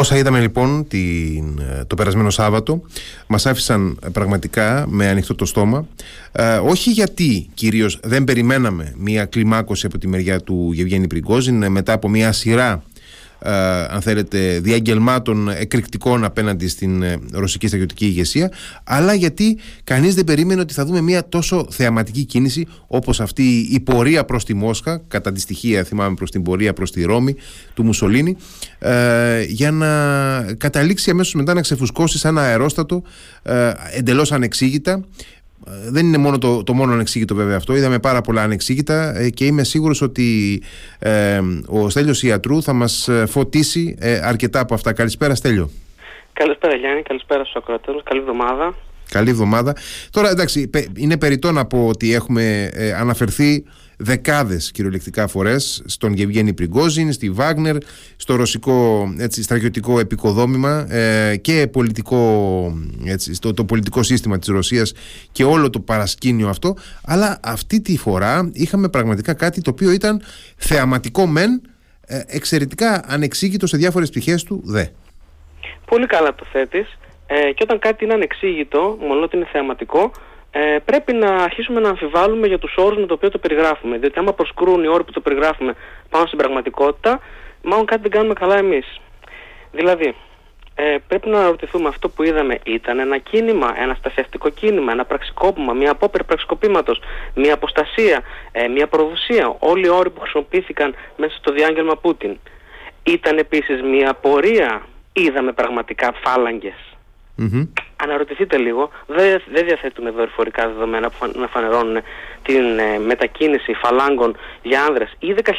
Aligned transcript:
Όσα 0.00 0.16
είδαμε 0.16 0.40
λοιπόν 0.40 0.86
την, 0.88 1.58
ε, 1.58 1.84
το 1.84 1.94
περασμένο 1.94 2.30
Σάββατο 2.30 2.82
μας 3.26 3.46
άφησαν 3.46 3.98
πραγματικά 4.12 4.84
με 4.88 5.08
ανοιχτό 5.08 5.34
το 5.34 5.44
στόμα. 5.44 5.86
Ε, 6.32 6.56
όχι 6.56 6.90
γιατί 6.90 7.48
κυρίως 7.54 8.00
δεν 8.02 8.24
περιμέναμε 8.24 8.94
μια 8.96 9.24
κλιμάκωση 9.24 9.86
από 9.86 9.98
τη 9.98 10.08
μεριά 10.08 10.40
του 10.40 10.70
Γευγένη 10.72 11.06
Πριγκόζιν 11.06 11.70
μετά 11.70 11.92
από 11.92 12.08
μια 12.08 12.32
σειρά 12.32 12.72
ε, 12.72 12.89
αν 13.88 14.00
θέλετε, 14.00 14.60
διαγγελμάτων 14.60 15.48
εκρηκτικών 15.48 16.24
απέναντι 16.24 16.68
στην 16.68 17.02
ε, 17.02 17.18
ρωσική 17.32 17.66
στρατιωτική 17.66 18.04
ηγεσία, 18.04 18.52
αλλά 18.84 19.14
γιατί 19.14 19.58
κανείς 19.84 20.14
δεν 20.14 20.24
περίμενε 20.24 20.60
ότι 20.60 20.74
θα 20.74 20.84
δούμε 20.84 21.00
μια 21.00 21.28
τόσο 21.28 21.66
θεαματική 21.70 22.24
κίνηση 22.24 22.66
όπως 22.86 23.20
αυτή 23.20 23.68
η 23.70 23.80
πορεία 23.80 24.24
προς 24.24 24.44
τη 24.44 24.54
Μόσχα, 24.54 25.02
κατά 25.08 25.32
τη 25.32 25.40
στοιχεία 25.40 25.84
θυμάμαι 25.84 26.14
προς 26.14 26.30
την 26.30 26.42
πορεία 26.42 26.72
προς 26.72 26.90
τη 26.92 27.02
Ρώμη 27.02 27.36
του 27.74 27.84
Μουσολίνη, 27.84 28.36
ε, 28.78 29.42
για 29.42 29.70
να 29.70 29.88
καταλήξει 30.54 31.10
αμέσως 31.10 31.34
μετά 31.34 31.54
να 31.54 31.60
ξεφουσκώσει 31.60 32.18
σαν 32.18 32.36
ένα 32.36 32.46
αερόστατο 32.46 33.02
ε, 33.42 33.72
εντελώς 33.96 34.32
ανεξήγητα 34.32 35.04
δεν 35.66 36.06
είναι 36.06 36.16
μόνο 36.16 36.38
το, 36.38 36.62
το 36.62 36.72
μόνο 36.72 36.92
ανεξήγητο 36.92 37.34
βέβαια 37.34 37.56
αυτό. 37.56 37.76
Είδαμε 37.76 37.98
πάρα 37.98 38.20
πολλά 38.20 38.42
ανεξήγητα 38.42 39.18
ε, 39.18 39.30
και 39.30 39.44
είμαι 39.44 39.64
σίγουρος 39.64 40.02
ότι 40.02 40.62
ε, 40.98 41.40
ο 41.66 41.88
Στέλιος 41.88 42.22
Ιατρού 42.22 42.62
θα 42.62 42.72
μας 42.72 43.08
ε, 43.08 43.26
φωτίσει 43.26 43.98
αρκετά 44.22 44.60
από 44.60 44.74
αυτά. 44.74 44.92
Καλησπέρα 44.92 45.34
Στέλιο. 45.34 45.70
Καλησπέρα 46.32 46.74
Γιάννη, 46.74 47.02
καλησπέρα 47.02 47.44
στους 47.44 47.56
ακροατές. 47.56 47.94
Καλή 48.04 48.20
εβδομάδα. 48.20 48.74
Καλή 49.10 49.30
εβδομάδα. 49.30 49.76
Τώρα 50.10 50.30
εντάξει, 50.30 50.70
είναι 50.96 51.18
περιττό 51.18 51.52
να 51.52 51.66
πω 51.66 51.86
ότι 51.86 52.14
έχουμε 52.14 52.70
αναφερθεί 52.98 53.64
δεκάδες 54.02 54.70
κυριολεκτικά 54.70 55.26
φορές 55.26 55.82
στον 55.86 56.12
Γευγένη 56.12 56.52
Πριγκόζιν, 56.52 57.12
στη 57.12 57.30
Βάγνερ, 57.30 57.76
στο 58.16 58.36
ρωσικό 58.36 59.08
έτσι, 59.18 59.42
στρατιωτικό 59.42 59.98
επικοδόμημα 59.98 60.86
ε, 60.94 61.36
και 61.36 61.68
πολιτικό, 61.72 62.20
έτσι, 63.04 63.34
στο, 63.34 63.54
το 63.54 63.64
πολιτικό 63.64 64.02
σύστημα 64.02 64.38
της 64.38 64.48
Ρωσίας 64.48 64.92
και 65.32 65.44
όλο 65.44 65.70
το 65.70 65.80
παρασκήνιο 65.80 66.48
αυτό 66.48 66.76
αλλά 67.04 67.40
αυτή 67.42 67.80
τη 67.80 67.96
φορά 67.96 68.50
είχαμε 68.52 68.88
πραγματικά 68.88 69.34
κάτι 69.34 69.60
το 69.60 69.70
οποίο 69.70 69.90
ήταν 69.90 70.22
θεαματικό 70.56 71.26
μεν 71.26 71.62
ε, 72.06 72.20
εξαιρετικά 72.26 73.04
ανεξήγητο 73.06 73.66
σε 73.66 73.76
διάφορες 73.76 74.08
πτυχές 74.08 74.42
του 74.42 74.62
δε. 74.64 74.84
Πολύ 75.84 76.06
καλά 76.06 76.34
το 76.34 76.46
θέτεις 76.52 76.98
ε, 77.26 77.52
και 77.52 77.62
όταν 77.62 77.78
κάτι 77.78 78.04
είναι 78.04 78.14
ανεξήγητο, 78.14 78.96
μόνο 79.00 79.22
ότι 79.22 79.36
είναι 79.36 79.46
θεαματικό, 79.52 80.10
ε, 80.52 80.76
πρέπει 80.84 81.12
να 81.12 81.34
αρχίσουμε 81.34 81.80
να 81.80 81.88
αμφιβάλλουμε 81.88 82.46
για 82.46 82.58
τους 82.58 82.74
όρους 82.76 82.98
με 82.98 83.06
το 83.06 83.14
οποίο 83.14 83.30
το 83.30 83.38
περιγράφουμε. 83.38 83.98
Διότι 83.98 84.18
άμα 84.18 84.32
προσκρούν 84.32 84.84
οι 84.84 84.88
όροι 84.88 85.04
που 85.04 85.12
το 85.12 85.20
περιγράφουμε 85.20 85.74
πάνω 86.10 86.26
στην 86.26 86.38
πραγματικότητα, 86.38 87.20
μάλλον 87.62 87.86
κάτι 87.86 88.02
δεν 88.02 88.10
κάνουμε 88.10 88.34
καλά 88.34 88.56
εμείς. 88.56 89.00
Δηλαδή, 89.72 90.14
ε, 90.74 90.96
πρέπει 91.06 91.28
να 91.28 91.46
ρωτηθούμε 91.46 91.88
αυτό 91.88 92.08
που 92.08 92.22
είδαμε 92.22 92.58
ήταν 92.64 92.98
ένα 92.98 93.18
κίνημα, 93.18 93.74
ένα 93.76 93.94
στασιαστικό 93.94 94.48
κίνημα, 94.48 94.92
ένα 94.92 95.04
πραξικόπημα, 95.04 95.72
μια 95.72 95.90
απόπειρα 95.90 96.24
πραξικοπήματος, 96.24 97.00
μια 97.34 97.54
αποστασία, 97.54 98.22
ε, 98.52 98.68
μια 98.68 98.86
προδοσία. 98.86 99.56
Όλοι 99.58 99.86
οι 99.86 99.90
όροι 99.90 100.10
που 100.10 100.20
χρησιμοποιήθηκαν 100.20 100.94
μέσα 101.16 101.36
στο 101.36 101.52
διάγγελμα 101.52 101.96
Πούτιν. 101.96 102.38
Ήταν 103.02 103.38
επίσης 103.38 103.82
μια 103.82 104.14
πορεία, 104.14 104.86
είδαμε 105.12 105.52
πραγματικά 105.52 106.12
φάλαγγες 106.22 106.89
Mm-hmm. 107.40 107.68
Αναρωτηθείτε 107.96 108.56
λίγο, 108.56 108.90
δεν, 109.06 109.42
δεν 109.52 109.64
διαθέτουμε 109.64 110.10
δορυφορικά 110.10 110.68
δεδομένα 110.68 111.10
που 111.10 111.30
να 111.34 111.46
φανερώνουν 111.46 112.02
την 112.42 112.78
ε, 112.78 112.98
μετακίνηση 112.98 113.72
φαλάγκων 113.72 114.36
για 114.62 114.82
άνδρες 114.82 115.16
ή 115.18 115.34
10.000 115.44 115.52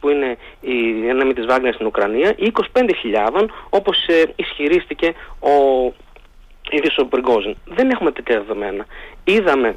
που 0.00 0.08
είναι 0.08 0.36
η 0.60 0.92
δύναμη 0.92 1.32
της 1.32 1.46
Βάγνερ 1.46 1.74
στην 1.74 1.86
Ουκρανία 1.86 2.34
ή 2.36 2.52
25.000 2.72 3.46
όπως 3.68 4.06
ε, 4.06 4.22
ισχυρίστηκε 4.36 5.14
ο 5.40 5.50
ίδιος 6.70 6.98
ο 6.98 7.04
Μπριγκόζιν. 7.04 7.56
Δεν 7.64 7.90
έχουμε 7.90 8.12
τέτοια 8.12 8.38
δεδομένα. 8.38 8.86
Είδαμε 9.24 9.76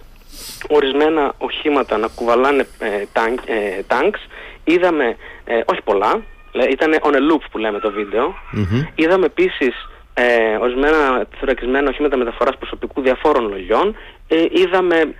ορισμένα 0.69 1.33
οχήματα 1.37 1.97
να 1.97 2.07
κουβαλάνε 2.15 2.67
ε, 2.79 3.05
τάγκ, 3.87 4.13
είδαμε, 4.63 5.15
ε, 5.45 5.61
όχι 5.65 5.81
πολλά, 5.81 6.21
ήταν 6.71 6.95
on 7.01 7.13
a 7.13 7.31
loop 7.31 7.41
που 7.51 7.57
λέμε 7.57 7.79
το 7.79 7.91
βίντεο, 7.91 8.33
mm-hmm. 8.53 8.87
είδαμε 8.95 9.25
επίσης 9.25 9.87
ε, 10.17 10.55
ορισμένα 10.61 11.27
θωρακισμένα 11.39 11.89
οχήματα 11.89 12.17
μεταφοράς 12.17 12.57
προσωπικού 12.57 13.01
διαφόρων 13.01 13.49
λογιών. 13.49 13.95
Ε, 14.27 14.45
είδαμε 14.51 15.13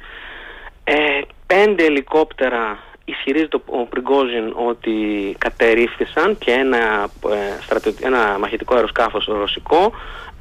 ε, 0.84 1.22
πέντε 1.48 1.86
ελικόπτερα 1.86 2.80
ισχυρίζεται 3.06 3.58
ο 3.66 3.86
Πριγκόζιν 3.86 4.54
ότι 4.56 4.96
κατερρίφθησαν 5.38 6.38
και 6.38 6.52
ένα, 6.52 7.08
ε, 7.30 8.06
ένα 8.06 8.38
μαχητικό 8.40 8.76
αεροσκάφος 8.76 9.26
ρωσικό. 9.26 9.92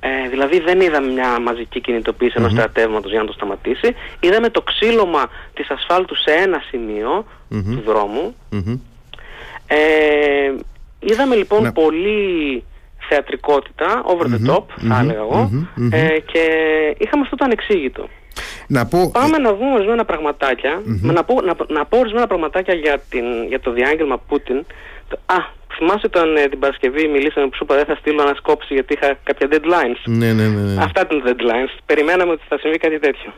Ε, 0.01 0.29
δηλαδή 0.29 0.61
δεν 0.61 0.81
είδαμε 0.81 1.13
μια 1.13 1.41
μαζική 1.41 1.81
κινητοποίηση 1.81 2.35
ενός 2.37 2.53
στρατεύματος 2.53 3.11
για 3.11 3.21
να 3.21 3.27
το 3.27 3.33
σταματήσει. 3.33 3.95
Είδαμε 4.21 4.51
το 4.51 4.63
ξύλωμα 4.63 5.31
της 5.55 5.71
ασφάλτου 5.71 6.15
σε 6.15 6.31
ένα 6.31 6.63
του 7.49 7.83
δρόμου. 7.87 8.35
Ε, 9.67 10.53
είδαμε 10.99 11.35
λοιπόν 11.35 11.73
πολύ 11.73 12.65
θεατρικότητα, 13.09 14.03
over 14.05 14.25
the 14.25 14.51
top, 14.51 14.65
θα 14.89 14.99
έλεγα 15.01 15.19
εγώ, 15.19 15.51
ε, 15.91 16.19
και 16.33 16.43
είχαμε 16.99 17.23
αυτό 17.23 17.37
το 17.37 17.45
ανεξήγητο. 17.45 18.09
Να 18.67 18.87
πω... 18.87 19.11
Πάμε 19.11 19.39
να 19.39 19.55
δούμε 19.55 19.73
ορισμένα 19.75 20.05
πραγματάκια, 20.05 20.83
να, 21.03 21.25
πω, 21.25 21.41
να, 21.41 21.55
να 21.69 21.85
πω 21.85 21.99
ορισμένα 21.99 22.27
πραγματάκια 22.27 22.75
για, 22.75 23.03
την, 23.09 23.25
για 23.49 23.61
το 23.61 23.71
διάγγελμα 23.73 24.19
Πούτιν. 24.19 24.65
Α, 25.27 25.39
θυμάσαι 25.77 26.07
όταν 26.07 26.37
ε, 26.37 26.49
την 26.49 26.59
Παρασκευή 26.59 27.09
μιλήσαμε 27.09 27.47
που 27.47 27.55
σου 27.57 27.65
είπα 27.65 27.75
δεν 27.75 27.85
θα 27.85 27.95
στείλω 27.95 28.23
ανασκόπηση 28.23 28.75
γιατί 28.75 28.93
είχα 28.93 29.19
κάποια 29.25 29.49
deadlines. 29.51 30.01
Ναι, 30.05 30.33
ναι, 30.33 30.47
ναι, 30.47 30.61
ναι. 30.61 30.83
Αυτά 30.83 31.01
ήταν 31.01 31.23
τα 31.23 31.31
deadlines. 31.31 31.73
Περιμέναμε 31.87 32.33
ότι 32.33 32.43
θα 32.49 32.59
συμβεί 32.59 32.79
κάτι 32.79 32.99
τέτοιο. 32.99 33.33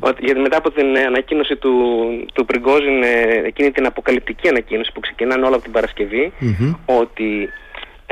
Ότι, 0.00 0.24
γιατί 0.24 0.40
μετά 0.40 0.56
από 0.56 0.70
την 0.70 0.98
ανακοίνωση 1.06 1.56
του, 1.56 1.72
του 2.34 2.44
Πριγκόζιν, 2.44 3.02
ε, 3.02 3.42
εκείνη 3.44 3.70
την 3.70 3.86
αποκαλυπτική 3.86 4.48
ανακοίνωση 4.48 4.90
που 4.94 5.00
ξεκινάνε 5.00 5.46
όλα 5.46 5.54
από 5.54 5.64
την 5.64 5.72
παρασκευη 5.72 6.32
ότι 6.84 7.48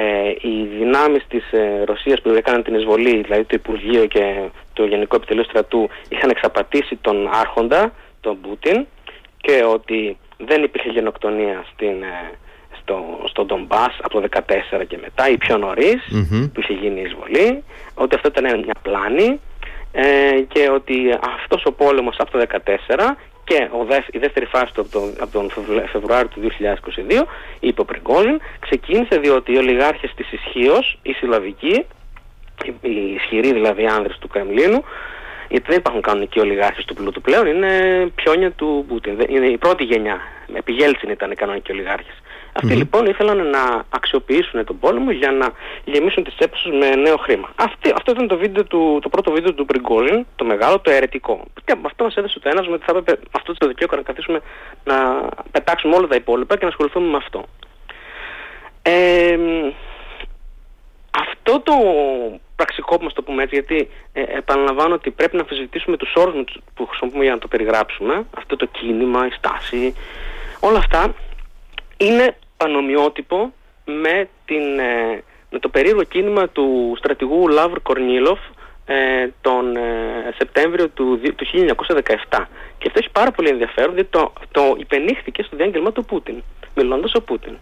ε, 0.00 0.31
οι 0.41 0.66
δυνάμεις 0.78 1.25
της 1.28 1.53
ε, 1.53 1.84
Ρωσίας 1.84 2.20
που 2.20 2.28
έκαναν 2.28 2.62
την 2.62 2.75
εισβολή, 2.75 3.22
δηλαδή 3.22 3.44
το 3.44 3.54
Υπουργείο 3.54 4.06
και 4.06 4.34
το 4.72 4.84
Γενικό 4.84 5.16
Επιτελείο 5.16 5.44
Στρατού 5.44 5.88
είχαν 6.09 6.31
εξαπατήσει 6.31 6.97
τον 6.97 7.28
Άρχοντα, 7.32 7.92
τον 8.20 8.41
Πούτιν 8.41 8.86
και 9.36 9.64
ότι 9.64 10.19
δεν 10.36 10.62
υπήρχε 10.62 10.88
γενοκτονία 10.88 11.64
στην, 11.72 12.03
ε, 12.03 12.31
στο, 12.81 13.19
στο 13.28 13.44
Ντομπάς 13.44 13.98
από 14.03 14.20
το 14.20 14.28
2014 14.81 14.84
και 14.88 14.98
μετά 15.03 15.28
ή 15.28 15.36
πιο 15.36 15.59
νωρίς 15.59 16.03
που 16.53 16.60
είχε 16.60 16.72
γίνει 16.72 17.00
η 17.00 17.03
εισβολή, 17.03 17.65
ότι 17.94 18.15
αυτό 18.15 18.28
ήταν 18.28 18.59
μια 18.59 18.75
πλάνη 18.82 19.41
ε, 19.92 20.41
και 20.48 20.70
ότι 20.70 21.19
αυτός 21.36 21.65
ο 21.65 21.72
πόλεμος 21.72 22.16
από 22.19 22.30
το 22.30 22.44
2014 22.65 23.15
και 23.48 23.69
ο 23.72 23.86
η 24.10 24.19
δεύτερη 24.19 24.47
φάση 24.47 24.72
του 24.75 24.81
από 24.81 24.91
τον, 24.91 25.14
από 25.20 25.32
τον 25.32 25.50
Φεβρουάριο 25.92 26.28
του 26.28 26.41
2022, 26.41 27.25
είπε 27.60 27.81
ο 27.81 27.84
Πριγκόζιν, 27.84 28.41
ξεκίνησε 28.60 29.16
διότι 29.19 29.53
οι 29.53 29.56
ολιγάρχες 29.56 30.12
της 30.16 30.32
ισχύως, 30.32 30.98
οι 31.03 31.12
συλλαβικοί, 31.12 31.86
οι 32.81 33.12
ισχυροί 33.14 33.53
δηλαδή 33.53 33.86
άνδρες 33.86 34.19
του 34.19 34.28
Κρεμλίνου, 34.28 34.84
γιατί 35.48 35.64
δεν 35.69 35.76
υπάρχουν 35.78 36.00
κανονικοί 36.00 36.41
ολιγάρχες 36.41 36.84
του 36.84 36.94
πλούτου 36.94 37.20
πλέον, 37.20 37.47
είναι 37.47 37.70
πιόνια 38.14 38.50
του 38.50 38.84
Πούτιν. 38.88 39.20
Είναι 39.28 39.47
η 39.47 39.59
πρώτη 39.59 39.84
γενιά. 39.84 40.20
Επί 40.54 40.72
Γέλτσιν 40.72 41.10
ήταν 41.10 41.30
οι 41.30 41.34
κανονικοί 41.34 41.72
ολιγάρχες. 41.72 42.22
Αυτοί 42.53 42.75
λοιπόν 42.75 43.06
ήθελαν 43.06 43.50
να 43.50 43.84
αξιοποιήσουν 43.91 44.64
τον 44.64 44.78
πόλεμο 44.78 45.10
για 45.10 45.31
να 45.31 45.50
γεμίσουν 45.84 46.25
τις 46.25 46.34
τσέπες 46.34 46.60
τους 46.60 46.72
με 46.78 46.94
νέο 46.94 47.16
χρήμα. 47.16 47.53
Αυτή, 47.56 47.92
αυτό 47.97 48.12
ήταν 48.12 48.28
το, 48.28 48.36
βίντεο 48.36 48.64
του, 48.64 48.98
το 49.03 49.09
πρώτο 49.09 49.31
βίντεο 49.31 49.54
του 49.54 49.64
Πριγκόζιν, 49.64 50.26
το 50.36 50.44
μεγάλο, 50.44 50.81
το 50.81 50.91
αιρετικό. 50.91 51.44
Και 51.64 51.75
αυτό 51.84 52.04
μας 52.04 52.14
έδωσε 52.14 52.38
το 52.41 52.48
ένασμα 52.48 52.75
ότι 52.75 52.84
θα 52.84 52.98
έπρεπε 52.98 53.20
αυτό 53.31 53.53
το 53.53 53.66
δικαίωμα 53.66 53.97
να 53.97 54.03
καθίσουμε 54.03 54.41
να 54.84 55.28
πετάξουμε 55.50 55.97
όλα 55.97 56.06
τα 56.06 56.14
υπόλοιπα 56.14 56.56
και 56.56 56.62
να 56.62 56.69
ασχοληθούμε 56.69 57.09
με 57.09 57.16
αυτό. 57.16 57.44
Ε, 58.82 59.38
αυτό 61.10 61.60
το 61.60 61.72
πραξικόπημα, 62.56 63.10
το 63.15 63.22
πούμε 63.22 63.42
έτσι, 63.42 63.54
γιατί 63.54 63.89
ε, 64.12 64.22
επαναλαμβάνω 64.22 64.95
ότι 64.95 65.10
πρέπει 65.10 65.36
να 65.36 65.42
αμφισβητήσουμε 65.42 65.97
τους 65.97 66.12
όρους 66.16 66.45
που 66.74 66.86
χρησιμοποιούμε 66.86 67.24
για 67.24 67.33
να 67.33 67.39
το 67.39 67.48
περιγράψουμε, 67.48 68.27
αυτό 68.36 68.56
το 68.56 68.66
κίνημα, 68.66 69.27
η 69.27 69.30
στάση, 69.30 69.95
όλα 70.60 70.78
αυτά 70.78 71.15
είναι 71.98 72.36
πανομοιότυπο 72.56 73.53
με, 73.84 74.28
την, 74.45 74.78
ε, 74.78 75.22
με 75.50 75.59
το 75.59 75.68
περίεργο 75.68 76.03
κίνημα 76.03 76.48
του 76.48 76.95
στρατηγού 76.98 77.48
Λαύρ 77.48 77.83
Κορνίλοφ 77.83 78.39
ε, 78.86 79.28
τον 79.41 79.77
ε, 79.77 80.34
Σεπτέμβριο 80.36 80.89
του, 80.89 81.21
του 81.36 81.47
1917. 82.30 82.45
Και 82.78 82.86
αυτό 82.86 82.98
έχει 82.98 83.10
πάρα 83.12 83.30
πολύ 83.30 83.48
ενδιαφέρον, 83.48 83.95
διότι 83.95 84.10
το, 84.10 84.33
το 84.50 84.74
υπενήχθηκε 84.78 85.42
στο 85.42 85.56
διάγγελμα 85.56 85.92
του 85.92 86.04
Πούτιν, 86.04 86.42
μιλώντας 86.74 87.15
ο 87.15 87.22
Πούτιν. 87.22 87.53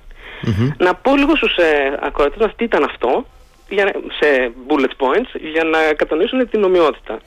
Να 0.79 0.94
πω 0.94 1.17
λίγο 1.17 1.37
στους 1.37 1.56
ε, 1.56 1.99
ακροατές 2.00 2.38
μας 2.41 2.55
τι 2.56 2.65
ήταν 2.65 2.85
αυτό, 2.85 3.27
για, 3.69 3.93
σε 4.21 4.53
bullet 4.69 5.05
points, 5.05 5.41
για 5.53 5.65
να 5.65 5.79
κατανοήσουν 5.97 6.50
την 6.50 6.65
ομοιότητα. 6.65 7.19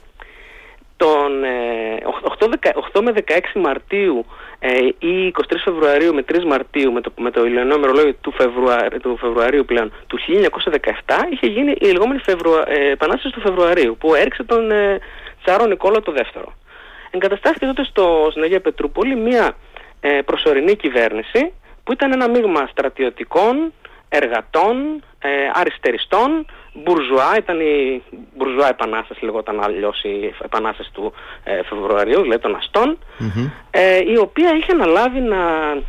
Τον 0.98 1.32
8, 2.40 2.46
8 2.94 3.02
με 3.02 3.14
16 3.28 3.40
Μαρτίου 3.56 4.26
ε, 4.26 4.39
ή 5.00 5.34
23 5.38 5.56
Φεβρουαρίου 5.64 6.14
με 6.14 6.24
3 6.32 6.44
Μαρτίου 6.44 6.92
με 6.92 7.02
το, 7.02 7.12
με 7.18 7.32
το 7.32 7.46
ηλιονό 7.46 7.76
ημερολόγιο 7.76 8.14
του, 8.22 8.32
Φεβρουαρίου, 8.32 9.00
του 9.00 9.18
Φεβρουαρίου 9.18 9.66
πλέον 9.66 9.92
του 10.08 10.20
1917 11.06 11.16
είχε 11.30 11.48
γίνει 11.48 11.72
η 11.80 11.86
λεγόμενη 11.86 12.20
Φεβρουα, 12.20 12.72
ε, 12.72 12.92
Επανάσταση 12.92 13.34
του 13.34 13.42
Φεβρουαρίου 13.42 13.98
που 14.00 14.16
έριξε 14.16 14.44
τον 14.44 14.72
ε, 14.72 15.00
Τσάρο 15.44 15.66
Νικόλα 15.66 16.02
το 16.02 16.12
δεύτερο. 16.12 16.54
Εγκαταστάθηκε 17.12 17.66
τότε 17.66 17.84
στο, 17.84 18.28
στην 18.30 18.44
Αγία 18.44 18.62
Πετρούπολη 18.62 19.16
μια 19.16 19.56
ε, 20.00 20.22
προσωρινή 20.26 20.76
κυβέρνηση 20.76 21.54
που 21.84 21.92
ήταν 21.92 22.12
ένα 22.12 22.30
μείγμα 22.30 22.68
στρατιωτικών, 22.72 23.74
εργατών, 24.10 25.04
ε, 25.20 25.30
αριστεριστών, 25.54 26.46
μπουρζουά, 26.74 27.38
ήταν 27.38 27.60
η 27.60 28.02
μπουρζουά 28.36 28.70
επανάσταση, 28.70 29.26
λεγόταν 29.26 29.64
αλλιώς 29.64 30.04
η 30.04 30.34
επανάσταση 30.44 30.92
του 30.94 31.14
ε, 31.44 31.64
Φεβρουαρίου, 31.64 32.22
δηλαδή 32.22 32.42
των 32.42 32.56
αστων 32.56 32.98
ε, 33.72 33.98
η 33.98 34.18
οποία 34.18 34.56
είχε 34.56 34.72
αναλάβει 34.72 35.20
να 35.20 35.38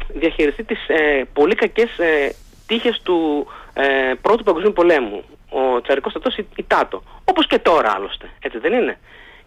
διαχειριστεί 0.08 0.64
τις 0.64 0.88
ε, 0.88 1.24
πολύ 1.32 1.54
κακές 1.54 1.98
ε, 1.98 2.34
τύχες 2.66 3.00
του 3.02 3.46
ε, 3.74 4.12
Πρώτου 4.22 4.44
Παγκοσμίου 4.44 4.72
Πολέμου. 4.72 5.24
Ο 5.50 5.80
τσαρικός 5.80 6.12
στρατός 6.12 6.36
η, 6.56 6.64
ΤΑΤΟ, 6.66 7.02
όπως 7.24 7.46
και 7.46 7.58
τώρα 7.58 7.92
άλλωστε, 7.96 8.30
έτσι 8.40 8.58
δεν 8.58 8.72
είναι; 8.72 8.98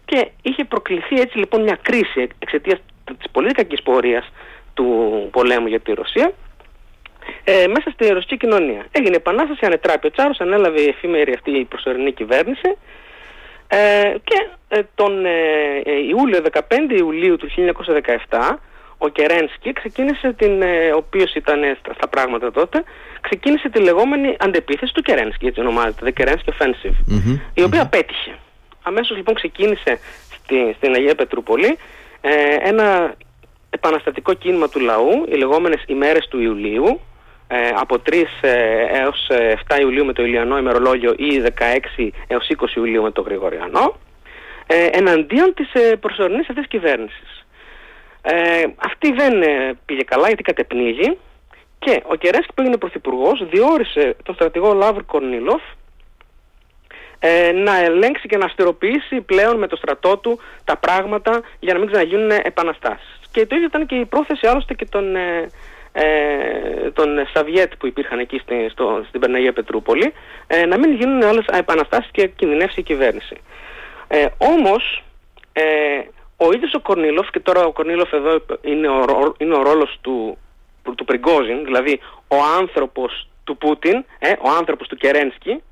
Και 0.04 0.30
είχε 0.42 0.64
προκληθεί 0.64 1.20
έτσι 1.20 1.38
λοιπόν 1.38 1.62
μια 1.62 1.78
κρίση 1.82 2.28
εξαιτίας 2.38 2.78
της 3.04 3.30
πολύ 3.32 3.52
κακής 3.52 3.82
πορείας 3.82 4.32
του 4.74 5.28
πολέμου 5.32 5.66
για 5.66 5.80
τη 5.80 5.92
Ρωσία 5.92 6.32
ε, 7.44 7.66
μέσα 7.66 7.90
στη 7.90 8.08
ρωσική 8.08 8.36
κοινωνία. 8.36 8.86
Έγινε 8.90 9.16
επανάσταση, 9.16 9.66
ανετράπη 9.66 10.06
ο 10.06 10.10
Τσάρος, 10.10 10.40
ανέλαβε 10.40 10.80
η 10.80 10.88
εφήμερη 10.88 11.32
αυτή 11.32 11.50
η 11.50 11.64
προσωρινή 11.64 12.12
κυβέρνηση 12.12 12.76
ε, 13.68 14.14
και 14.24 14.48
ε, 14.68 14.80
τον 14.94 15.24
ε, 15.26 15.30
ε, 15.84 15.92
Ιούλιο, 16.08 16.40
15 16.52 16.60
Ιουλίου 16.98 17.36
του 17.36 17.48
1917 18.28 18.56
ο 18.98 19.08
Κερένσκι 19.08 19.72
ξεκίνησε 19.72 20.32
την, 20.32 20.62
ο 20.62 20.96
οποίος 20.96 21.34
ήταν 21.34 21.60
στα, 21.94 22.08
πράγματα 22.08 22.50
τότε, 22.50 22.82
ξεκίνησε 23.20 23.68
τη 23.68 23.80
λεγόμενη 23.80 24.36
αντεπίθεση 24.38 24.94
του 24.94 25.02
Κερένσκι, 25.02 25.46
έτσι 25.46 25.60
ονομάζεται, 25.60 26.12
The 26.16 26.20
Kerensky 26.20 26.50
Offensive, 26.52 26.94
η 27.54 27.62
οποία 27.62 27.86
πέτυχε. 27.86 28.34
Αμέσως 28.82 29.16
λοιπόν 29.16 29.34
ξεκίνησε 29.34 29.98
στη, 30.32 30.74
στην 30.76 30.94
Αγία 30.94 31.14
Πετρούπολη 31.14 31.78
ένα 32.62 33.14
επαναστατικό 33.70 34.34
κίνημα 34.34 34.68
του 34.68 34.80
λαού, 34.80 35.24
οι 35.28 35.34
λεγόμενες 35.34 35.84
ημέρες 35.86 36.28
του 36.28 36.40
Ιουλίου, 36.40 37.00
ε, 37.46 37.68
από 37.74 37.96
3 38.10 38.22
ε, 38.40 38.50
έως 39.00 39.30
7 39.30 39.34
ε, 39.66 39.80
Ιουλίου 39.80 40.04
με 40.04 40.12
το 40.12 40.24
Ηλιανό 40.24 40.58
ημερολόγιο 40.58 41.14
ή 41.16 41.42
16 41.96 42.08
έως 42.26 42.50
20 42.58 42.76
Ιουλίου 42.76 43.02
με 43.02 43.10
το 43.10 43.20
Γρηγοριανό 43.20 43.96
ε, 44.66 44.86
εναντίον 44.92 45.54
της 45.54 45.72
ε, 45.72 45.96
προσωρινής 45.96 46.48
αυτής 46.48 46.66
κυβέρνησης. 46.68 47.46
Ε, 48.22 48.64
αυτή 48.76 49.12
δεν 49.12 49.42
ε, 49.42 49.78
πήγε 49.86 50.02
καλά 50.02 50.26
γιατί 50.26 50.42
κατεπνίγει 50.42 51.18
και 51.78 52.02
ο 52.06 52.14
Κερέσκι 52.14 52.52
που 52.54 52.60
έγινε 52.60 52.76
πρωθυπουργός 52.76 53.46
διόρισε 53.50 54.16
τον 54.22 54.34
στρατηγό 54.34 54.72
Λάβρ 54.72 55.04
Κορνίλοφ 55.04 55.62
ε, 57.18 57.52
να 57.52 57.84
ελέγξει 57.84 58.28
και 58.28 58.36
να 58.36 58.44
αστηροποιήσει 58.44 59.20
πλέον 59.20 59.58
με 59.58 59.66
το 59.66 59.76
στρατό 59.76 60.16
του 60.16 60.40
τα 60.64 60.76
πράγματα 60.76 61.42
για 61.60 61.72
να 61.72 61.78
μην 61.78 61.88
ξαναγίνουν 61.88 62.30
επαναστάσεις. 62.30 63.20
Και 63.30 63.46
το 63.46 63.54
ίδιο 63.56 63.66
ήταν 63.66 63.86
και 63.86 63.94
η 63.94 64.04
πρόθεση 64.04 64.46
άλλωστε 64.46 64.74
και 64.74 64.86
των 64.86 65.16
ε, 65.16 65.50
των 66.92 67.08
Σαβιέτ 67.32 67.72
που 67.78 67.86
υπήρχαν 67.86 68.18
εκεί 68.18 68.38
στη, 68.38 68.68
στο, 68.70 69.04
στην 69.08 69.20
Περναγία 69.20 69.52
Πετρούπολη 69.52 70.12
ε, 70.46 70.66
να 70.66 70.78
μην 70.78 70.94
γίνουν 70.94 71.22
άλλες 71.22 71.44
επαναστάσεις 71.46 72.10
και 72.10 72.26
κινδυνεύσει 72.26 72.80
η 72.80 72.82
κυβέρνηση. 72.82 73.36
Ε, 74.08 74.26
όμως 74.38 75.04
ε, 75.52 75.62
ο 76.36 76.52
ίδιος 76.52 76.74
ο 76.74 76.80
Κορνίλοφ 76.80 77.30
και 77.30 77.40
τώρα 77.40 77.64
ο 77.64 77.72
Κορνίλοφ 77.72 78.12
εδώ 78.12 78.40
είναι 78.60 78.88
ο, 78.88 79.34
είναι 79.38 79.54
ο 79.54 79.62
ρόλος 79.62 79.98
του, 80.00 80.38
του 80.96 81.04
Πριγκόζιν 81.04 81.64
δηλαδή 81.64 82.00
ο 82.28 82.36
άνθρωπος 82.58 83.28
του 83.44 83.56
Πούτιν, 83.56 84.04
ε, 84.18 84.30
ο 84.30 84.48
άνθρωπος 84.58 84.88
του 84.88 84.96
Κερένσκι 84.96 85.62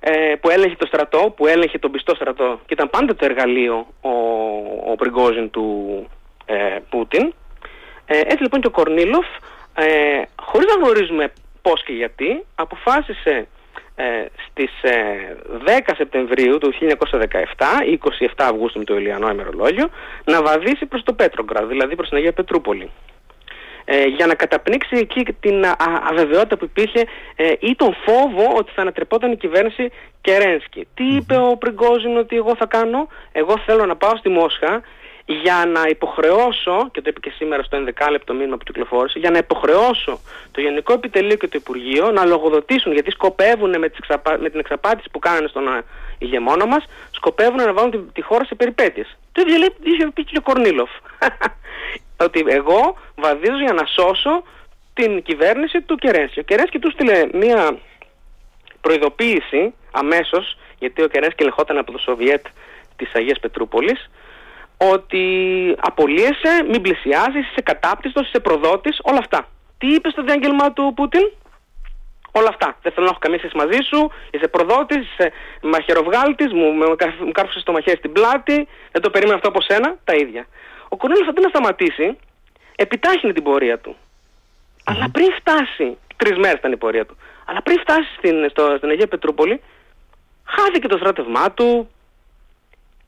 ε, 0.00 0.34
που 0.40 0.50
έλεγχε 0.50 0.76
το 0.78 0.86
στρατό, 0.86 1.32
που 1.36 1.46
έλεγχε 1.46 1.78
τον 1.78 1.90
πιστό 1.90 2.14
στρατό 2.14 2.60
και 2.66 2.74
ήταν 2.74 2.90
πάντα 2.90 3.14
το 3.14 3.24
εργαλείο 3.24 3.86
ο, 4.00 4.10
ο 4.90 4.94
Πριγκόζιν 4.94 5.50
του 5.50 6.06
ε, 6.44 6.78
Πούτιν 6.88 7.32
ε, 8.06 8.18
έτσι 8.18 8.42
λοιπόν 8.42 8.60
και 8.60 8.66
ο 8.66 8.70
Κορνίλοφ, 8.70 9.26
ε, 9.74 10.22
χωρίς 10.40 10.66
να 10.66 10.84
γνωρίζουμε 10.84 11.32
πώς 11.62 11.84
και 11.84 11.92
γιατί, 11.92 12.44
αποφάσισε 12.54 13.46
ε, 13.96 14.04
στις 14.48 14.70
10 14.82 14.86
ε, 15.66 15.94
Σεπτεμβρίου 15.96 16.58
του 16.58 16.72
1917, 16.80 16.88
27 18.20 18.26
Αυγούστου 18.36 18.78
με 18.78 18.84
το 18.84 18.96
Ηλιανό 18.96 19.30
ημερολόγιο, 19.30 19.88
να 20.24 20.42
βαδίσει 20.42 20.86
προς 20.86 21.02
το 21.02 21.12
Πέτρογκραδ, 21.12 21.68
δηλαδή 21.68 21.96
προς 21.96 22.08
την 22.08 22.16
Αγία 22.16 22.32
Πετρούπολη. 22.32 22.90
Ε, 23.86 24.04
για 24.04 24.26
να 24.26 24.34
καταπνίξει 24.34 24.96
εκεί 24.96 25.24
την 25.40 25.64
α, 25.64 25.76
αβεβαιότητα 26.10 26.56
που 26.56 26.64
υπήρχε 26.64 27.06
ε, 27.36 27.52
ή 27.58 27.74
τον 27.76 27.96
φόβο 28.04 28.54
ότι 28.56 28.72
θα 28.74 28.82
ανατρεπόταν 28.82 29.32
η 29.32 29.36
κυβέρνηση 29.36 29.90
Κερένσκι. 30.20 30.88
Τι 30.94 31.04
είπε 31.04 31.36
ο 31.36 31.56
Πριγκόζιν 31.56 32.16
ότι 32.16 32.36
εγώ 32.36 32.56
θα 32.56 32.66
κάνω, 32.66 33.08
εγώ 33.32 33.58
θέλω 33.66 33.86
να 33.86 33.96
πάω 33.96 34.16
στη 34.16 34.28
Μόσχα 34.28 34.82
για 35.26 35.64
να 35.66 35.82
υποχρεώσω, 35.88 36.88
και 36.92 37.00
το 37.00 37.08
είπε 37.08 37.20
και 37.20 37.32
σήμερα 37.36 37.62
στο 37.62 37.84
11 37.98 38.10
λεπτό 38.10 38.34
μήνυμα 38.34 38.56
που 38.56 38.64
κυκλοφόρησε, 38.64 39.18
για 39.18 39.30
να 39.30 39.38
υποχρεώσω 39.38 40.20
το 40.50 40.60
Γενικό 40.60 40.92
Επιτελείο 40.92 41.36
και 41.36 41.48
το 41.48 41.58
Υπουργείο 41.60 42.10
να 42.10 42.24
λογοδοτήσουν, 42.24 42.92
γιατί 42.92 43.10
σκοπεύουν 43.10 43.78
με, 43.78 43.88
τις 43.88 43.98
με 44.40 44.50
την 44.50 44.60
εξαπάτηση 44.60 45.08
που 45.12 45.18
κάνανε 45.18 45.48
στον 45.48 45.64
ηγεμόνα 46.18 46.66
μας, 46.66 46.84
σκοπεύουν 47.10 47.56
να 47.56 47.72
βάλουν 47.72 47.90
τη, 47.90 47.98
τη 47.98 48.22
χώρα 48.22 48.44
σε 48.44 48.54
περιπέτειες. 48.54 49.16
Το 49.32 49.40
ίδιο 49.40 49.58
λέει 49.58 49.74
είχε 49.82 50.10
πει 50.14 50.24
και 50.24 50.38
ο 50.38 50.42
Κορνίλοφ. 50.42 50.90
ότι 52.24 52.44
εγώ 52.48 52.96
βαδίζω 53.16 53.58
για 53.58 53.72
να 53.72 53.86
σώσω 53.86 54.42
την 54.94 55.22
κυβέρνηση 55.22 55.80
του 55.80 55.96
Κερένσκι. 55.96 56.38
Ο 56.40 56.42
Κερένσκι 56.42 56.78
του 56.78 56.90
στείλε 56.90 57.26
μία 57.32 57.78
προειδοποίηση 58.80 59.74
αμέσως, 59.90 60.58
γιατί 60.78 61.02
ο 61.02 61.08
Κερένσκι 61.08 61.42
ελεγχόταν 61.42 61.78
από 61.78 61.92
το 61.92 61.98
Σοβιέτ 61.98 62.46
της 62.96 63.14
Αγίας 63.14 63.40
Πετρούπολης, 63.40 64.10
ότι 64.92 65.24
απολύεσαι, 65.80 66.52
μην 66.70 66.80
πλησιάζεις, 66.82 67.50
είσαι 67.50 67.62
κατάπτυστος, 67.62 68.26
είσαι 68.26 68.40
προδότης, 68.40 68.98
όλα 69.02 69.18
αυτά. 69.18 69.48
Τι 69.78 69.86
είπες 69.86 70.12
στο 70.12 70.22
διάγγελμα 70.22 70.72
του 70.72 70.92
Πούτιν, 70.96 71.30
Όλα 72.36 72.48
αυτά. 72.48 72.76
Δεν 72.82 72.92
θέλω 72.92 73.06
να 73.06 73.10
έχω 73.10 73.20
καμία 73.20 73.38
σχέση 73.38 73.56
μαζί 73.56 73.80
σου, 73.90 74.10
είσαι 74.30 74.48
προδότης, 74.48 75.02
είσαι 75.10 75.32
μαχαιροβγάλτης, 75.62 76.52
μου, 76.52 76.66
μου 76.72 77.32
κάρφωσες 77.32 77.62
το 77.62 77.72
μαχαίρι 77.72 77.96
στην 77.96 78.12
πλάτη, 78.12 78.68
δεν 78.92 79.02
το 79.02 79.10
περίμενα 79.10 79.36
αυτό 79.36 79.48
από 79.48 79.60
σένα, 79.60 79.98
τα 80.04 80.14
ίδια. 80.14 80.46
Ο 80.88 80.96
Κορνέλο 80.96 81.26
αντί 81.28 81.40
να 81.40 81.48
σταματήσει, 81.48 82.18
επιτάχυνε 82.76 83.32
την 83.32 83.42
πορεία 83.42 83.78
του. 83.78 83.96
Αλλά 84.84 85.08
πριν 85.10 85.32
φτάσει, 85.32 85.96
τρεις 86.16 86.38
μέρες 86.38 86.58
ήταν 86.58 86.72
η 86.72 86.76
πορεία 86.76 87.06
του, 87.06 87.16
αλλά 87.44 87.62
πριν 87.62 87.78
φτάσει 87.78 88.08
στην, 88.16 88.50
στο, 88.50 88.74
στην 88.76 88.88
Αγία 88.88 89.06
Πετρούπολη, 89.06 89.60
χάθηκε 90.44 90.88
το 90.88 90.96
στράτευμά 90.96 91.52
του, 91.52 91.90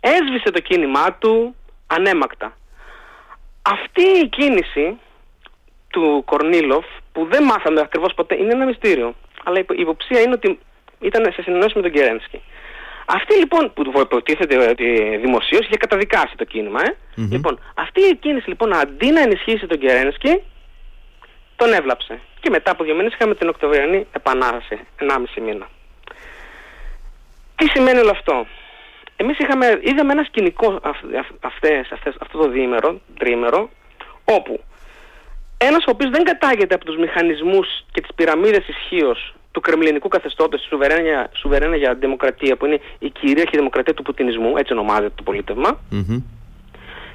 έσβησε 0.01 0.51
το 0.51 0.61
κίνημά 0.61 1.13
του 1.13 1.57
ανέμακτα. 1.87 2.57
Αυτή 3.63 4.03
η 4.03 4.29
κίνηση 4.29 4.99
του 5.89 6.23
Κορνίλοφ 6.27 6.85
που 7.13 7.27
δεν 7.31 7.45
μάθαμε 7.45 7.81
ακριβώς 7.81 8.15
ποτέ 8.15 8.35
είναι 8.37 8.53
ένα 8.53 8.65
μυστήριο. 8.65 9.15
Αλλά 9.45 9.59
η 9.59 9.65
υποψία 9.77 10.21
είναι 10.21 10.33
ότι 10.33 10.59
ήταν 11.01 11.33
σε 11.33 11.43
συνεννόηση 11.43 11.77
με 11.77 11.83
τον 11.83 11.91
Κερένσκι. 11.91 12.41
Αυτή 13.07 13.35
λοιπόν 13.39 13.73
που 13.73 14.01
υποτίθεται 14.01 14.69
ότι 14.69 15.17
δημοσίως 15.17 15.61
είχε 15.61 15.77
καταδικάσει 15.77 16.37
το 16.37 16.45
κίνημα, 16.45 16.81
ε. 16.83 16.97
Λοιπόν, 17.31 17.59
αυτή 17.75 18.01
η 18.01 18.17
κίνηση 18.17 18.49
λοιπόν 18.49 18.75
αντί 18.75 19.11
να 19.11 19.21
ενισχύσει 19.21 19.67
τον 19.67 19.79
Κερένσκι, 19.79 20.43
τον 21.57 21.73
έβλαψε. 21.73 22.21
Και 22.41 22.51
μετά 22.51 22.71
από 22.71 22.85
δύο 22.85 22.95
μήνες 22.95 23.13
είχαμε 23.13 23.35
την 23.35 23.49
Οκτωβριανή 23.49 24.07
Επανάσταση, 24.13 24.81
1,5 25.01 25.43
μήνα. 25.43 25.69
Τι 27.57 27.69
σημαίνει 27.69 27.99
όλο 27.99 28.11
αυτό; 28.11 28.47
Εμείς 29.17 29.39
είχαμε, 29.39 29.79
είδαμε 29.83 30.13
ένα 30.13 30.25
σκηνικό 30.25 30.81
αυτές, 31.41 31.87
αυτές, 31.93 32.17
αυτό 32.21 32.39
το 32.39 32.49
διήμερο, 32.49 33.01
τρίμερο, 33.19 33.71
όπου 34.25 34.61
ένας 35.59 35.85
ο 35.87 35.91
οποίος 35.91 36.11
δεν 36.11 36.25
κατάγεται 36.25 36.75
από 36.75 36.85
τους 36.85 36.97
μηχανισμούς 36.97 37.85
και 37.93 38.01
τις 38.01 38.11
πυραμίδες 38.15 38.69
ισχύω 38.69 39.17
του 39.51 39.61
κρεμλινικού 39.61 40.09
καθεστώτος, 40.09 40.61
τη 40.61 40.67
σουβερένα, 40.67 41.29
σουβερένα 41.33 41.77
για 41.77 41.95
δημοκρατία, 41.95 42.57
που 42.57 42.67
είναι 42.67 42.81
η 42.99 43.11
κυρίαρχη 43.11 43.57
δημοκρατία 43.57 43.95
του 43.95 44.03
πουτινισμού, 44.03 44.57
έτσι 44.57 44.73
ονομάζεται 44.73 45.13
το 45.15 45.23
πολιτευμα 45.23 45.81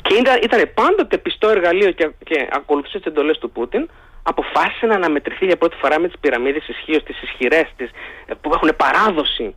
και 0.01 0.15
ήταν, 0.15 0.39
ήταν 0.43 0.72
πάντοτε 0.74 1.17
πιστό 1.17 1.50
εργαλείο 1.50 1.91
και, 1.91 2.12
και 2.24 2.48
ακολουθούσε 2.51 2.98
τις 2.98 3.05
εντολές 3.05 3.38
του 3.38 3.51
Πούτιν, 3.51 3.89
αποφάσισε 4.24 4.86
να 4.86 4.96
αναμετρηθεί 4.96 5.46
για 5.46 5.58
πρώτη 5.58 5.75
φορά 5.75 6.00
με 6.00 6.08
τις 6.08 6.20
πυραμίδες 6.20 6.67
ισχύω, 6.67 7.03
τις 7.03 7.22
ισχυρές, 7.22 7.67
τις, 7.75 7.89
που 8.41 8.51
έχουν 8.53 8.72
παράδοση 8.77 9.55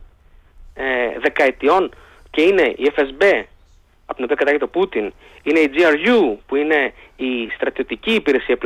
ε, 0.73 0.83
δεκαετιών 1.19 1.91
και 2.35 2.41
είναι 2.41 2.61
η 2.61 2.91
FSB 2.95 3.43
από 4.05 4.15
την 4.15 4.23
οποία 4.23 4.35
κατάγεται 4.35 4.63
ο 4.63 4.67
Πούτιν, 4.67 5.13
είναι 5.43 5.59
η 5.59 5.71
GRU 5.73 6.37
που 6.47 6.55
είναι 6.55 6.93
η 7.15 7.49
στρατιωτική 7.55 8.13
υπηρεσία 8.13 8.57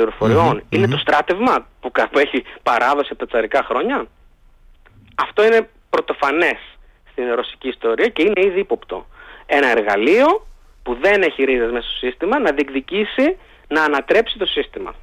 είναι 0.69 0.87
το 0.87 0.97
στράτευμα 0.97 1.67
που, 1.81 1.91
που 2.11 2.19
έχει 2.19 2.43
παράδοση 2.63 3.09
από 3.11 3.19
τα 3.19 3.25
τσαρικά 3.25 3.63
χρόνια. 3.63 4.07
Αυτό 5.15 5.45
είναι 5.45 5.69
πρωτοφανές 5.89 6.57
στην 7.11 7.33
ρωσική 7.33 7.67
ιστορία 7.67 8.07
και 8.07 8.21
είναι 8.21 8.47
ήδη 8.47 8.59
ύποπτο. 8.59 9.05
Ένα 9.45 9.67
εργαλείο 9.67 10.47
που 10.83 10.97
δεν 11.01 11.21
έχει 11.21 11.43
ρίζες 11.43 11.71
μέσα 11.71 11.89
στο 11.89 11.97
σύστημα 11.97 12.39
να 12.39 12.51
διεκδικήσει 12.51 13.37
να 13.67 13.83
ανατρέψει 13.83 14.37
το 14.37 14.45
σύστημα. 14.45 14.95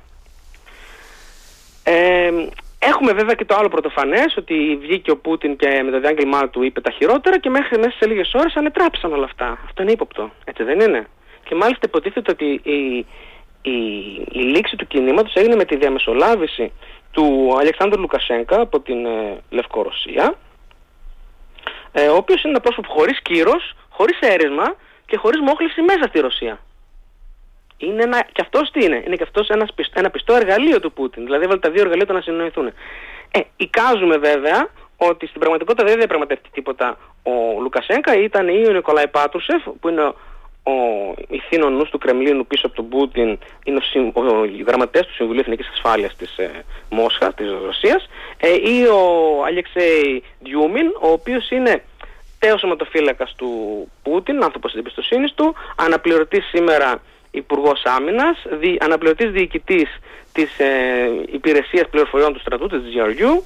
Ε, 1.83 2.31
έχουμε 2.79 3.13
βέβαια 3.13 3.35
και 3.35 3.45
το 3.45 3.55
άλλο 3.55 3.69
πρωτοφανές 3.69 4.37
ότι 4.37 4.79
βγήκε 4.81 5.11
ο 5.11 5.17
Πούτιν 5.17 5.57
και 5.57 5.83
με 5.83 5.91
το 5.91 6.01
διάγγελμά 6.01 6.49
του 6.49 6.63
είπε 6.63 6.81
τα 6.81 6.91
χειρότερα 6.91 7.39
και 7.39 7.51
μέχρι 7.51 7.79
μέσα 7.79 7.97
σε 7.99 8.07
λίγες 8.07 8.35
ώρες 8.35 8.55
ανετράπησαν 8.57 9.13
όλα 9.13 9.25
αυτά. 9.25 9.59
Αυτό 9.65 9.83
είναι 9.83 9.93
ύποπτο. 9.93 10.31
Έτσι 10.45 10.63
δεν 10.63 10.81
είναι; 10.81 11.07
Και 11.45 11.55
μάλιστα 11.55 11.87
υποτίθεται 11.87 12.31
ότι 12.31 12.61
η, 12.63 13.07
η, 13.63 13.79
η 14.33 14.41
λήξη 14.41 14.77
του 14.77 14.87
κινήματος 14.87 15.35
έγινε 15.35 15.55
με 15.55 15.65
τη 15.65 15.77
διαμεσολάβηση 15.77 16.73
του 17.11 17.57
Αλεξάνδρου 17.59 18.01
Λουκασέγκα 18.01 18.61
από 18.61 18.81
την 18.81 19.07
ε, 19.07 19.41
Λευκορωσία 19.51 20.35
ε, 21.99 22.09
ο 22.09 22.17
οποίος 22.17 22.43
είναι 22.43 22.53
ένα 22.53 22.61
πρόσωπο 22.61 22.89
χωρίς 22.93 23.21
κύρος, 23.23 23.75
χωρίς 23.89 24.19
αίρεσμα 24.21 24.75
και 25.07 25.17
χωρίς 25.17 25.41
μόχληση 25.41 25.83
μέσα 25.83 26.03
στη 26.09 26.21
Ρωσία. 26.21 26.59
Είναι 27.79 28.03
ένα, 28.03 28.27
και 28.33 28.41
αυτός 28.41 28.71
τι 28.71 28.85
είναι, 28.85 29.03
είναι 29.07 29.17
και 29.17 29.23
αυτός 29.23 29.49
ένας, 29.49 29.69
ένα 29.95 30.11
πιστό 30.11 30.35
εργαλείο 30.35 30.81
του 30.81 30.93
Πούτιν, 30.93 31.25
δηλαδή 31.25 31.45
έβαλε 31.45 31.61
τα 31.61 31.71
δύο 31.71 31.83
εργαλεία 31.83 32.07
του 32.07 32.13
να 32.13 32.21
συνοηθούν. 32.21 32.67
Ε, 33.31 33.41
εικάζουμε 33.57 34.17
βέβαια 34.17 34.69
ότι 34.97 35.27
στην 35.27 35.41
πραγματικότητα 35.41 35.87
δεν 35.87 35.97
διαπραγματεύτηκε 35.97 36.51
τίποτα 36.53 36.99
ο 37.23 37.61
Λουκασέγκα, 37.61 38.17
ήταν 38.23 38.49
ή 38.49 38.67
ο 38.69 38.73
Νικολάη 38.73 39.09
Πάτρουσεφ, 39.09 39.63
που 39.81 39.89
είναι 39.89 40.13
ο 40.67 41.15
ηθήνων 41.29 41.73
νους 41.73 41.91
του 41.91 41.99
Κρεμλίνου 41.99 42.47
πίσω 42.47 42.67
από 42.67 42.77
τον 42.77 42.89
Πούτιν 42.89 43.39
είναι 43.65 43.81
ο, 44.13 44.21
ο 44.21 44.49
γραμματέας 44.67 45.07
του 45.07 45.15
Συμβουλίου 45.15 45.41
Εθνικής 45.41 45.69
Ασφάλειας 45.73 46.17
της 46.17 46.39
ε, 46.39 46.51
Μόσχας, 46.91 47.35
της 47.35 47.47
Ρωσίας 47.65 48.09
ε, 48.37 48.53
ή 48.53 48.87
ο 48.87 49.01
Αλεξέη 49.47 50.23
Διούμιν, 50.41 50.87
ο 51.01 51.09
οποίος 51.09 51.51
είναι 51.51 51.83
τέος 52.39 52.61
σωματοφύλακας 52.61 53.35
του 53.37 53.51
Πούτιν, 54.03 54.45
άνθρωπος 54.45 54.71
της 54.71 54.81
εμπιστοσύνης 54.81 55.35
του, 55.35 55.55
αναπληρωτής 55.77 56.45
σήμερα 56.45 57.03
Υπουργός 57.37 57.83
Άμυνας, 57.85 58.47
δι, 58.61 58.77
αναπληρωτής 58.81 59.31
διοικητής 59.31 59.89
της 60.33 60.59
ε, 60.59 60.67
Υπηρεσίας 61.33 61.89
Πληροφοριών 61.91 62.33
του 62.33 62.41
Στρατού, 62.41 62.67
της 62.67 62.81
GRU, 62.81 63.43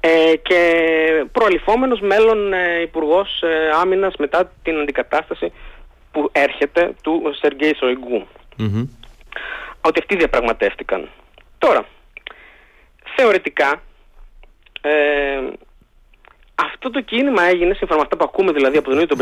ε, 0.00 0.36
και 0.36 0.60
προαλυφόμενος 1.32 2.00
μέλλον 2.00 2.52
ε, 2.52 2.80
Υπουργός 2.80 3.42
ε, 3.42 3.70
Άμυνας 3.80 4.14
μετά 4.18 4.52
την 4.62 4.78
αντικατάσταση 4.78 5.52
που 6.12 6.28
έρχεται 6.32 6.94
του 7.02 7.22
Σεργέη 7.40 7.74
Σοϊγκού. 7.74 8.26
Ότι 9.80 10.00
αυτοί 10.00 10.16
διαπραγματεύτηκαν. 10.16 11.08
Τώρα, 11.58 11.86
θεωρητικά, 13.16 13.82
ε, 14.80 15.40
αυτό 16.54 16.90
το 16.90 17.00
κίνημα 17.00 17.42
έγινε, 17.42 17.74
σύμφωνα 17.74 17.98
με 17.98 18.02
αυτά 18.02 18.16
που 18.16 18.24
ακούμε 18.24 18.52
δηλαδή 18.52 18.76
από 18.76 18.84
τον 18.84 18.94
ίδιο 18.94 19.06
τον 19.06 19.18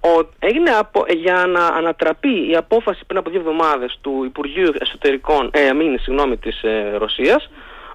Μπριγκόζιν, 0.00 0.28
έγινε 0.38 0.70
από, 0.70 1.04
για 1.08 1.46
να 1.46 1.66
ανατραπεί 1.66 2.50
η 2.50 2.56
απόφαση 2.56 3.04
πριν 3.06 3.18
από 3.18 3.30
δύο 3.30 3.40
εβδομάδες 3.40 3.98
του 4.00 4.24
Υπουργείου 4.24 4.72
Εσωτερικών, 4.78 5.50
ε, 5.52 5.68
αμήνη, 5.68 5.98
συγγνώμη, 5.98 6.36
της 6.36 6.62
ε, 6.62 6.96
Ρωσίας, 6.96 7.50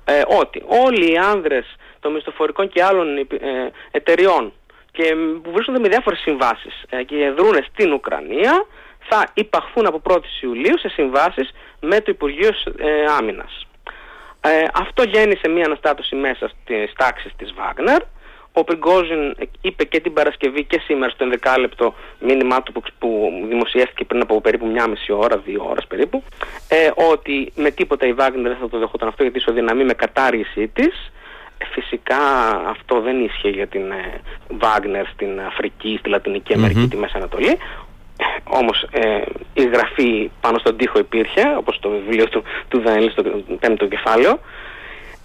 ε, 0.05 0.21
ότι 0.39 0.63
όλοι 0.65 1.11
οι 1.11 1.17
άνδρες 1.17 1.75
των 1.99 2.11
μισθοφορικών 2.13 2.69
και 2.69 2.83
άλλων 2.83 3.17
ε, 3.17 3.25
εταιριών 3.91 4.53
και 4.91 5.15
που 5.43 5.51
βρίσκονται 5.51 5.79
με 5.79 5.87
διάφορες 5.87 6.19
συμβάσεις 6.19 6.83
ε, 6.89 7.03
και 7.03 7.33
δρούν 7.37 7.63
στην 7.73 7.93
Ουκρανία 7.93 8.65
θα 9.07 9.27
υπαχθούν 9.33 9.85
από 9.85 10.01
1η 10.03 10.41
Ιουλίου 10.41 10.79
σε 10.79 10.89
συμβάσεις 10.89 11.49
με 11.79 12.01
το 12.01 12.11
Υπουργείο 12.11 12.49
ε, 12.77 13.05
Άμυνας. 13.19 13.67
Ε, 14.41 14.63
αυτό 14.73 15.03
γέννησε 15.03 15.47
μια 15.47 15.65
αναστάτωση 15.65 16.15
μέσα 16.15 16.47
στις 16.47 16.93
τάξεις 16.97 17.31
της 17.37 17.53
Βάγνερ 17.53 18.01
ο 18.57 18.63
Πριγκόζιν 18.63 19.35
είπε 19.61 19.83
και 19.83 19.99
την 19.99 20.13
Παρασκευή 20.13 20.63
και 20.63 20.79
σήμερα 20.79 21.11
στο 21.11 21.25
11 21.43 21.55
λεπτό 21.59 21.93
μήνυμά 22.19 22.63
του 22.63 22.83
που, 22.99 23.31
δημοσιεύτηκε 23.47 24.05
πριν 24.05 24.21
από 24.21 24.41
περίπου 24.41 24.67
μια 24.67 24.87
μισή 24.87 25.11
ώρα, 25.11 25.37
δύο 25.37 25.65
ώρες 25.69 25.85
περίπου, 25.87 26.23
ε, 26.67 26.89
ότι 27.11 27.51
με 27.55 27.71
τίποτα 27.71 28.07
η 28.07 28.13
Βάγνερ 28.13 28.51
δεν 28.51 28.61
θα 28.61 28.69
το 28.69 28.77
δεχόταν 28.77 29.07
αυτό 29.07 29.23
γιατί 29.23 29.37
ισοδυναμεί 29.37 29.83
με 29.83 29.93
κατάργησή 29.93 30.67
της. 30.67 31.11
Ε, 31.57 31.65
φυσικά 31.65 32.17
αυτό 32.69 33.01
δεν 33.01 33.23
ίσχυε 33.23 33.49
για 33.49 33.67
την 33.67 33.91
ε, 33.91 34.21
Βάγνερ 34.47 35.07
στην 35.07 35.41
Αφρική, 35.47 35.97
στη 35.99 36.09
Λατινική 36.09 36.53
Αμερική, 36.53 36.83
mm-hmm. 36.85 36.89
τη 36.89 36.97
Μέση 36.97 37.13
Ανατολή. 37.15 37.57
Όμως 38.43 38.87
ε, 38.91 39.21
η 39.53 39.63
γραφή 39.63 40.31
πάνω 40.41 40.57
στον 40.57 40.77
τοίχο 40.77 40.99
υπήρχε, 40.99 41.41
όπως 41.57 41.79
το 41.79 41.89
βιβλίο 41.89 42.29
του, 42.29 42.43
του 42.67 42.81
Δανίλη 42.81 43.11
στο 43.11 43.23
πέμπτο 43.59 43.87
κεφάλαιο, 43.87 44.39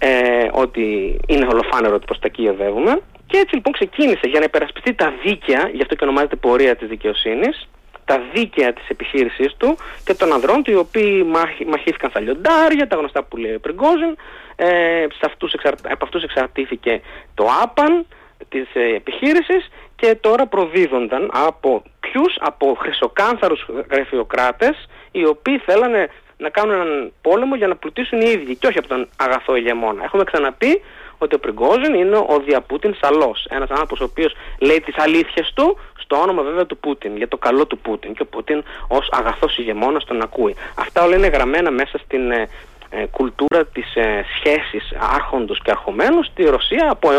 ε, 0.03 0.47
ότι 0.51 1.17
είναι 1.27 1.47
ολοφάνερο 1.51 1.95
ότι 1.95 2.05
προς 2.05 2.19
τα 2.19 2.27
εκεί 2.27 2.47
οδεύουμε. 2.47 2.99
Και 3.27 3.37
έτσι 3.37 3.55
λοιπόν 3.55 3.73
ξεκίνησε 3.73 4.27
για 4.27 4.39
να 4.39 4.45
υπερασπιστεί 4.45 4.93
τα 4.93 5.13
δίκαια, 5.23 5.69
γι' 5.73 5.81
αυτό 5.81 5.95
και 5.95 6.03
ονομάζεται 6.03 6.35
πορεία 6.35 6.75
της 6.75 6.87
δικαιοσύνης, 6.87 7.67
τα 8.05 8.21
δίκαια 8.33 8.73
της 8.73 8.87
επιχείρησής 8.87 9.55
του 9.57 9.77
και 10.03 10.13
των 10.13 10.33
ανδρών 10.33 10.63
του 10.63 10.71
οι 10.71 10.75
οποίοι 10.75 11.31
μαχήθηκαν 11.67 12.09
στα 12.09 12.19
λιοντάρια, 12.19 12.87
τα 12.87 12.95
γνωστά 12.95 13.23
που 13.23 13.37
λέει 13.37 13.53
ο 13.53 13.59
Πριγκόζιν, 13.59 14.15
ε, 14.55 15.05
αυτούς 15.25 15.53
από 15.83 16.05
αυτούς 16.05 16.23
εξαρτήθηκε 16.23 17.01
το 17.33 17.47
άπαν 17.63 18.05
της 18.49 18.67
ε, 18.73 18.95
επιχείρησης 18.95 19.69
και 19.95 20.15
τώρα 20.15 20.45
προδίδονταν 20.47 21.31
από 21.33 21.83
ποιους, 21.99 22.37
από 22.39 22.75
χρυσοκάνθαρους 22.79 23.65
γραφειοκράτες 23.91 24.89
οι 25.11 25.25
οποίοι 25.25 25.57
θέλανε 25.57 26.09
να 26.41 26.49
κάνουν 26.49 26.75
έναν 26.75 27.11
πόλεμο 27.21 27.55
για 27.55 27.67
να 27.67 27.75
πλουτίσουν 27.75 28.21
οι 28.21 28.29
ίδιοι 28.29 28.55
και 28.55 28.67
όχι 28.67 28.77
από 28.77 28.87
τον 28.87 29.07
αγαθό 29.15 29.55
ηγεμόνα. 29.55 30.03
Έχουμε 30.03 30.23
ξαναπεί 30.23 30.81
ότι 31.17 31.35
ο 31.35 31.39
Πριγκόζιν 31.39 31.93
είναι 31.93 32.17
ο 32.17 32.41
διαπούτιν 32.45 32.95
σαλός. 33.01 33.45
Ένας 33.49 33.69
άνθρωπος 33.69 33.99
ο 33.99 34.03
οποίος 34.03 34.33
λέει 34.59 34.81
τις 34.81 34.97
αλήθειες 34.97 35.51
του 35.55 35.77
στο 35.99 36.15
όνομα 36.15 36.41
βέβαια 36.41 36.65
του 36.65 36.77
Πούτιν, 36.77 37.17
για 37.17 37.27
το 37.27 37.37
καλό 37.37 37.65
του 37.65 37.77
Πούτιν. 37.77 38.13
Και 38.13 38.21
ο 38.21 38.25
Πούτιν 38.25 38.63
ως 38.87 39.09
αγαθός 39.11 39.57
ηγεμόνας 39.57 40.03
τον 40.03 40.21
ακούει. 40.21 40.55
Αυτά 40.75 41.03
όλα 41.03 41.15
είναι 41.15 41.27
γραμμένα 41.27 41.71
μέσα 41.71 41.97
στην 41.97 42.31
ε, 42.31 42.49
ε, 42.89 43.05
κουλτούρα 43.05 43.65
της 43.65 43.95
ε, 43.95 44.25
σχέσης 44.35 44.93
άρχοντος 45.15 45.61
και 45.61 45.71
αρχομένου 45.71 46.23
στη 46.23 46.43
Ρωσία 46.43 46.91
από 46.91 47.09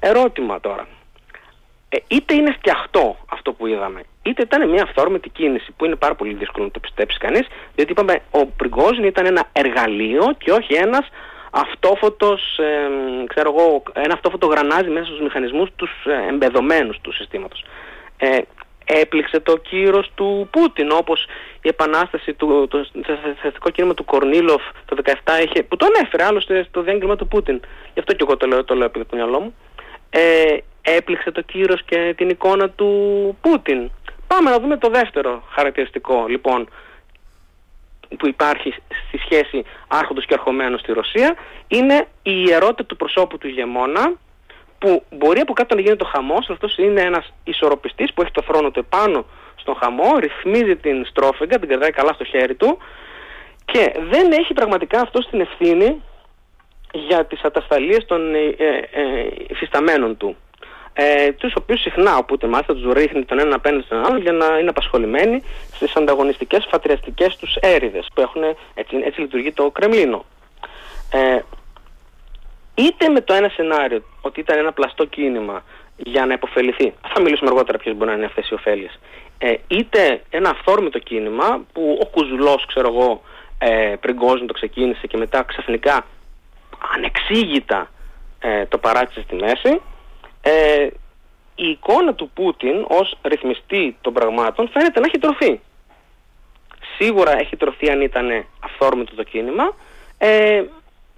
Ερώτημα 0.00 0.60
τώρα. 0.60 0.86
Ε, 1.88 1.96
είτε 2.08 2.34
είναι 2.34 2.52
φτιαχτό 2.52 3.16
αυτό 3.28 3.52
που 3.52 3.66
είδαμε, 3.66 4.00
είτε 4.38 4.56
ήταν 4.56 4.70
μια 4.70 4.82
αυθόρμητη 4.82 5.28
κίνηση 5.28 5.72
που 5.76 5.84
είναι 5.84 5.96
πάρα 5.96 6.14
πολύ 6.14 6.34
δύσκολο 6.34 6.64
να 6.64 6.70
το 6.70 6.80
πιστέψει 6.80 7.18
κανείς, 7.18 7.46
διότι 7.74 7.92
είπαμε 7.92 8.20
ο 8.30 8.46
Πριγκόζιν 8.46 9.04
ήταν 9.04 9.26
ένα 9.26 9.48
εργαλείο 9.52 10.34
και 10.38 10.50
όχι 10.50 10.74
ένας 10.74 11.08
αυτόφωτος, 11.50 12.58
ε, 12.58 12.88
ξέρω 13.26 13.54
εγώ, 13.56 13.82
ένα 13.92 14.14
αυτόφωτο 14.14 14.46
γρανάζι 14.46 14.88
μέσα 14.88 15.06
στους 15.06 15.20
μηχανισμούς 15.20 15.68
τους 15.76 15.90
ε, 16.04 16.28
εμπεδομένους 16.28 16.98
του 17.00 17.12
συστήματος. 17.12 17.64
Ε, 18.16 18.38
έπληξε 18.84 19.40
το 19.40 19.56
κύρος 19.56 20.10
του 20.14 20.48
Πούτιν 20.50 20.90
όπως 20.90 21.26
η 21.62 21.68
επανάσταση 21.68 22.32
του 22.32 22.68
το 22.70 22.86
θετικό 23.42 23.70
κίνημα 23.70 23.94
του 23.94 24.04
Κορνίλοφ 24.04 24.62
το 24.84 24.96
17 25.04 25.12
είχε, 25.44 25.62
που 25.62 25.76
τον 25.76 25.88
έφερε 26.04 26.24
άλλωστε 26.24 26.66
στο 26.68 26.82
διάγγελμα 26.82 27.16
του 27.16 27.28
Πούτιν. 27.28 27.60
Γι' 27.94 28.00
αυτό 28.00 28.12
και 28.12 28.24
εγώ 28.28 28.36
το 28.36 28.46
λέω, 28.46 28.64
το 28.64 28.74
λέω 28.74 28.86
επειδή 28.86 29.04
το 29.04 29.16
μυαλό 29.16 29.40
μου. 29.40 29.54
Ε, 30.10 30.56
έπληξε 30.82 31.30
το 31.30 31.40
κύρος 31.40 31.82
και 31.84 32.14
την 32.16 32.28
εικόνα 32.28 32.70
του 32.70 32.88
Πούτιν 33.40 33.90
πάμε 34.28 34.50
να 34.50 34.58
δούμε 34.58 34.76
το 34.76 34.88
δεύτερο 34.88 35.42
χαρακτηριστικό 35.50 36.24
λοιπόν 36.28 36.68
που 38.16 38.26
υπάρχει 38.26 38.74
στη 39.08 39.18
σχέση 39.18 39.64
άρχοντος 39.88 40.26
και 40.26 40.34
αρχομένου 40.34 40.78
στη 40.78 40.92
Ρωσία. 40.92 41.36
Είναι 41.68 42.06
η 42.22 42.44
ιερότητα 42.46 42.84
του 42.84 42.96
προσώπου 42.96 43.38
του 43.38 43.48
ηγεμόνα 43.48 44.12
που 44.78 45.04
μπορεί 45.10 45.40
από 45.40 45.52
κάτω 45.52 45.74
να 45.74 45.80
γίνει 45.80 45.96
το 45.96 46.04
χαμός, 46.04 46.50
αυτός 46.50 46.76
είναι 46.76 47.00
ένας 47.00 47.32
ισορροπιστής 47.44 48.12
που 48.12 48.22
έχει 48.22 48.30
το 48.30 48.42
θρόνο 48.42 48.70
του 48.70 48.78
επάνω 48.78 49.24
στον 49.56 49.76
χαμό, 49.76 50.18
ρυθμίζει 50.18 50.76
την 50.76 51.04
στρόφεγγα, 51.04 51.58
την 51.58 51.68
κρατάει 51.68 51.90
καλά 51.90 52.12
στο 52.12 52.24
χέρι 52.24 52.54
του 52.54 52.78
και 53.64 53.92
δεν 54.10 54.32
έχει 54.32 54.52
πραγματικά 54.52 55.00
αυτός 55.00 55.28
την 55.30 55.40
ευθύνη 55.40 56.02
για 56.92 57.24
τις 57.24 57.42
ατασταλίες 57.42 58.04
των 58.06 58.34
ε, 58.34 58.38
ε, 58.38 58.78
ε 58.92 60.14
του 60.16 60.36
ε, 61.00 61.32
τους 61.32 61.54
οποίους 61.54 61.80
συχνά 61.80 62.16
οπότε 62.16 62.46
μάλιστα 62.46 62.74
τους 62.74 62.92
ρίχνει 62.92 63.24
τον 63.24 63.38
ένα 63.38 63.54
απέναντι 63.54 63.84
στον 63.84 64.04
άλλο 64.04 64.18
για 64.18 64.32
να 64.32 64.58
είναι 64.58 64.68
απασχολημένοι 64.68 65.42
στις 65.72 65.96
ανταγωνιστικές 65.96 66.66
φατριαστικές 66.70 67.36
τους 67.36 67.56
έρηδες 67.60 68.08
που 68.14 68.20
έχουν, 68.20 68.42
έτσι, 68.74 68.96
έτσι 69.04 69.20
λειτουργεί 69.20 69.52
το 69.52 69.70
Κρεμλίνο. 69.70 70.24
Ε, 71.12 71.40
είτε 72.74 73.08
με 73.08 73.20
το 73.20 73.34
ένα 73.34 73.48
σενάριο 73.48 74.02
ότι 74.20 74.40
ήταν 74.40 74.58
ένα 74.58 74.72
πλαστό 74.72 75.04
κίνημα 75.04 75.62
για 75.96 76.26
να 76.26 76.32
υποφεληθεί, 76.32 76.94
θα 77.14 77.20
μιλήσουμε 77.20 77.50
αργότερα 77.50 77.78
ποιες 77.78 77.96
μπορεί 77.96 78.10
να 78.10 78.16
είναι 78.16 78.26
αυτές 78.26 78.48
οι 78.48 78.54
ωφέλειες, 78.54 78.98
ε, 79.38 79.54
είτε 79.68 80.22
ένα 80.30 80.50
αυθόρμητο 80.50 80.98
κίνημα 80.98 81.60
που 81.72 81.98
ο 82.02 82.06
Κουζουλός, 82.06 82.66
ξέρω 82.66 82.88
εγώ, 82.88 83.22
ε, 83.58 83.94
πριν 84.00 84.18
το 84.46 84.52
ξεκίνησε 84.52 85.06
και 85.06 85.16
μετά 85.16 85.42
ξαφνικά 85.42 86.06
ανεξήγητα 86.94 87.90
ε, 88.40 88.66
το 88.66 88.78
παράτησε 88.78 89.20
στη 89.20 89.34
μέση, 89.34 89.80
ε, 90.48 90.88
η 91.54 91.68
εικόνα 91.68 92.14
του 92.14 92.30
Πούτιν 92.34 92.84
ως 92.88 93.18
ρυθμιστή 93.22 93.96
των 94.00 94.12
πραγμάτων 94.12 94.68
φαίνεται 94.68 95.00
να 95.00 95.06
έχει 95.06 95.18
τροφή. 95.18 95.60
Σίγουρα 96.96 97.38
έχει 97.38 97.56
τροφή 97.56 97.90
αν 97.90 98.00
ήταν 98.00 98.44
αυθόρμητο 98.60 99.14
το 99.14 99.22
κίνημα. 99.22 99.74
Ε, 100.18 100.64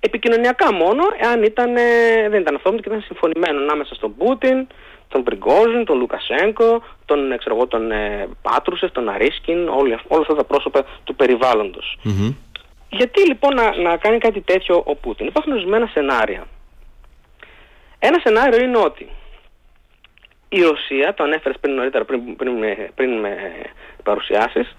επικοινωνιακά 0.01 0.73
μόνο, 0.73 1.03
εάν 1.21 1.43
ήταν, 1.43 1.77
ε, 1.77 2.29
δεν 2.29 2.41
ήταν 2.41 2.55
αυτό 2.55 2.71
και 2.71 2.89
ήταν 2.89 3.01
συμφωνημένο 3.01 3.61
ανάμεσα 3.61 3.95
στον 3.95 4.17
Πούτιν, 4.17 4.67
τον 5.09 5.23
Πριγκόζιν, 5.23 5.85
τον 5.85 5.99
Λουκασέγκο, 5.99 6.83
τον, 7.05 7.39
ξέρω 7.39 7.55
εγώ, 7.55 7.67
τον 7.67 7.91
ε, 7.91 8.29
Πάτρουσεφ, 8.43 8.93
τον 8.93 9.09
Αρίσκιν, 9.09 9.69
όλοι, 9.69 9.99
όλα 10.09 10.21
αυτά 10.21 10.35
τα 10.35 10.45
πρόσωπα 10.45 10.85
του 11.05 11.15
περιβαλλοντος 11.15 11.99
Γιατί 12.89 13.27
λοιπόν 13.27 13.55
να, 13.55 13.77
να 13.77 13.97
κάνει 13.97 14.19
κάτι 14.19 14.41
τέτοιο 14.41 14.83
ο 14.87 14.95
Πούτιν. 14.95 15.27
Υπάρχουν 15.27 15.53
ορισμένα 15.53 15.87
σενάρια. 15.87 16.47
Ένα 17.99 18.19
σενάριο 18.25 18.65
είναι 18.65 18.79
ότι 18.79 19.09
η 20.52 20.62
Ρωσία, 20.62 21.14
το 21.14 21.25
ανέφερες 21.25 21.57
πριν 21.61 21.75
νωρίτερα, 21.75 22.04
πριν, 22.04 22.37
πριν, 22.37 22.52
με, 22.52 22.90
πριν 22.95 23.19
με 23.19 23.37
παρουσιάσεις, 24.02 24.76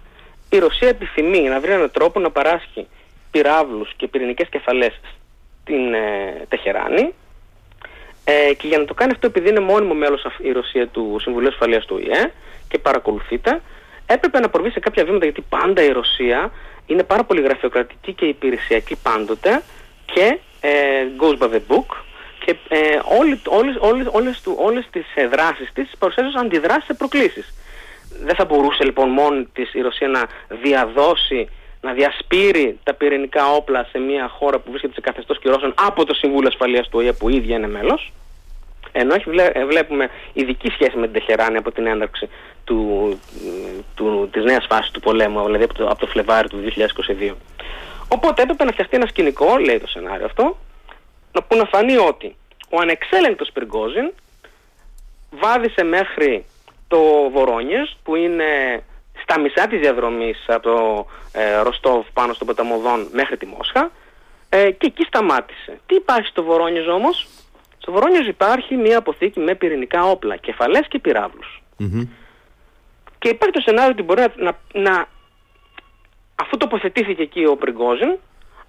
η 0.50 0.58
Ρωσία 0.58 0.88
επιθυμεί 0.88 1.42
να 1.42 1.60
βρει 1.60 1.72
έναν 1.72 1.92
τρόπο 1.92 2.20
να 2.20 2.32
παράσχει 2.32 2.88
πυράβλους 3.32 3.94
και 3.98 4.08
πυρηνικές 4.08 4.48
κεφαλές 4.50 5.00
στην 5.62 5.94
ε, 5.94 6.46
Τεχεράνη 6.50 7.14
ε, 8.24 8.54
και 8.54 8.68
για 8.68 8.78
να 8.78 8.86
το 8.86 8.94
κάνει 8.94 9.12
αυτό 9.12 9.28
επειδή 9.28 9.50
είναι 9.50 9.60
μόνιμο 9.60 9.94
μέλος 9.94 10.26
η 10.38 10.52
Ρωσία 10.52 10.88
του 10.88 11.18
Συμβουλίου 11.22 11.50
Ασφαλείας 11.50 11.86
του 11.86 11.98
ΙΕ 11.98 12.32
και 12.68 12.78
παρακολουθείται 12.78 13.62
έπρεπε 14.06 14.40
να 14.40 14.50
προβεί 14.50 14.70
σε 14.70 14.80
κάποια 14.80 15.06
βήματα 15.06 15.24
γιατί 15.24 15.42
πάντα 15.50 15.84
η 15.84 15.92
Ρωσία 15.92 16.52
είναι 16.86 17.04
πάρα 17.04 17.24
πολύ 17.24 17.42
γραφειοκρατική 17.42 18.14
και 18.14 18.26
υπηρεσιακή 18.26 18.96
πάντοτε 18.96 19.62
και 20.06 20.38
ε, 20.62 20.70
goes 21.20 21.38
by 21.38 21.52
the 21.52 21.62
book 21.68 21.96
και 22.46 22.56
ε, 22.70 23.00
όλες, 23.20 23.40
όλες, 23.46 23.76
όλες, 23.80 24.08
όλες, 24.12 24.42
του, 24.42 24.56
όλες 24.60 24.88
τις 24.92 25.06
ε, 25.16 25.28
δράσεις 25.28 25.70
της 25.74 25.92
παρουσιάζουν 26.00 26.38
αντιδράσεις 26.38 26.86
σε 26.86 26.94
προκλήσεις. 26.94 27.54
Δεν 28.24 28.36
θα 28.36 28.46
μπορούσε 28.46 28.84
λοιπόν 28.84 29.10
μόνη 29.10 29.48
της 29.54 29.74
η 29.74 29.82
Ρωσία 29.82 30.08
να 30.08 30.28
διαδώσει, 30.62 31.50
να 31.82 31.94
διασπείρει 31.94 32.80
τα 32.84 32.94
πυρηνικά 32.94 33.54
όπλα 33.54 33.88
σε 33.92 34.00
μια 34.00 34.28
χώρα 34.28 34.60
που 34.60 34.70
βρίσκεται 34.70 34.94
σε 34.94 35.02
καθεστώς 35.02 35.40
κυρώσεων 35.40 35.74
από 35.88 36.06
το 36.06 36.14
Συμβούλιο 36.14 36.48
Ασφαλείας 36.48 36.90
του 36.90 37.00
ΟΗΕ 37.00 37.14
που 37.14 37.30
ίδια 37.30 37.56
είναι 37.56 37.68
μέλος. 37.68 38.12
Ενώ 38.92 39.14
έχει 39.14 39.30
ε, 39.54 39.66
βλέπουμε 39.66 40.10
ειδική 40.34 40.70
σχέση 40.70 40.98
με 40.98 41.08
την 41.08 41.14
Τεχεράνη 41.14 41.58
από 41.58 41.72
την 41.72 41.86
έναρξη 41.86 42.30
του, 42.64 43.20
του, 43.96 44.30
της 44.32 44.44
νέας 44.44 44.66
φάσης 44.70 44.92
του 44.92 45.00
πολέμου, 45.00 45.46
δηλαδή 45.46 45.64
από 45.64 45.74
το, 45.74 45.88
από 45.88 46.00
το 46.00 46.08
Φλεβάρι 46.08 46.48
του 46.48 46.64
2022. 47.32 47.34
Οπότε 48.08 48.42
έπρεπε 48.42 48.64
να 48.64 48.72
φτιαχτεί 48.72 48.96
ένα 48.96 49.06
σκηνικό, 49.06 49.58
λέει 49.58 49.80
το 49.80 49.88
σενάριο 49.88 50.26
αυτό, 50.26 50.58
που 51.48 51.56
να 51.56 51.66
φανεί 51.66 51.98
ότι 51.98 52.36
ο 52.70 52.78
ανεξέλεγκτος 52.82 53.52
Πριγκόζιν 53.54 54.12
βάδισε 55.30 55.84
μέχρι 55.84 56.46
το 56.88 57.30
Βορόνιες 57.32 57.98
που 58.04 58.16
είναι 58.16 58.84
στα 59.22 59.40
μισά 59.40 59.68
της 59.68 59.80
διαδρομής 59.80 60.44
από 60.48 60.62
το 60.62 61.06
ε, 61.32 61.62
Ροστόβ 61.62 62.06
πάνω 62.14 62.34
στον 62.34 62.48
Ποταμοδόν 62.48 63.08
μέχρι 63.12 63.38
τη 63.38 63.46
Μόσχα 63.46 63.92
ε, 64.50 64.72
και 64.72 64.86
εκεί 64.86 65.04
σταμάτησε. 65.04 65.80
Τι 65.86 65.96
υπάρχει 65.96 66.28
στο 66.28 66.44
Βορόνιες 66.44 66.88
όμως; 66.88 67.28
Στο 67.78 67.92
Βορόνιες 67.92 68.28
υπάρχει 68.28 68.76
μια 68.76 68.98
αποθήκη 68.98 69.40
με 69.40 69.56
πυρηνικά 69.56 70.04
όπλα, 70.04 70.36
κεφαλές 70.36 70.88
και 70.88 71.00
πυραυλους 71.00 71.62
Και 73.20 73.30
υπάρχει 73.30 73.54
το 73.54 73.62
σενάριο 73.62 73.92
ότι 73.92 74.04
μπορεί 74.04 74.24
να, 74.36 74.58
να 74.74 75.08
αφού 76.36 76.58
τοποθετήθηκε 76.58 77.22
εκεί 77.22 77.46
ο 77.46 77.56
Πριγκόζιν 77.56 78.18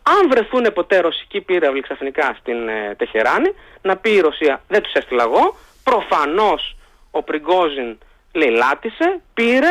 αν 0.02 0.28
βρεθούν 0.30 0.73
ποτέ 0.75 1.00
ρωσικοί 1.00 1.40
πύραυλοι 1.40 1.80
ξαφνικά 1.80 2.37
στην 2.40 2.68
ε, 2.68 2.94
Τεχεράνη, 2.99 3.54
να 3.82 3.97
πει 3.97 4.11
η 4.11 4.21
Ρωσία 4.21 4.62
δεν 4.68 4.82
τους 4.82 4.92
έστειλα 4.92 5.23
εγώ, 5.23 5.56
προφανώς 5.85 6.76
ο 7.11 7.23
Πριγκόζιν 7.23 7.99
λαιλάτισε, 8.32 9.21
πήρε 9.35 9.71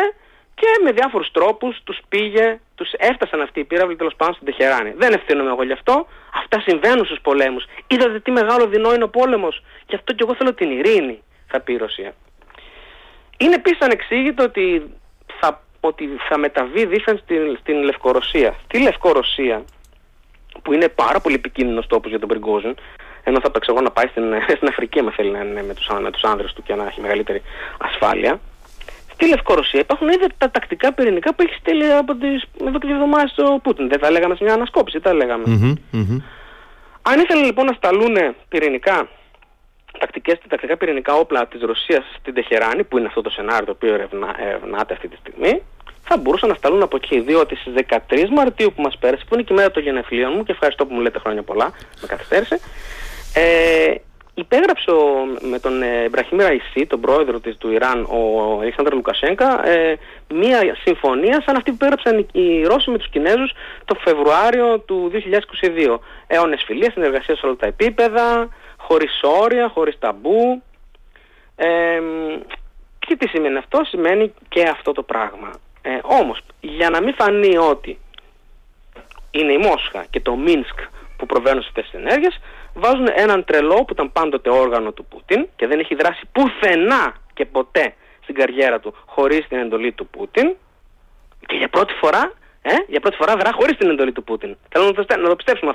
και 0.55 0.67
με 0.83 0.91
διάφορους 0.91 1.31
τρόπους 1.31 1.81
τους 1.83 1.99
πήγε, 2.09 2.59
τους 2.75 2.91
έφτασαν 2.97 3.41
αυτοί 3.41 3.59
οι 3.59 3.63
πύραυλοι 3.63 3.95
τέλος 3.95 4.15
πάντων 4.15 4.33
στην 4.33 4.45
Τεχεράνη. 4.45 4.93
Δεν 4.97 5.13
ευθύνομαι 5.13 5.49
εγώ 5.49 5.63
γι' 5.63 5.71
αυτό, 5.71 6.07
αυτά 6.33 6.59
συμβαίνουν 6.59 7.05
στους 7.05 7.19
πολέμους. 7.21 7.65
Είδατε 7.87 8.19
τι 8.19 8.31
μεγάλο 8.31 8.67
δεινό 8.67 8.93
είναι 8.93 9.03
ο 9.03 9.09
πόλεμος, 9.09 9.63
γι' 9.87 9.95
αυτό 9.95 10.13
και 10.13 10.23
εγώ 10.23 10.35
θέλω 10.35 10.53
την 10.53 10.71
ειρήνη, 10.71 11.23
θα 11.47 11.59
πει 11.59 11.73
η 11.73 11.77
Ρωσία. 11.77 12.13
Είναι 13.37 13.55
επίσης 13.55 13.81
ανεξήγητο 13.81 14.43
ότι 14.43 14.91
θα, 15.39 15.63
ότι 15.79 16.09
θα 16.29 16.37
μεταβεί 16.37 16.85
δίθεν 16.85 17.17
στην, 17.17 17.57
στην 17.59 17.83
Λευκορωσία. 17.83 18.55
Στη 18.63 18.81
Λευκορωσία 18.81 19.63
που 20.63 20.73
είναι 20.73 20.87
πάρα 20.87 21.19
πολύ 21.19 21.35
επικίνδυνος 21.35 21.87
τόπος 21.87 22.09
για 22.09 22.19
τον 22.19 22.27
Πριγκόζιν, 22.27 22.75
ενώ 23.23 23.39
θα 23.41 23.51
παίξω 23.51 23.71
εγώ 23.71 23.81
να 23.81 23.91
πάει 23.91 24.07
στην, 24.07 24.23
στην 24.57 24.67
Αφρική, 24.67 24.99
αν 24.99 25.11
θέλει 25.11 25.31
να 25.31 25.39
είναι 25.39 25.63
με 25.63 25.73
τους 25.73 25.87
με 26.01 26.11
τους 26.11 26.23
άνδρες 26.23 26.53
του 26.53 26.63
και 26.63 26.75
να 26.75 26.85
έχει 26.85 27.01
μεγαλύτερη 27.01 27.41
ασφάλεια. 27.77 28.39
Στη 29.13 29.27
Λευκορωσία 29.27 29.79
υπάρχουν 29.79 30.07
ήδη 30.07 30.27
τα 30.37 30.51
τακτικά 30.51 30.93
πυρηνικά 30.93 31.33
που 31.33 31.41
έχει 31.41 31.53
στείλει 31.59 31.93
από 31.93 32.15
τις, 32.15 32.43
εδώ 32.61 32.79
και 32.79 32.87
δύο 32.87 32.95
εβδομάδες 32.95 33.31
στο 33.31 33.59
Πούτιν. 33.63 33.89
Δεν 33.89 33.99
τα 33.99 34.11
λέγαμε 34.11 34.35
σε 34.35 34.43
μια 34.43 34.53
ανασκόπηση, 34.53 34.99
τα 34.99 35.13
λέγαμε. 35.13 35.43
Mm-hmm, 35.47 36.21
Αν 37.01 37.19
ήθελε 37.19 37.45
λοιπόν 37.45 37.65
να 37.65 37.73
σταλούν 37.73 38.35
πυρηνικά 38.49 39.07
τακτικές, 39.99 40.37
τακτικά 40.47 40.77
πυρηνικά 40.77 41.13
όπλα 41.13 41.47
της 41.47 41.61
Ρωσίας 41.61 42.03
στην 42.19 42.33
Τεχεράνη, 42.33 42.83
που 42.83 42.97
είναι 42.97 43.07
αυτό 43.07 43.21
το 43.21 43.29
σενάριο 43.29 43.65
το 43.65 43.71
οποίο 43.71 43.93
ερευνάται 43.93 44.93
αυτή 44.93 45.07
τη 45.07 45.17
στιγμή, 45.17 45.61
θα 46.03 46.17
μπορούσαν 46.17 46.49
να 46.49 46.55
σταλούν 46.55 46.81
από 46.81 46.95
εκεί. 46.95 47.19
Διότι 47.19 47.55
στις 47.55 47.73
13 48.09 48.29
Μαρτίου 48.29 48.73
που 48.75 48.81
μας 48.81 48.97
πέρασε, 48.97 49.23
που 49.27 49.33
είναι 49.33 49.43
και 49.43 49.53
η 49.53 49.55
μέρα 49.55 49.71
των 49.71 49.83
γενεθλίων 49.83 50.33
μου, 50.35 50.43
και 50.43 50.51
ευχαριστώ 50.51 50.85
που 50.85 50.93
μου 50.93 50.99
λέτε 50.99 51.19
χρόνια 51.19 51.43
πολλά, 51.43 51.71
με 52.01 52.07
καθυστέρησε, 52.07 52.59
ε, 53.33 53.93
υπέγραψε 54.33 54.91
ο, 54.91 55.25
με 55.49 55.59
τον 55.59 55.81
ε, 55.81 56.09
Μπραχήμ 56.09 56.39
Ραϊσί, 56.39 56.85
τον 56.87 56.99
πρόεδρο 56.99 57.39
της, 57.39 57.57
του 57.57 57.71
Ιράν, 57.71 58.07
ο 58.09 58.51
Αλεξάνδρου 58.61 58.95
Λουκασέγκα, 58.95 59.67
ε, 59.67 59.97
μία 60.33 60.75
συμφωνία 60.83 61.41
σαν 61.45 61.55
αυτή 61.55 61.69
που 61.69 61.75
υπέγραψαν 61.75 62.27
οι 62.31 62.63
Ρώσοι 62.63 62.91
με 62.91 62.97
τους 62.97 63.09
Κινέζους 63.09 63.51
το 63.85 63.95
Φεβρουάριο 63.95 64.79
του 64.79 65.11
2022. 65.13 65.99
Αιώνες 66.27 66.63
φιλία, 66.65 66.91
συνεργασία 66.91 67.35
σε 67.35 67.45
όλα 67.45 67.55
τα 67.55 67.65
επίπεδα, 67.65 68.49
χωρίς 68.77 69.19
όρια, 69.41 69.69
χωρίς 69.69 69.99
ταμπού. 69.99 70.61
Ε, 71.55 72.01
και 72.99 73.15
τι 73.15 73.27
σημαίνει 73.27 73.57
αυτό, 73.57 73.83
σημαίνει 73.83 74.33
και 74.49 74.63
αυτό 74.63 74.91
το 74.91 75.03
πράγμα. 75.03 75.51
Ε, 75.81 75.99
όμως, 76.01 76.41
για 76.59 76.89
να 76.89 77.01
μην 77.01 77.13
φανεί 77.13 77.57
ότι 77.57 77.99
είναι 79.31 79.51
η 79.51 79.57
Μόσχα 79.57 80.05
και 80.09 80.19
το 80.19 80.35
Μίνσκ 80.35 80.79
που 81.17 81.25
προβαίνουν 81.25 81.61
σε 81.61 81.67
αυτές 81.67 81.89
τις 81.89 81.99
ενέργειες, 81.99 82.39
βάζουν 82.73 83.07
έναν 83.15 83.43
τρελό 83.45 83.75
που 83.75 83.93
ήταν 83.93 84.11
πάντοτε 84.11 84.49
όργανο 84.49 84.91
του 84.91 85.05
Πούτιν 85.05 85.47
και 85.55 85.67
δεν 85.67 85.79
έχει 85.79 85.95
δράσει 85.95 86.21
πουθενά 86.31 87.15
και 87.33 87.45
ποτέ 87.45 87.93
στην 88.21 88.35
καριέρα 88.35 88.79
του 88.79 88.95
χωρίς 89.05 89.47
την 89.47 89.57
εντολή 89.57 89.91
του 89.91 90.07
Πούτιν 90.07 90.55
και 91.45 91.55
για 91.55 91.69
πρώτη 91.69 91.93
φορά, 91.93 92.33
ε, 92.61 92.73
για 92.87 92.99
πρώτη 92.99 93.15
φορά 93.15 93.35
δρά 93.35 93.51
χωρίς 93.53 93.77
την 93.77 93.89
εντολή 93.89 94.11
του 94.11 94.23
Πούτιν. 94.23 94.57
Θέλω 94.69 94.85
να 94.85 94.93
το, 94.93 95.05
να 95.17 95.29
το 95.29 95.35
πιστέψουμε 95.35 95.73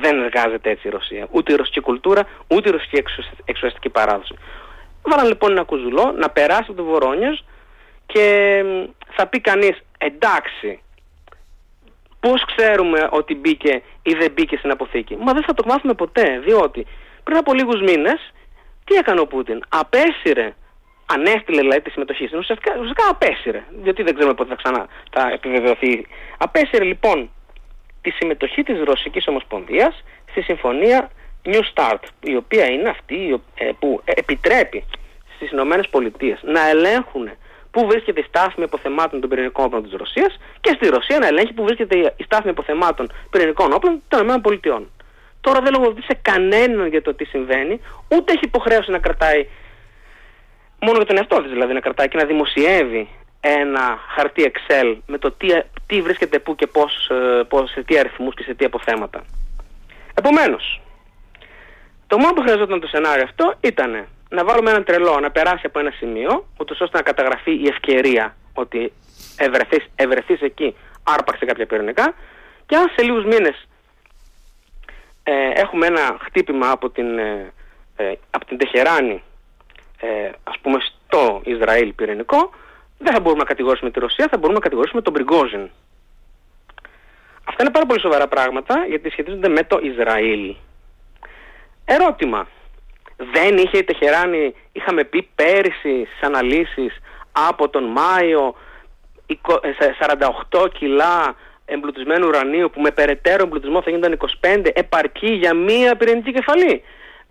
Δεν 0.00 0.22
εργάζεται 0.22 0.70
έτσι 0.70 0.88
η 0.88 0.90
Ρωσία. 0.90 1.26
Ούτε 1.30 1.52
η 1.52 1.56
ρωσική 1.56 1.80
κουλτούρα, 1.80 2.22
ούτε 2.48 2.68
η 2.68 2.72
ρωσική 2.72 3.02
εξουσιαστική 3.44 3.88
παράδοση. 3.88 4.34
Βάλαν 5.02 5.26
λοιπόν 5.26 5.50
ένα 5.50 5.62
κουζουλό 5.62 6.14
να 6.18 6.30
περάσει 6.30 6.64
από 6.68 6.74
το 6.74 6.84
Βορόνιες 6.84 7.44
και 8.06 8.64
θα 9.10 9.26
πει 9.26 9.40
κανείς 9.40 9.82
εντάξει 9.98 10.80
πώς 12.20 12.44
ξέρουμε 12.56 13.08
ότι 13.10 13.34
μπήκε 13.34 13.82
ή 14.02 14.12
δεν 14.12 14.32
μπήκε 14.32 14.56
στην 14.56 14.70
αποθήκη; 14.70 15.16
Μα 15.16 15.32
δεν 15.32 15.44
θα 15.44 15.54
το 15.54 15.62
μάθουμε 15.66 15.94
ποτέ 15.94 16.40
διότι 16.44 16.86
πριν 17.24 17.36
από 17.36 17.54
λίγους 17.54 17.80
μήνες 17.80 18.32
τι 18.84 18.94
έκανε 18.94 19.20
ο 19.20 19.26
Πούτιν; 19.26 19.62
Απέσυρε 19.68 20.54
ανέστηλε 21.06 21.60
δηλαδή 21.60 21.80
τη 21.80 21.90
συμμετοχή 21.90 22.26
στην 22.26 22.38
ουσιαστικά, 22.38 22.72
ουσιαστικά 22.72 23.08
απέσυρε, 23.08 23.64
διότι 23.82 24.02
δεν 24.02 24.14
ξέρουμε 24.14 24.34
πότε 24.34 24.48
θα 24.48 24.62
ξανά 24.62 24.86
θα 25.12 25.30
επιβεβαιωθεί. 25.32 26.06
Απέσυρε 26.38 26.84
λοιπόν 26.84 27.30
τη 28.02 28.10
συμμετοχή 28.10 28.62
της 28.62 28.82
Ρωσικής 28.82 29.26
Ομοσπονδίας 29.26 30.04
στη 30.30 30.42
συμφωνία 30.42 31.10
New 31.44 31.62
Start, 31.74 32.02
η 32.20 32.36
οποία 32.36 32.66
είναι 32.70 32.88
αυτή 32.88 33.42
ε, 33.54 33.70
που 33.78 34.00
επιτρέπει 34.04 34.84
στις 35.34 35.50
Ηνωμένες 35.50 35.88
Πολιτείες 35.88 36.40
να 36.42 36.68
ελέγχουν 36.68 37.30
πού 37.74 37.86
βρίσκεται 37.86 38.20
η 38.20 38.24
στάθμη 38.28 38.64
αποθεμάτων 38.64 39.20
των 39.20 39.28
πυρηνικών 39.30 39.64
όπλων 39.64 39.82
της 39.82 39.92
Ρωσίας 39.92 40.38
και 40.60 40.72
στη 40.76 40.88
Ρωσία 40.88 41.18
να 41.18 41.26
ελέγχει 41.26 41.52
πού 41.52 41.64
βρίσκεται 41.64 42.14
η 42.16 42.22
στάθμη 42.24 42.50
αποθεμάτων 42.50 43.12
πυρηνικών 43.30 43.72
όπλων 43.72 44.02
των 44.08 44.28
ΗΠΑ. 44.28 44.82
Τώρα 45.40 45.60
δεν 45.60 45.72
λογοδοτεί 45.72 46.02
σε 46.02 46.18
κανέναν 46.22 46.86
για 46.88 47.02
το 47.02 47.14
τι 47.14 47.24
συμβαίνει, 47.24 47.80
ούτε 48.14 48.32
έχει 48.32 48.44
υποχρέωση 48.44 48.90
να 48.90 48.98
κρατάει 48.98 49.46
μόνο 50.80 50.96
για 50.96 51.06
τον 51.06 51.16
εαυτό 51.16 51.42
της 51.42 51.50
δηλαδή 51.50 51.72
να 51.72 51.80
κρατάει 51.80 52.08
και 52.08 52.16
να 52.16 52.24
δημοσιεύει 52.24 53.08
ένα 53.40 53.98
χαρτί 54.14 54.52
Excel 54.52 54.96
με 55.06 55.18
το 55.18 55.30
τι, 55.30 55.46
τι 55.86 56.00
βρίσκεται 56.00 56.38
πού 56.38 56.54
και 56.54 56.66
πώς, 56.66 57.08
ε, 57.10 57.42
πώς, 57.48 57.70
σε 57.70 57.82
τι 57.82 57.98
αριθμούς 57.98 58.34
και 58.34 58.42
σε 58.42 58.54
τι 58.54 58.64
αποθέματα. 58.64 59.24
Επομένως, 60.14 60.80
το 62.06 62.18
μόνο 62.18 62.32
που 62.32 62.40
χρειαζόταν 62.40 62.80
το 62.80 62.86
σενάριο 62.86 63.24
αυτό 63.24 63.54
ήταν 63.60 64.06
να 64.34 64.44
βάλουμε 64.44 64.70
έναν 64.70 64.84
τρελό 64.84 65.20
να 65.20 65.30
περάσει 65.30 65.66
από 65.66 65.78
ένα 65.78 65.90
σημείο, 65.90 66.46
ούτως 66.58 66.80
ώστε 66.80 66.96
να 66.96 67.02
καταγραφεί 67.02 67.52
η 67.52 67.68
ευκαιρία 67.68 68.36
ότι 68.54 68.92
ευρεθείς, 69.36 69.86
ευρεθείς 69.94 70.40
εκεί, 70.40 70.76
άρπαξε 71.02 71.44
κάποια 71.44 71.66
πυρηνικά 71.66 72.14
και 72.66 72.76
αν 72.76 72.90
σε 72.96 73.04
λίγους 73.04 73.24
μήνες 73.24 73.66
ε, 75.22 75.50
έχουμε 75.54 75.86
ένα 75.86 76.16
χτύπημα 76.20 76.70
από 76.70 76.90
την, 76.90 77.18
ε, 77.18 77.52
ε, 77.96 78.12
από 78.30 78.44
την 78.44 78.58
Τεχεράνη 78.58 79.22
ε, 80.00 80.30
ας 80.44 80.58
πούμε 80.62 80.78
στο 80.80 81.40
Ισραήλ 81.44 81.92
πυρηνικό 81.92 82.50
δεν 82.98 83.12
θα 83.12 83.20
μπορούμε 83.20 83.42
να 83.42 83.48
κατηγορήσουμε 83.48 83.90
τη 83.90 83.98
Ρωσία, 83.98 84.28
θα 84.30 84.36
μπορούμε 84.36 84.54
να 84.54 84.64
κατηγορήσουμε 84.64 85.02
τον 85.02 85.12
Μπριγκόζιν. 85.12 85.70
Αυτά 87.44 87.62
είναι 87.62 87.72
πάρα 87.72 87.86
πολύ 87.86 88.00
σοβαρά 88.00 88.28
πράγματα 88.28 88.84
γιατί 88.88 89.10
σχετίζονται 89.10 89.48
με 89.48 89.62
το 89.62 89.78
Ισραήλ. 89.82 90.54
Ερώτημα. 91.84 92.46
Δεν 93.16 93.56
είχε 93.56 93.78
η 93.78 93.84
Τεχεράνη, 93.84 94.54
είχαμε 94.72 95.04
πει 95.04 95.28
πέρυσι 95.34 96.06
στις 96.06 96.22
αναλύσεις 96.22 96.98
από 97.32 97.68
τον 97.68 97.84
Μάιο 97.84 98.54
48 100.50 100.68
κιλά 100.72 101.34
εμπλουτισμένου 101.64 102.26
ουρανίου 102.26 102.70
που 102.70 102.80
με 102.80 102.90
περαιτέρω 102.90 103.42
εμπλουτισμό 103.42 103.82
θα 103.82 103.90
γίνονταν 103.90 104.18
25 104.40 104.66
επαρκεί 104.72 105.30
για 105.32 105.54
μία 105.54 105.96
πυρηνική 105.96 106.32
κεφαλή. 106.32 106.82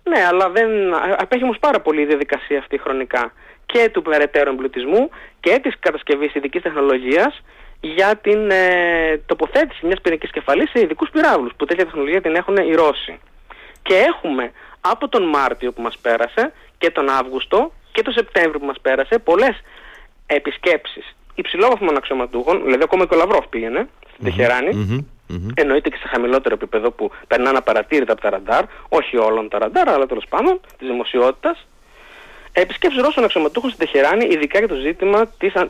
Ναι, 0.02 0.24
αλλά 0.28 0.50
δεν 0.50 0.94
απέχει 1.18 1.42
όμως 1.42 1.58
πάρα 1.58 1.80
πολύ 1.80 2.00
η 2.00 2.06
διαδικασία 2.06 2.58
αυτή 2.58 2.78
χρονικά 2.78 3.32
και 3.66 3.88
του 3.92 4.02
περαιτέρω 4.02 4.50
εμπλουτισμού 4.50 5.10
και 5.40 5.58
της 5.62 5.74
κατασκευής 5.78 6.34
ειδικής 6.34 6.62
τεχνολογίας 6.62 7.42
για 7.80 8.16
την 8.16 8.50
ε, 8.50 9.18
τοποθέτηση 9.26 9.86
μιας 9.86 10.00
πυρηνικής 10.00 10.30
κεφαλής 10.30 10.70
σε 10.70 10.80
ειδικούς 10.80 11.10
πυράβλους 11.10 11.52
που 11.56 11.64
τέτοια 11.64 11.84
τεχνολογία 11.84 12.20
την 12.20 12.34
έχουν 12.34 12.56
οι 12.56 12.74
Ρώσοι. 12.74 13.20
Και 13.82 13.94
έχουμε 13.94 14.52
από 14.90 15.08
τον 15.08 15.22
Μάρτιο 15.22 15.72
που 15.72 15.82
μας 15.82 15.98
πέρασε 15.98 16.52
και 16.78 16.90
τον 16.90 17.08
Αύγουστο 17.08 17.72
και 17.92 18.02
τον 18.02 18.12
Σεπτέμβριο 18.12 18.58
που 18.60 18.66
μας 18.66 18.80
πέρασε 18.82 19.18
πολλές 19.18 19.62
επισκέψεις 20.26 21.14
υψηλόβαθμων 21.34 21.96
αξιωματούχων, 21.96 22.62
δηλαδή 22.64 22.82
ακόμα 22.82 23.06
και 23.06 23.14
ο 23.14 23.16
Λαυρόφ 23.16 23.46
πήγαινε 23.46 23.88
στην 24.12 24.24
τεχερανη 24.24 25.06
Εννοείται 25.54 25.88
και 25.88 25.96
σε 25.96 26.08
χαμηλότερο 26.08 26.54
επίπεδο 26.54 26.90
που 26.90 27.10
περνάνε 27.26 27.58
απαρατήρητα 27.58 28.12
από 28.12 28.20
τα 28.20 28.30
ραντάρ, 28.30 28.64
όχι 28.88 29.16
όλων 29.16 29.48
τα 29.48 29.58
ραντάρ, 29.58 29.88
αλλά 29.88 30.06
τέλος 30.06 30.24
πάντων 30.28 30.60
της 30.78 30.88
δημοσιότητας. 30.88 31.66
Επισκέψεις 32.52 33.02
Ρώσων 33.02 33.24
αξιωματούχων 33.24 33.70
στην 33.70 33.86
Τεχεράνη, 33.86 34.24
ειδικά 34.24 34.58
για 34.58 34.68
το 34.68 34.74
ζήτημα 34.74 35.26
της 35.26 35.54
ε, 35.54 35.64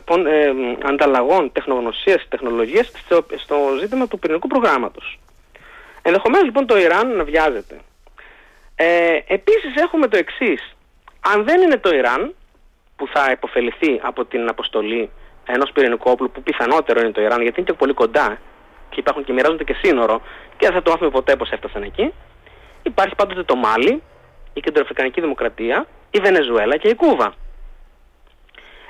ανταλλαγών 0.83 1.51
τεχνογνωσίας 1.51 2.21
και 2.21 2.27
τεχνολογίας 2.29 2.91
στο, 3.05 3.25
στο 3.37 3.55
ζήτημα 3.79 4.07
του 4.07 4.19
πυρηνικού 4.19 4.47
προγράμματος. 4.47 5.19
Ενδεχομένως 6.01 6.45
λοιπόν 6.45 6.65
το 6.65 6.77
Ιράν 6.77 7.15
να 7.15 7.23
βιάζεται. 7.23 7.79
Ε, 8.75 9.19
Επίσης 9.27 9.75
έχουμε 9.75 10.07
το 10.07 10.17
εξής. 10.17 10.75
Αν 11.19 11.43
δεν 11.43 11.61
είναι 11.61 11.77
το 11.77 11.95
Ιράν 11.95 12.35
που 12.95 13.07
θα 13.07 13.31
υποφεληθεί 13.31 13.99
από 14.03 14.25
την 14.25 14.49
αποστολή 14.49 15.09
ενός 15.45 15.71
πυρηνικού 15.71 16.11
όπλου 16.11 16.31
που 16.31 16.43
πιθανότερο 16.43 16.99
είναι 16.99 17.11
το 17.11 17.21
Ιράν, 17.21 17.41
γιατί 17.41 17.59
είναι 17.59 17.69
και 17.69 17.77
πολύ 17.77 17.93
κοντά 17.93 18.37
και 18.89 18.99
υπάρχουν 18.99 19.23
και 19.23 19.33
μοιράζονται 19.33 19.63
και 19.63 19.75
σύνορο 19.83 20.21
και 20.57 20.65
δεν 20.65 20.73
θα 20.73 20.81
το 20.81 20.91
μάθουμε 20.91 21.09
ποτέ 21.09 21.35
πώ 21.35 21.45
έφτασαν 21.51 21.83
εκεί. 21.83 22.13
Υπάρχει 22.83 23.15
πάντοτε 23.15 23.43
το 23.43 23.55
Μάλι, 23.55 24.03
η 24.53 24.59
Κεντροαφρικανική 24.59 25.21
Δημοκρατία, 25.21 25.87
η 26.11 26.19
Βενεζουέλα 26.19 26.77
και 26.77 26.87
η 26.87 26.95
Κούβα. 26.95 27.33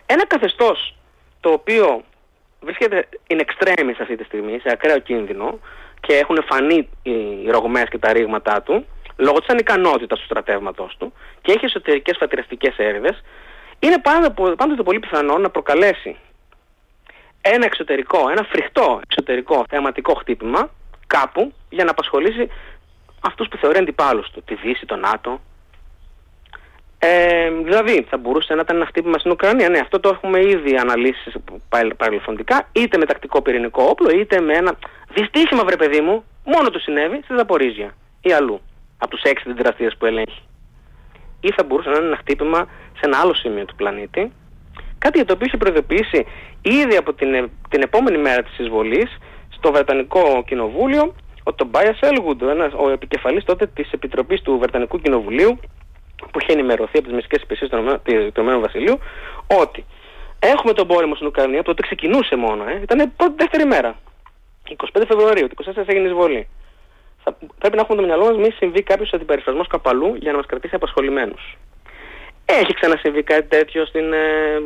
Ένα 0.06 0.26
καθεστώς 0.26 0.96
το 1.40 1.50
οποίο 1.50 2.04
βρίσκεται 2.62 3.08
in 3.30 3.40
extremis 3.40 3.96
αυτή 4.02 4.16
τη 4.16 4.24
στιγμή, 4.24 4.60
σε 4.60 4.70
ακραίο 4.72 5.00
κίνδυνο 5.00 5.60
και 6.00 6.14
έχουν 6.14 6.44
φανεί 6.50 6.90
οι 7.04 7.50
ρογμές 7.50 7.90
και 7.90 7.98
τα 7.98 8.14
ρήγματά 8.14 8.62
του, 8.62 8.86
λόγω 9.18 9.40
της 9.40 9.50
ανικανότητας 9.50 10.20
του 10.20 10.26
στρατεύματός 10.26 10.96
του 11.00 11.14
και 11.42 11.52
έχει 11.52 11.66
εσωτερικές 11.66 12.18
φατηραστικές 12.20 12.78
έρηδες, 12.78 13.24
είναι 13.80 14.02
πάντοτε 14.58 14.84
πολύ 14.84 15.00
πιθανό 15.00 15.38
να 15.38 15.50
προκαλέσει 15.50 16.18
ένα 17.42 17.66
εξωτερικό, 17.66 18.30
ένα 18.30 18.44
φρικτό 18.44 19.00
εξωτερικό 19.04 19.64
θεαματικό 19.70 20.14
χτύπημα 20.14 20.70
κάπου 21.08 21.54
για 21.70 21.84
να 21.84 21.92
απασχολήσει 21.92 22.50
αυτούς 23.20 23.48
που 23.48 23.58
θεωρεί 23.58 23.78
αντιπάλους 23.78 24.30
του, 24.30 24.44
τη 24.46 24.56
Δύση, 24.56 24.86
τον 24.86 25.00
ΝΑΤΟ. 25.00 25.40
Ε, 27.00 27.50
δηλαδή, 27.64 28.06
θα 28.10 28.18
μπορούσε 28.18 28.54
να 28.54 28.62
ήταν 28.62 28.76
ένα 28.76 28.86
χτύπημα 28.86 29.18
στην 29.18 29.32
Ουκρανία. 29.32 29.70
Ναι, 29.70 29.80
αυτό 29.80 30.00
το 30.00 30.10
έχουμε 30.10 30.40
ήδη 30.40 30.78
αναλύσει 30.78 31.32
παρελθοντικά, 31.98 32.68
είτε 32.72 32.98
με 32.98 33.06
τακτικό 33.06 33.42
πυρηνικό 33.42 33.84
όπλο, 33.84 34.10
είτε 34.10 34.40
με 34.40 34.54
ένα 34.54 34.78
δυστύχημα, 35.14 35.64
βρε 35.64 35.76
παιδί 35.76 36.02
μου, 36.02 36.24
μόνο 36.44 36.70
του 36.70 36.80
συνέβη 36.80 37.22
στη 37.24 37.34
Ζαπορίζια 37.38 37.96
ή 38.22 38.32
αλλού, 38.34 38.62
από 39.06 39.16
τους 39.16 39.24
έξι 39.32 39.54
δραστήρε 39.54 39.90
που 40.00 40.06
ελέγχει. 40.06 40.42
Ή 41.40 41.52
θα 41.52 41.64
μπορούσε 41.64 41.90
να 41.90 41.96
είναι 41.96 42.06
ένα 42.06 42.18
χτύπημα 42.18 42.60
σε 42.98 43.02
ένα 43.02 43.18
άλλο 43.18 43.34
σημείο 43.34 43.66
του 43.66 43.76
πλανήτη, 43.76 44.32
Κάτι 45.06 45.18
για 45.18 45.26
το 45.26 45.34
οποίο 45.34 45.46
είχε 45.48 45.58
προειδοποιήσει 45.58 46.26
ήδη 46.62 46.96
από 46.96 47.14
την, 47.14 47.34
ε, 47.34 47.48
την 47.70 47.82
επόμενη 47.82 48.18
μέρα 48.18 48.44
της 48.44 48.58
εισβολής 48.60 49.18
στο 49.50 49.72
Βρετανικό 49.72 50.44
Κοινοβούλιο 50.48 51.14
ο 51.44 51.54
Τομπάια 51.54 51.98
Έλγουντ, 52.00 52.42
ο 52.76 52.90
επικεφαλής 52.90 53.44
τότε 53.44 53.68
της 53.68 53.92
Επιτροπής 53.92 54.42
του 54.42 54.58
Βρετανικού 54.58 55.00
Κοινοβουλίου 55.00 55.60
που 56.32 56.40
είχε 56.42 56.52
ενημερωθεί 56.52 56.98
από 56.98 57.08
τις 57.08 57.16
μυστικές 57.16 57.42
υπηρεσίες 57.42 57.70
του 58.34 58.40
Ηνωμένου 58.42 58.60
Βασιλείου 58.60 59.00
ότι 59.64 59.86
έχουμε 60.40 60.74
τον 60.74 60.88
πόλεμο 60.88 61.16
στην 61.16 61.28
Ουκρανία 61.28 61.58
που 61.58 61.64
τότε 61.64 61.82
ξεκινούσε 61.82 62.36
μόνο, 62.36 62.64
ε, 62.64 62.80
ήταν 62.82 63.14
πρώτη 63.18 63.34
δεύτερη 63.38 63.66
μέρα. 63.66 63.96
25 64.94 65.06
Φεβρουαρίου, 65.08 65.48
24 65.48 65.84
έγινε 65.86 66.08
εισβολή. 66.08 66.48
Θα, 67.26 67.38
πρέπει 67.60 67.76
να 67.76 67.82
έχουμε 67.82 68.02
το 68.02 68.08
μυαλό 68.08 68.26
μας 68.26 68.38
μην 68.38 68.54
συμβεί 68.58 68.84
κάποιος 68.84 69.14
αντιπερισπασμό 69.14 69.66
καπαλού 69.66 70.16
για 70.16 70.32
να 70.32 70.38
μας 70.38 70.46
κρατήσει 70.46 70.76
απασχολημένους. 70.76 71.58
Έχει 72.46 72.74
ξανασυμβεί 72.74 73.24
κάτι 73.24 73.48
τέτοιο 73.48 73.86
στην, 73.86 74.14
ε, 74.14 74.62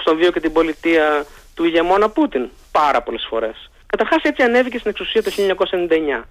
στον 0.00 0.16
βίο 0.16 0.30
και 0.30 0.40
την 0.40 0.52
πολιτεία 0.52 1.26
του 1.54 1.64
ηγεμόνα 1.64 2.10
Πούτιν 2.10 2.48
πάρα 2.72 3.02
πολλές 3.02 3.26
φορές. 3.28 3.70
Καταρχάς 3.86 4.22
έτσι 4.22 4.42
ανέβηκε 4.42 4.78
στην 4.78 4.90
εξουσία 4.90 5.22
το 5.22 5.30
1999. 5.30 6.28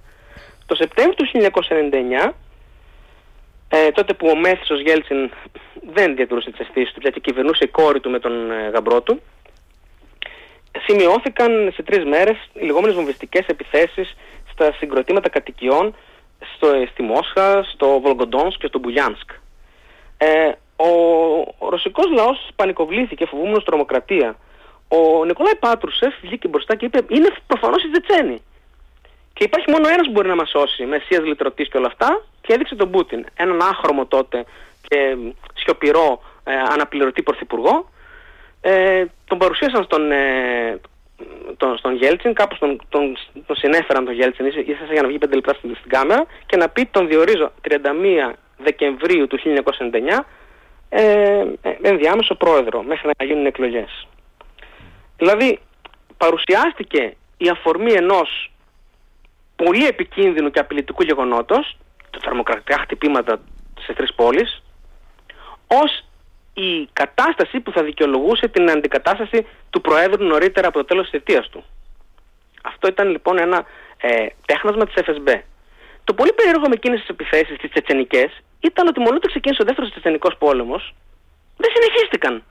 Το 0.66 0.76
Σεπτέμβριο 0.76 1.16
του 1.16 1.26
1999, 1.26 2.36
ε, 3.70 3.92
τότε 3.92 4.14
που 4.14 4.28
ο 4.28 4.36
Μέθησος 4.36 4.82
Γέλτσιν 4.82 5.32
δεν 5.94 6.16
διατηρούσε 6.16 6.52
τις 6.52 6.60
αισθήσεις 6.60 6.94
του 6.94 7.00
γιατί 7.02 7.20
κυβερνούσε 7.20 7.64
η 7.64 7.68
κόρη 7.68 8.00
του 8.00 8.10
με 8.10 8.20
τον 8.20 8.52
ε, 8.52 8.70
γαμπρό 8.74 9.02
του, 9.02 9.22
σημειώθηκαν 10.86 11.72
σε 11.74 11.84
τρεις 11.84 12.06
μέρες 12.06 12.38
οι 12.54 12.66
λεγόμενες 12.66 12.96
βομβιστικές 12.96 13.46
επιθέσεις 13.46 14.16
στα 14.58 14.74
συγκροτήματα 14.78 15.30
κατοικιών 15.30 15.96
στο, 16.56 16.68
στη 16.92 17.02
Μόσχα, 17.02 17.64
στο 17.64 18.00
Βολγκοντόνσκ 18.00 18.60
και 18.60 18.68
στο 18.68 18.80
Μπουλιάνσκ. 18.80 19.30
Ε, 20.18 20.52
ο, 20.76 20.90
ο 21.58 21.70
ρωσικός 21.70 22.06
λαός 22.12 22.50
πανικοβλήθηκε 22.56 23.26
φοβούμενος 23.26 23.64
τρομοκρατία. 23.64 24.36
Ο 24.88 25.26
Νικολάη 25.26 25.56
Πάτρουσεφ 25.56 26.14
βγήκε 26.22 26.48
μπροστά 26.48 26.76
και 26.76 26.86
είπε 26.86 27.00
είναι 27.08 27.30
προφανώς 27.48 27.84
οι 27.84 27.90
Τζετσένοι. 27.90 28.42
Και 29.34 29.44
υπάρχει 29.44 29.72
μόνο 29.72 29.88
ένας 29.88 30.06
που 30.06 30.12
μπορεί 30.12 30.28
να 30.28 30.36
μας 30.36 30.50
σώσει, 30.50 30.86
Μεσσίας 30.86 31.24
Λυτρωτής 31.24 31.70
και 31.70 31.78
όλα 31.78 31.88
αυτά 31.88 32.26
και 32.42 32.54
έδειξε 32.54 32.76
τον 32.76 32.92
Πούτιν. 32.92 33.26
Έναν 33.36 33.62
άχρωμο 33.62 34.06
τότε 34.06 34.46
και 34.88 35.18
σιωπηρό 35.56 36.22
ε, 36.44 36.54
αναπληρωτή 36.74 37.22
πρωθυπουργό. 37.24 37.90
Ε, 38.62 39.06
τον 39.26 39.38
παρουσίασαν 39.38 39.84
στον, 39.84 40.12
ε, 40.12 40.80
τον, 41.58 41.78
στον 41.78 41.96
Γέλτσιν, 41.96 42.34
κάπως 42.34 42.60
τον, 42.60 42.82
τον, 42.90 43.18
τον 43.46 43.56
συνέφεραν 43.56 44.06
τον 44.06 44.14
Γέλτσιν, 44.14 44.46
ίσως 44.46 44.92
για 44.92 45.02
να 45.02 45.08
βγει 45.08 45.18
πέντε 45.18 45.36
λεπτά 45.36 45.54
στην, 45.54 45.76
στην 45.76 45.90
κάμερα 45.90 46.26
και 46.46 46.58
να 46.58 46.70
πει 46.70 46.86
τον 46.86 47.08
διορίζω 47.08 47.52
31 47.70 48.34
Δεκεμβρίου 48.58 49.28
του 49.28 49.40
1999 49.40 50.20
ε, 50.90 51.02
ε, 51.62 51.78
ενδιάμεσο 51.82 52.36
πρόεδρο 52.36 52.84
μέχρι 52.84 53.12
να 53.18 53.26
γίνουν 53.26 53.46
εκλογές. 53.46 54.08
Δηλαδή 55.18 55.60
παρουσιάστηκε 56.18 57.16
η 57.38 57.50
αφορμή 57.50 57.92
ενός 57.92 58.52
πολύ 59.56 59.86
επικίνδυνου 59.86 60.52
και 60.52 60.60
απειλητικού 60.60 61.04
γεγονότος, 61.04 61.78
τα 62.12 62.20
θερμοκρατικά 62.24 62.78
χτυπήματα 62.78 63.40
σε 63.80 63.94
τρεις 63.94 64.14
πόλεις, 64.14 64.62
ως 65.68 66.04
η 66.62 66.90
κατάσταση 66.94 67.60
που 67.60 67.72
θα 67.72 67.84
δικαιολογούσε 67.84 68.48
την 68.48 68.70
αντικατάσταση 68.70 69.48
του 69.70 69.82
Προέδρου 69.82 70.24
νωρίτερα 70.24 70.68
από 70.68 70.78
το 70.78 70.86
τέλος 70.86 71.10
της 71.10 71.20
θητείας 71.20 71.50
του. 71.50 71.64
Αυτό 72.64 72.88
ήταν 72.88 73.10
λοιπόν 73.10 73.38
ένα 73.38 73.66
ε, 73.98 74.26
τέχνασμα 74.46 74.86
της 74.86 74.94
FSB. 75.06 75.42
Το 76.04 76.14
πολύ 76.14 76.34
περίεργο 76.34 76.68
με 76.68 76.74
εκείνες 76.74 77.00
τις 77.00 77.10
επιθέσεις, 77.10 77.58
τις 77.58 77.70
τσετσενικές, 77.70 78.42
ήταν 78.60 78.88
ότι 78.88 79.00
μόνο 79.00 79.20
το 79.20 79.28
ξεκίνησε 79.28 79.62
ο 79.62 79.66
δεύτερος 79.66 79.90
Τσετσενικός 79.90 80.36
πόλεμος, 80.38 80.94
δεν 81.58 81.70
συνεχίστηκαν. 81.74 82.44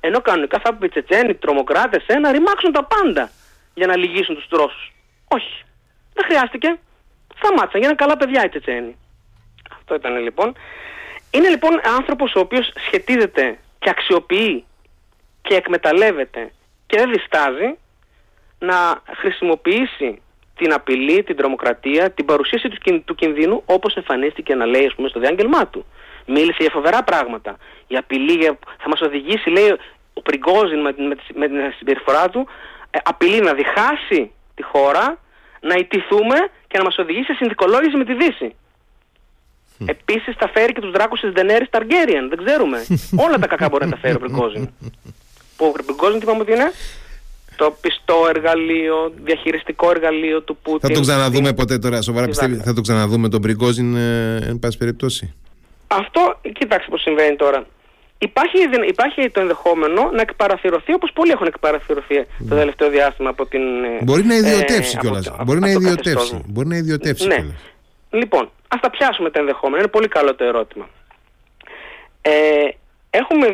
Ενώ 0.00 0.20
κανονικά 0.20 0.58
θα 0.58 0.68
έπρεπε 0.68 0.86
οι 0.86 0.88
Τσετσένοι, 0.88 1.30
οι 1.30 1.34
τρομοκράτες, 1.34 2.04
ε, 2.06 2.18
να 2.18 2.32
ρημάξουν 2.32 2.72
τα 2.72 2.84
πάντα 2.84 3.30
για 3.74 3.86
να 3.86 3.96
λυγίσουν 3.96 4.34
τους 4.34 4.46
Ρώσου. 4.50 4.92
Όχι. 5.28 5.64
Δεν 6.12 6.24
χρειάστηκε. 6.24 6.78
Σταμάτησαν. 7.36 7.80
Γίνανε 7.80 7.94
καλά 7.94 8.16
παιδιά 8.16 8.44
οι 8.44 8.48
Τσετσένοι. 8.48 8.96
Αυτό 9.78 9.94
ήταν 9.94 10.16
λοιπόν. 10.22 10.56
Είναι 11.36 11.48
λοιπόν 11.48 11.80
άνθρωπος 11.98 12.34
ο 12.34 12.40
οποίος 12.40 12.72
σχετίζεται 12.86 13.58
και 13.78 13.90
αξιοποιεί 13.90 14.64
και 15.42 15.54
εκμεταλλεύεται 15.54 16.52
και 16.86 16.96
δεν 16.96 17.10
διστάζει 17.10 17.78
να 18.58 19.02
χρησιμοποιήσει 19.16 20.22
την 20.56 20.72
απειλή, 20.72 21.22
την 21.22 21.36
τρομοκρατία, 21.36 22.10
την 22.10 22.24
παρουσίαση 22.24 22.68
του, 22.68 23.02
του 23.04 23.14
κινδύνου 23.14 23.62
όπως 23.66 23.94
εμφανίστηκε 23.94 24.54
να 24.54 24.66
λέει 24.66 24.86
ας 24.86 24.94
πούμε, 24.94 25.08
στο 25.08 25.20
διάγγελμά 25.20 25.66
του. 25.66 25.84
Μίλησε 26.26 26.56
για 26.58 26.70
φοβερά 26.70 27.02
πράγματα. 27.02 27.56
Η 27.86 27.96
απειλή 27.96 28.44
θα 28.78 28.88
μας 28.88 29.00
οδηγήσει, 29.00 29.50
λέει, 29.50 29.76
ο 30.12 30.22
Πριγκόζιν 30.22 30.80
με, 30.80 30.94
με, 30.96 31.16
με 31.34 31.46
την 31.46 31.72
συμπεριφορά 31.78 32.28
του, 32.28 32.46
ε, 32.90 32.98
απειλή 33.04 33.40
να 33.40 33.54
διχάσει 33.54 34.32
τη 34.54 34.62
χώρα, 34.62 35.18
να 35.60 35.74
ιτηθούμε 35.74 36.36
και 36.68 36.78
να 36.78 36.84
μας 36.84 36.98
οδηγήσει 36.98 37.24
σε 37.24 37.34
συνδικολόγηση 37.34 37.96
με 37.96 38.04
τη 38.04 38.14
Δύση. 38.14 38.54
Mm. 39.78 39.84
Επίσης 39.88 40.34
θα 40.38 40.50
φέρει 40.54 40.72
και 40.72 40.80
τους 40.80 40.90
δράκους 40.90 41.20
της 41.20 41.32
Ντενέρης 41.32 41.68
Ταργκέριαν, 41.70 42.28
δεν 42.28 42.44
ξέρουμε. 42.44 42.78
Όλα 43.26 43.38
τα 43.38 43.46
κακά 43.46 43.68
μπορεί 43.68 43.84
να 43.84 43.90
τα 43.90 43.96
φέρει 43.96 44.14
ο 44.14 44.18
Πριγκόζιν. 44.18 44.68
Που 45.56 45.66
ο 45.66 45.70
Πριγκόζιν 45.70 46.18
τι 46.18 46.24
είπαμε 46.24 46.40
ότι 46.40 46.52
είναι; 46.52 46.70
το 47.56 47.76
πιστό 47.80 48.26
εργαλείο, 48.28 49.12
διαχειριστικό 49.24 49.90
εργαλείο 49.90 50.42
του 50.42 50.56
Πούτιν. 50.62 50.88
Θα 50.88 50.94
τον 50.94 51.02
ξαναδούμε 51.02 51.52
ποτέ 51.52 51.78
τώρα, 51.78 52.02
σοβαρά 52.02 52.26
πιστεύει, 52.26 52.56
θα 52.56 52.72
τον 52.72 52.82
ξαναδούμε 52.82 53.28
τον 53.28 53.40
Πριγκόζιν, 53.40 53.96
ε, 53.96 54.36
εν 54.36 54.58
πάση 54.58 54.78
περιπτώσει. 54.78 55.34
Αυτό, 55.86 56.40
κοίταξε 56.52 56.88
πώς 56.90 57.00
συμβαίνει 57.00 57.36
τώρα. 57.36 57.66
Υπάρχει, 58.18 58.58
υπάρχει 58.88 59.30
το 59.30 59.40
ενδεχόμενο 59.40 60.10
να 60.14 60.20
εκπαραθυρωθεί 60.20 60.92
όπως 60.92 61.10
πολλοί 61.12 61.30
έχουν 61.30 61.46
εκπαραθυρωθεί 61.46 62.14
το 62.14 62.24
ναι. 62.38 62.54
τελευταίο 62.54 62.90
διάστημα 62.90 63.30
από 63.30 63.46
την... 63.46 63.60
Μπορεί 64.02 64.24
να 64.24 64.34
ιδιωτεύσει 64.34 64.94
ε, 64.96 65.00
κιόλας. 65.00 65.30
Μπορεί, 65.44 65.60
να 65.60 65.70
ιδιωτεύσει. 65.70 66.40
Μπορεί 66.46 66.68
να 66.68 66.76
ιδιωτεύσει 66.76 67.26
ναι. 67.26 67.44
Λοιπόν, 68.16 68.50
ας 68.68 68.80
τα 68.80 68.90
πιάσουμε 68.90 69.30
τα 69.30 69.40
ενδεχόμενα. 69.40 69.78
Είναι 69.82 69.90
πολύ 69.90 70.08
καλό 70.08 70.34
το 70.34 70.44
ερώτημα. 70.44 70.88
Ε, 72.22 72.68
έχουμε, 73.10 73.46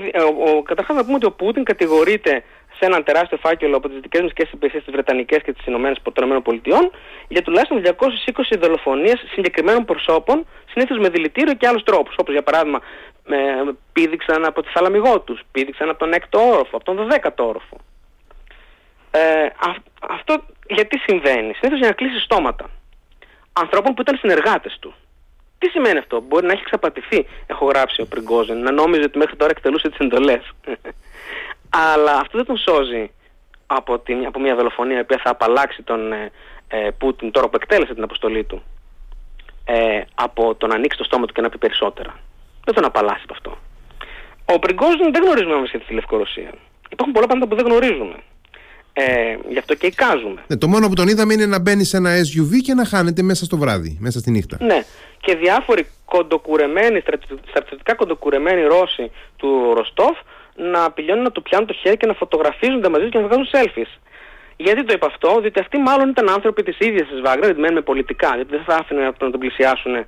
ο, 0.57 0.63
καταρχάς 0.63 0.97
να 0.97 1.05
πούμε 1.05 1.15
ότι 1.15 1.27
ο 1.27 1.33
Πούτιν 1.33 1.65
κατηγορείται 1.65 2.45
σε 2.79 2.85
έναν 2.85 3.05
τεράστιο 3.05 3.37
φάκελο 3.37 3.77
από 3.77 3.89
τις 3.89 4.01
δικές 4.01 4.21
μας 4.21 4.33
και 4.33 4.49
υπηρεσίες, 4.53 4.85
τις 4.85 4.93
Βρετανικές 4.93 5.43
και 5.43 5.53
τις 5.53 5.67
ΗΠΑ, 5.67 6.91
για 7.29 7.43
τουλάχιστον 7.43 7.83
220 7.83 8.59
δολοφονίες 8.59 9.25
συγκεκριμένων 9.33 9.85
προσώπων, 9.85 10.47
συνήθως 10.73 10.99
με 10.99 11.09
δηλητήριο 11.09 11.55
και 11.55 11.67
άλλους 11.67 11.83
τρόπους. 11.83 12.15
Όπως 12.19 12.33
για 12.33 12.43
παράδειγμα, 12.43 12.81
με, 13.25 13.37
πήδηξαν 13.93 14.45
από 14.45 14.63
τη 14.63 14.69
θαλαμιγό 14.69 15.21
τους, 15.21 15.41
πήδηξαν 15.53 15.89
από 15.89 15.99
τον 15.99 16.13
έκτο 16.13 16.39
όροφο, 16.39 16.77
από 16.77 16.85
τον 16.85 16.97
12ο 16.97 17.45
όροφο. 17.45 17.77
Ε, 19.11 19.47
αυτό 20.01 20.45
γιατί 20.69 20.99
συμβαίνει, 20.99 21.55
συνήθως 21.55 21.79
για 21.79 21.89
να 21.89 21.95
κλείσει 21.95 22.21
στόματα 22.21 22.71
ανθρώπων 23.53 23.95
που 23.95 24.01
ήταν 24.01 24.17
συνεργάτες 24.17 24.77
του. 24.81 24.95
Τι 25.59 25.69
σημαίνει 25.69 25.99
αυτό, 25.99 26.21
Μπορεί 26.21 26.47
να 26.47 26.53
έχει 26.53 26.63
εξαπατηθεί, 26.63 27.27
έχω 27.47 27.67
γράψει 27.67 28.01
ο 28.01 28.07
Πριγκόζεν, 28.07 28.63
να 28.63 28.71
νόμιζε 28.71 29.03
ότι 29.03 29.19
μέχρι 29.19 29.37
τώρα 29.37 29.51
εκτελούσε 29.51 29.89
τις 29.89 29.99
εντολές. 29.99 30.51
Αλλά 31.93 32.13
αυτό 32.13 32.39
δεν 32.39 32.47
τον 32.47 32.57
σώζει 32.57 33.11
από, 33.67 33.99
την, 33.99 34.27
από 34.27 34.41
μια 34.41 34.55
δολοφονία 34.55 34.97
η 34.97 35.01
οποία 35.01 35.21
θα 35.25 35.31
απαλλάξει 35.31 35.83
τον 35.83 36.13
ε, 36.13 36.31
ε, 36.69 36.91
Πούτιν 36.99 37.31
τώρα 37.31 37.49
που 37.49 37.57
εκτέλεσε 37.57 37.95
την 37.95 38.03
αποστολή 38.03 38.45
του 38.45 38.63
ε, 39.65 40.01
από 40.15 40.55
το 40.55 40.67
να 40.67 40.75
ανοίξει 40.75 40.99
το 40.99 41.05
στόμα 41.05 41.27
του 41.27 41.33
και 41.33 41.41
να 41.41 41.49
πει 41.49 41.59
περισσότερα. 41.59 42.19
Δεν 42.65 42.75
τον 42.75 42.85
απαλλάσσει 42.85 43.21
από 43.23 43.33
αυτό. 43.33 43.59
Ο 44.45 44.59
Πριγκόζιν 44.59 45.13
δεν 45.13 45.23
γνωρίζουμε 45.23 45.55
όμως 45.55 45.71
για 45.71 45.81
τη 45.81 45.95
Λευκορωσία. 45.95 46.53
Υπάρχουν 46.89 47.15
πολλά 47.15 47.27
πράγματα 47.27 47.51
που 47.51 47.63
δεν 47.63 47.67
γνωρίζουμε. 47.67 48.17
Ε, 48.93 49.37
γι' 49.49 49.59
αυτό 49.59 49.75
και 49.75 49.87
εικάζουμε. 49.87 50.45
Ναι, 50.47 50.57
το 50.57 50.69
μόνο 50.69 50.89
που 50.89 50.95
τον 50.95 51.09
είδαμε 51.09 51.33
είναι 51.33 51.47
να 51.47 51.61
μπαίνει 51.61 51.85
σε 51.85 51.97
ένα 51.97 52.11
SUV 52.11 52.53
και 52.65 52.75
να 52.75 52.85
χάνεται 52.85 53.23
μέσα 53.23 53.45
στο 53.45 53.57
βράδυ, 53.57 53.97
μέσα 54.01 54.19
στη 54.19 54.31
νύχτα. 54.31 54.57
Ναι, 54.61 54.85
και 55.21 55.37
διάφοροι 55.37 55.87
κοντοκουρεμένοι, 56.05 57.03
στρατιωτικά 57.49 57.95
κοντοκουρεμένοι 57.95 58.63
Ρώσοι 58.63 59.11
του 59.37 59.75
Ροστόφ 59.75 60.17
να 60.55 60.91
πηγαίνουν 60.91 61.23
να 61.23 61.31
του 61.31 61.43
πιάνουν 61.43 61.67
το 61.67 61.75
χέρι 61.75 61.97
και 61.97 62.07
να 62.07 62.15
φωτογραφίζονται 62.15 62.89
μαζί 62.89 63.09
και 63.09 63.19
να 63.19 63.27
βγάζουν 63.27 63.49
selfies. 63.53 64.01
Γιατί 64.57 64.85
το 64.85 64.93
είπα 64.93 65.07
αυτό, 65.07 65.39
διότι 65.41 65.61
αυτοί 65.61 65.79
μάλλον 65.79 66.09
ήταν 66.09 66.29
άνθρωποι 66.29 66.63
της 66.63 66.77
ίδιας 66.79 67.09
της 67.09 67.21
Βάγκνερ, 67.21 67.59
μένουμε 67.59 67.81
πολιτικά, 67.81 68.35
γιατί 68.35 68.51
δεν 68.51 68.63
θα 68.67 68.75
άφηνε 68.75 69.01
να 69.01 69.13
τον 69.13 69.31
πλησιάσουν 69.31 69.95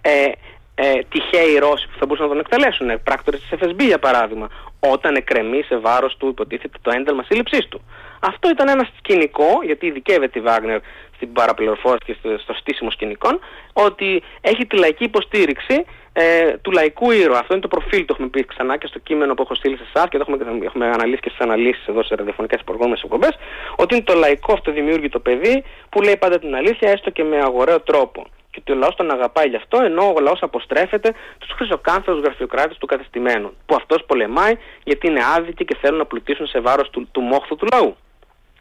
ε, 0.00 0.30
ε, 0.78 0.90
ε, 0.90 0.98
τυχαίοι 1.08 1.58
Ρώσοι 1.58 1.86
που 1.86 1.98
θα 1.98 2.06
μπορούσαν 2.06 2.26
να 2.28 2.32
τον 2.32 2.40
εκτελέσουν, 2.40 3.02
πράκτορες 3.02 3.40
της 3.40 3.58
FSB 3.60 3.80
για 3.80 3.98
παράδειγμα, 3.98 4.48
όταν 4.80 5.14
εκκρεμεί 5.14 5.62
σε 5.62 5.76
βάρος 5.76 6.16
του 6.16 6.28
υποτίθεται 6.28 6.78
το 6.82 6.90
ένταλμα 6.90 7.22
σύλληψής 7.22 7.68
του. 7.68 7.80
Αυτό 8.20 8.50
ήταν 8.50 8.68
ένα 8.68 8.88
σκηνικό, 8.98 9.48
γιατί 9.64 9.86
ειδικεύεται 9.86 10.38
η 10.38 10.42
Βάγνερ 10.42 10.80
στην 11.14 11.32
παραπληροφόρηση 11.32 12.04
και 12.04 12.16
στο, 12.38 12.54
στήσιμο 12.54 12.90
σκηνικών, 12.90 13.38
ότι 13.72 14.22
έχει 14.40 14.66
τη 14.66 14.76
λαϊκή 14.76 15.04
υποστήριξη 15.04 15.84
ε, 16.12 16.56
του 16.62 16.70
λαϊκού 16.70 17.10
ήρωα. 17.10 17.38
Αυτό 17.38 17.52
είναι 17.52 17.62
το 17.62 17.68
προφίλ 17.68 18.04
του, 18.04 18.12
έχουμε 18.12 18.28
πει 18.28 18.44
ξανά 18.44 18.76
και 18.76 18.86
στο 18.86 18.98
κείμενο 18.98 19.34
που 19.34 19.42
έχω 19.42 19.54
στείλει 19.54 19.76
σε 19.76 19.84
εσάς 19.94 20.08
και 20.08 20.18
το 20.18 20.24
έχουμε, 20.28 20.64
έχουμε 20.64 20.86
αναλύσει 20.86 21.20
και 21.20 21.28
στις 21.28 21.40
αναλύσεις 21.40 21.86
εδώ 21.86 22.02
σε 22.02 22.14
ραδιοφωνικές 22.14 22.60
προηγούμενες 22.64 23.02
εκπομπές, 23.02 23.38
ότι 23.76 23.94
είναι 23.94 24.04
το 24.04 24.14
λαϊκό 24.14 24.52
αυτοδημιούργητο 24.52 25.20
παιδί 25.20 25.64
που 25.88 26.02
λέει 26.02 26.16
πάντα 26.16 26.38
την 26.38 26.54
αλήθεια, 26.54 26.90
έστω 26.90 27.10
και 27.10 27.24
με 27.24 27.36
αγοραίο 27.36 27.80
τρόπο. 27.80 28.26
Και 28.56 28.62
ότι 28.64 28.72
ο 28.72 28.80
λαός 28.82 28.94
τον 28.94 29.10
αγαπάει 29.10 29.48
γι' 29.48 29.56
αυτό, 29.56 29.82
ενώ 29.82 30.12
ο 30.16 30.20
λαός 30.20 30.42
αποστρέφεται 30.42 31.14
του 31.38 31.54
χρυσοκάνθαρου 31.54 32.18
γραφειοκράτες 32.18 32.78
του 32.78 32.86
κατεστημένου. 32.86 33.56
Που 33.66 33.74
αυτός 33.74 34.04
πολεμάει 34.06 34.54
γιατί 34.84 35.06
είναι 35.06 35.20
άδικοι 35.36 35.64
και 35.64 35.76
θέλουν 35.80 35.98
να 35.98 36.04
πλουτίσουν 36.04 36.46
σε 36.46 36.60
βάρος 36.60 36.90
του, 36.90 37.08
του 37.12 37.20
μόχθου 37.20 37.56
του 37.56 37.66
λαού. 37.72 37.96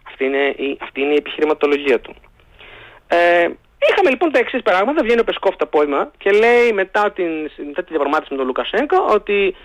Αυτή 0.08 0.26
είναι, 0.26 0.44
η, 0.48 0.78
αυτή 0.82 1.02
είναι 1.02 1.12
η 1.12 1.16
επιχειρηματολογία 1.16 2.00
του. 2.00 2.16
Ε, 3.08 3.48
είχαμε 3.90 4.10
λοιπόν 4.10 4.32
τα 4.32 4.40
εξής 4.40 4.62
πράγματα. 4.62 5.04
Βγαίνει 5.04 5.20
ο 5.20 5.24
Πεσκόφ 5.24 5.56
το 5.56 5.66
απόγευμα 5.66 6.12
και 6.18 6.32
λέει 6.32 6.72
μετά, 6.74 7.12
την, 7.12 7.32
μετά 7.68 7.84
τη 7.84 7.90
διαπραγμάτευση 7.90 8.32
με 8.32 8.38
τον 8.38 8.46
Λουκασέγκο 8.46 9.06
ότι 9.10 9.56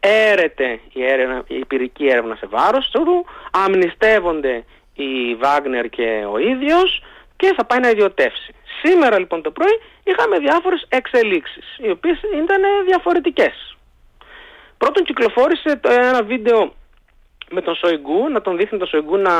έρεται 0.00 0.80
η, 0.92 1.04
έρευνα, 1.04 1.42
η 1.46 1.64
πυρική 1.64 2.06
έρευνα 2.06 2.34
σε 2.34 2.46
βάρος 2.46 2.90
του, 2.90 3.26
αμνηστεύονται 3.50 4.64
η 4.94 5.34
Βάγνερ 5.34 5.88
και 5.88 6.24
ο 6.32 6.38
ίδιος 6.38 7.02
και 7.40 7.52
θα 7.56 7.64
πάει 7.64 7.80
να 7.80 7.88
ιδιωτεύσει. 7.88 8.50
Σήμερα 8.82 9.18
λοιπόν 9.18 9.42
το 9.42 9.50
πρωί 9.50 9.80
είχαμε 10.04 10.38
διάφορες 10.38 10.86
εξελίξεις, 10.88 11.66
οι 11.78 11.90
οποίες 11.90 12.18
ήταν 12.42 12.62
διαφορετικές. 12.86 13.76
Πρώτον 14.78 15.04
κυκλοφόρησε 15.04 15.76
το, 15.76 15.90
ένα 15.90 16.22
βίντεο 16.22 16.72
με 17.50 17.60
τον 17.60 17.74
Σοϊγκού, 17.74 18.28
να 18.28 18.40
τον 18.40 18.56
δείχνει 18.56 18.78
τον 18.78 18.88
Σοϊγκού 18.88 19.16
να 19.16 19.32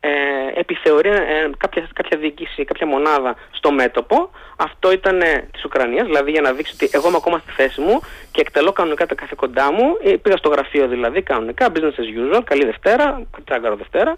ε, 0.00 0.10
επιθεωρεί 0.54 1.08
ε, 1.08 1.50
κάποια, 1.56 1.88
κάποια 1.92 2.18
διοίκηση, 2.18 2.64
κάποια 2.64 2.86
μονάδα 2.86 3.34
στο 3.50 3.72
μέτωπο. 3.72 4.30
Αυτό 4.56 4.92
ήταν 4.92 5.20
ε, 5.20 5.48
της 5.52 5.64
Ουκρανίας, 5.64 6.06
δηλαδή 6.06 6.30
για 6.30 6.40
να 6.40 6.52
δείξει 6.52 6.72
ότι 6.74 6.90
εγώ 6.92 7.08
είμαι 7.08 7.16
ακόμα 7.16 7.38
στη 7.38 7.52
θέση 7.52 7.80
μου 7.80 8.00
και 8.30 8.40
εκτελώ 8.40 8.72
κανονικά 8.72 9.06
τα 9.06 9.14
καθήκοντά 9.14 9.72
μου. 9.72 9.96
Ε, 10.02 10.16
πήγα 10.16 10.36
στο 10.36 10.48
γραφείο 10.48 10.88
δηλαδή 10.88 11.22
κανονικά, 11.22 11.72
business 11.74 11.96
as 12.00 12.36
usual, 12.36 12.40
καλή 12.44 12.64
Δευτέρα, 12.64 13.22
τσάγκαρο 13.44 13.76
Δευτέρα. 13.76 14.16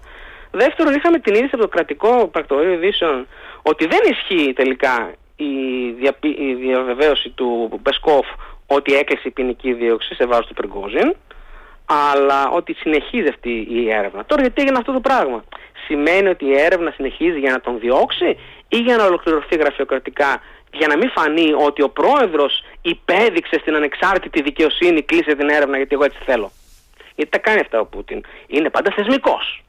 Δεύτερον, 0.53 0.95
είχαμε 0.95 1.19
την 1.19 1.35
είδηση 1.35 1.51
από 1.53 1.63
το 1.63 1.69
κρατικό 1.69 2.29
πρακτορείο 2.29 2.73
ειδήσεων 2.73 3.27
ότι 3.63 3.87
δεν 3.87 4.01
ισχύει 4.11 4.53
τελικά 4.53 5.15
η, 5.37 5.53
η 6.21 6.55
διαβεβαίωση 6.55 7.29
του 7.29 7.81
Μπεσκόφ 7.83 8.27
ότι 8.67 8.95
έκλεισε 8.95 9.29
η 9.29 9.31
ποινική 9.31 9.73
δίωξη 9.73 10.15
σε 10.15 10.27
βάρος 10.27 10.47
του 10.47 10.55
Περγκόζιν 10.55 11.15
αλλά 11.85 12.51
ότι 12.51 12.75
συνεχίζει 12.75 13.29
αυτή 13.29 13.67
η 13.71 13.91
έρευνα. 13.91 14.25
Τώρα 14.25 14.41
γιατί 14.41 14.61
έγινε 14.61 14.79
αυτό 14.79 14.93
το 14.93 15.01
πράγμα; 15.01 15.45
Σημαίνει 15.87 16.29
ότι 16.29 16.45
η 16.45 16.59
έρευνα 16.59 16.91
συνεχίζει 16.91 17.39
για 17.39 17.51
να 17.51 17.61
τον 17.61 17.79
διώξει 17.79 18.39
ή 18.69 18.77
για 18.77 18.97
να 18.97 19.05
ολοκληρωθεί 19.05 19.57
γραφειοκρατικά 19.57 20.41
για 20.73 20.87
να 20.87 20.97
μην 20.97 21.11
φανεί 21.11 21.53
ότι 21.53 21.83
ο 21.83 21.89
πρόεδρος 21.89 22.65
υπέδειξε 22.83 23.59
στην 23.59 23.75
ανεξάρτητη 23.75 24.43
δικαιοσύνη 24.43 25.03
κλείσε 25.03 25.35
την 25.35 25.49
έρευνα 25.49 25.77
γιατί 25.77 25.95
εγώ 25.95 26.05
έτσι 26.05 26.19
θέλω; 26.25 26.51
Γιατί 27.15 27.31
τα 27.31 27.39
κάνει 27.39 27.61
αυτά 27.61 27.81
ο 27.81 27.87
Πούτιν. 27.87 28.21
Είναι 28.47 28.71
πάντα 28.71 28.93
θεσμικός. 28.97 29.63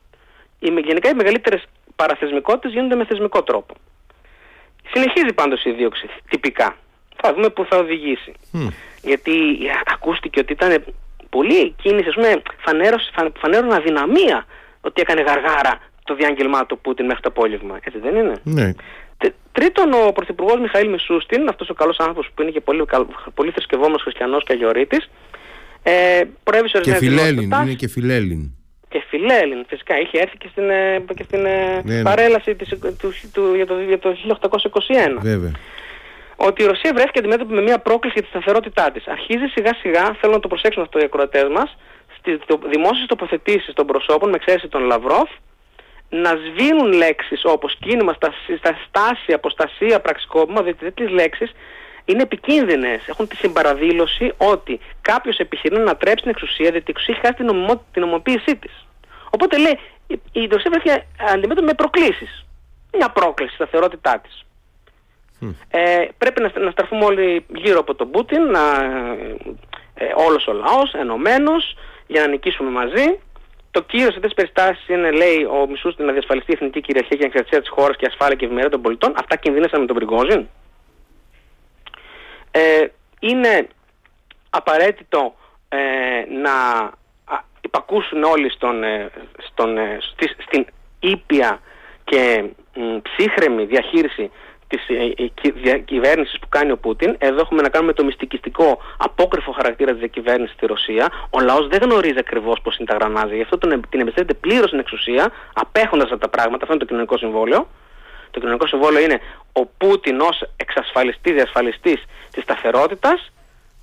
Γενικά 0.86 1.10
οι 1.10 1.14
μεγαλύτερες 1.14 1.64
παραθεσμικότητες 1.96 2.72
γίνονται 2.72 2.96
με 2.96 3.06
θεσμικό 3.06 3.44
τρόπο. 3.44 3.74
Συνεχίζει 4.94 5.34
πάντως 5.34 5.64
η 5.64 5.72
δίωξη 5.72 6.08
τυπικά. 6.30 6.76
Θα 7.22 7.34
δούμε 7.34 7.50
πού 7.50 7.66
θα 7.70 7.78
οδηγήσει. 7.78 8.34
Γιατί 9.02 9.34
ακούστηκε 9.86 10.40
ότι 10.40 10.54
ήταν 10.54 10.84
πολύ 11.30 11.76
κίνηση, 11.82 12.08
ας 12.08 12.14
πούμε, 12.16 12.42
φανέρωσαν 13.40 13.74
αδυναμία 13.74 14.46
ότι 14.82 15.02
έκανε 15.02 15.22
γαργάρα 15.22 15.80
το 16.04 16.16
διάγγελμά 16.16 16.66
του 16.66 16.80
Πούτιν 16.80 17.06
μέχρι 17.06 17.22
το 17.22 17.30
απόγευμα. 17.30 17.80
Έτσι 17.84 18.00
δεν 18.00 18.16
είναι; 18.16 18.36
Ναι. 18.44 18.72
Τρίτον, 19.52 19.94
ο 19.94 20.12
Πρωθυπουργός 20.12 20.60
Μιχαήλ 20.60 20.90
Μισούστιν, 20.90 21.50
αυτός 21.50 21.70
ο 21.70 21.74
καλός 21.74 21.98
άνθρωπος 22.00 22.30
που 22.34 22.42
είναι 22.42 22.52
και 22.52 22.62
πολύ, 22.62 22.86
πολύ 23.34 23.52
θρησκευόμενος 23.52 24.02
χριστιανός 24.02 24.44
και 24.44 24.54
αγιορείτης, 24.54 25.10
ε, 25.84 26.22
προέβη 26.44 26.70
σε 26.70 26.80
Και 26.80 26.94
φιλέλλην, 26.94 27.52
είναι 27.52 27.74
και 27.74 27.88
φιλέλλην. 27.88 28.52
Και 28.94 29.04
φιλέλλην, 29.08 29.66
φυσικά. 29.68 30.00
Είχε 30.00 30.20
έρθει 30.20 30.38
και 30.38 30.48
στην, 30.52 30.70
ε, 30.70 31.04
και 31.16 31.24
στην 31.24 31.46
ε, 31.46 31.82
ναι, 31.84 31.96
ναι. 31.96 32.02
παρέλαση 32.02 32.56
της, 32.56 32.70
του, 33.00 33.14
του, 33.34 33.54
για, 33.56 33.66
το, 33.66 33.80
για 33.80 34.00
το 34.00 34.16
1821. 34.40 35.18
Βέβαια 35.20 35.52
ότι 36.36 36.64
η 36.64 36.66
Ρωσία 36.66 36.92
βρέθηκε 36.94 37.20
αντιμέτωπη 37.20 37.54
με 37.54 37.62
μια 37.62 37.80
πρόκληση 37.80 38.14
για 38.14 38.24
τη 38.24 38.30
σταθερότητά 38.30 38.92
της. 38.92 39.08
Αρχίζει 39.08 39.46
σιγά 39.46 39.74
σιγά, 39.74 40.16
θέλω 40.20 40.34
να 40.34 40.40
το 40.40 40.48
προσέξουν 40.48 40.82
αυτό 40.82 41.00
οι 41.00 41.04
ακροατές 41.04 41.48
μας, 41.52 41.78
στις 42.18 42.40
δημόσιες 42.70 43.08
τοποθετήσεις 43.08 43.74
των 43.74 43.86
προσώπων, 43.86 44.30
με 44.30 44.36
εξαίρεση 44.36 44.68
τον 44.68 44.84
Λαυρόφ, 44.84 45.30
να 46.10 46.32
σβήνουν 46.46 46.92
λέξεις 46.92 47.42
όπως 47.44 47.76
κίνημα, 47.80 48.14
στα, 48.14 48.30
στάση, 48.88 49.34
αποστασία, 49.34 50.00
πραξικόπημα, 50.00 50.62
διότι 50.62 50.84
τέτοιε 50.84 51.08
λέξεις 51.08 51.52
είναι 52.06 52.22
επικίνδυνες. 52.22 53.08
Έχουν 53.08 53.28
τη 53.28 53.36
συμπαραδήλωση 53.36 54.34
ότι 54.38 54.80
κάποιος 55.02 55.38
επιχειρεί 55.38 55.78
να 55.78 55.96
τρέψει 55.96 56.24
την 56.24 56.32
εξουσία, 56.32 56.70
διότι 56.72 56.86
η 56.88 56.90
εξουσία 56.90 57.14
έχει 57.14 57.26
χάσει 57.26 57.38
την, 57.38 57.46
νομιμο, 57.46 57.86
την 57.92 58.02
νομοποίησή 58.02 58.56
της. 58.56 58.86
Οπότε 59.30 59.58
λέει, 59.58 59.80
η, 60.32 60.46
Ρωσία 60.46 60.72
βρέθηκε 60.72 61.06
αντιμέτωπη 61.34 61.66
με 61.66 61.74
προκλήσεις. 61.74 62.46
Μια 62.94 63.10
πρόκληση, 63.10 63.54
σταθερότητά 63.54 64.20
της. 64.20 64.46
Ε, 65.70 66.06
πρέπει 66.18 66.42
να, 66.42 66.52
να 66.60 66.72
στραφούμε 66.72 67.06
όλοι 67.06 67.46
γύρω 67.56 67.80
από 67.80 67.96
τον 67.96 68.12
Πούτιν, 68.12 68.44
να, 68.44 68.60
ε, 69.94 70.14
όλος 70.16 70.48
ο 70.48 70.54
λαός, 70.54 70.94
ενωμένος, 70.94 71.76
για 72.08 72.22
να 72.22 72.28
νικήσουμε 72.28 72.70
μαζί. 72.70 73.20
Το 73.72 73.82
κύριο 73.82 74.06
σε 74.06 74.14
τέτοιες 74.14 74.34
περιστάσεις 74.34 74.88
είναι, 74.88 75.12
λέει, 75.12 75.44
ο 75.44 75.68
Μισούστη 75.70 76.04
να 76.04 76.12
διασφαλιστεί 76.12 76.52
η 76.52 76.54
εθνική 76.54 76.82
κυριαρχία 76.82 77.18
και 77.18 77.24
ανεξαρτησία 77.24 77.60
της 77.60 77.70
χώρας 77.70 77.96
και 77.96 78.06
ασφάλεια 78.06 78.36
και 78.36 78.46
ευημερία 78.46 78.70
των 78.70 78.82
πολιτών. 78.82 79.14
Αυτά 79.16 79.36
κινδύνεσαν 79.36 79.80
με 79.80 79.86
τον 79.86 79.96
Πριγκόζιν. 79.96 80.48
Ε, 82.56 82.86
είναι 83.20 83.68
απαραίτητο 84.50 85.36
ε, 85.70 85.78
να 86.42 86.52
υπακούσουν 87.62 88.24
όλοι 88.24 88.52
στον, 88.52 88.84
ε, 88.84 89.10
στον, 89.38 89.78
στην 90.46 90.66
ήπια 91.00 91.60
και 92.04 92.44
ψύχρεμη 93.02 93.66
διαχείριση 93.66 94.32
της 94.68 94.88
ε, 94.88 95.72
ε, 95.72 95.78
κυβέρνησης 95.78 96.40
που 96.40 96.50
κάνει 96.50 96.72
ο 96.72 96.78
Πούτιν. 96.78 97.16
Εδώ 97.18 97.40
έχουμε 97.40 97.62
να 97.62 97.70
κάνουμε 97.70 97.94
το 97.94 98.04
μυστικιστικό 98.04 98.82
απόκριφο 98.98 99.52
χαρακτήρα 99.52 99.92
της 99.92 100.00
διακυβέρνησης 100.00 100.56
στη 100.56 100.66
Ρωσία. 100.66 101.12
Ο 101.30 101.40
λαός 101.40 101.68
δεν 101.68 101.82
γνωρίζει 101.82 102.20
ακριβώς 102.20 102.60
πώς 102.64 102.78
είναι 102.78 102.88
τα 102.88 102.96
γρανάζια, 102.96 103.36
γι' 103.36 103.42
αυτό 103.42 103.58
τον, 103.58 103.82
την 103.90 104.00
εμπιστεύεται 104.00 104.34
πλήρως 104.34 104.68
στην 104.68 104.80
εξουσία, 104.80 105.32
απέχοντας 105.54 106.12
από 106.12 106.20
τα 106.20 106.30
πράγματα. 106.30 106.62
Αυτό 106.62 106.74
είναι 106.74 106.84
το 106.84 106.90
κοινωνικό 106.90 107.18
συμβόλαιο. 107.18 107.68
Το 108.34 108.40
κοινωνικό 108.40 108.68
συμβόλαιο 108.68 109.04
είναι 109.04 109.20
ο 109.54 109.66
Πούτιν 109.66 110.22
ω 110.22 110.30
εξασφαλιστής, 110.58 111.34
διασφαλιστής 111.34 112.04
της 112.32 112.44
σταθερότητας, 112.44 113.32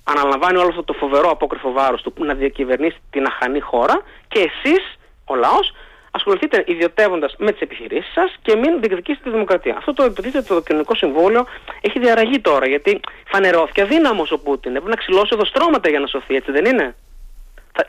αναλαμβάνει 0.03 0.57
όλο 0.57 0.67
αυτό 0.67 0.83
το 0.83 0.93
φοβερό 0.93 1.29
απόκριφο 1.29 1.71
βάρος 1.71 2.01
του 2.01 2.13
που 2.13 2.25
να 2.25 2.33
διακυβερνήσει 2.33 2.97
την 3.09 3.25
αχανή 3.25 3.59
χώρα 3.59 4.01
και 4.27 4.39
εσείς, 4.39 4.97
ο 5.25 5.35
λαός, 5.35 5.73
ασχοληθείτε 6.11 6.63
ιδιωτεύοντας 6.67 7.35
με 7.37 7.51
τις 7.51 7.61
επιχειρήσεις 7.61 8.13
σας 8.13 8.35
και 8.41 8.55
μην 8.55 8.79
διεκδικήσετε 8.79 9.23
τη 9.23 9.29
δημοκρατία. 9.29 9.75
Αυτό 9.77 9.93
το 9.93 10.03
υποτίθεται 10.05 10.53
το 10.53 10.61
κοινωνικό 10.61 10.95
συμβόλαιο 10.95 11.45
έχει 11.81 11.99
διαραγεί 11.99 12.39
τώρα 12.39 12.67
γιατί 12.67 12.99
φανερώθηκε 13.27 13.81
αδύναμος 13.81 14.31
ο 14.31 14.39
Πούτιν. 14.39 14.71
Έπρεπε 14.71 14.89
να 14.89 14.95
ξυλώσει 14.95 15.29
εδώ 15.33 15.45
στρώματα 15.45 15.89
για 15.89 15.99
να 15.99 16.07
σωθεί, 16.07 16.35
έτσι 16.35 16.51
δεν 16.51 16.65
είναι; 16.65 16.95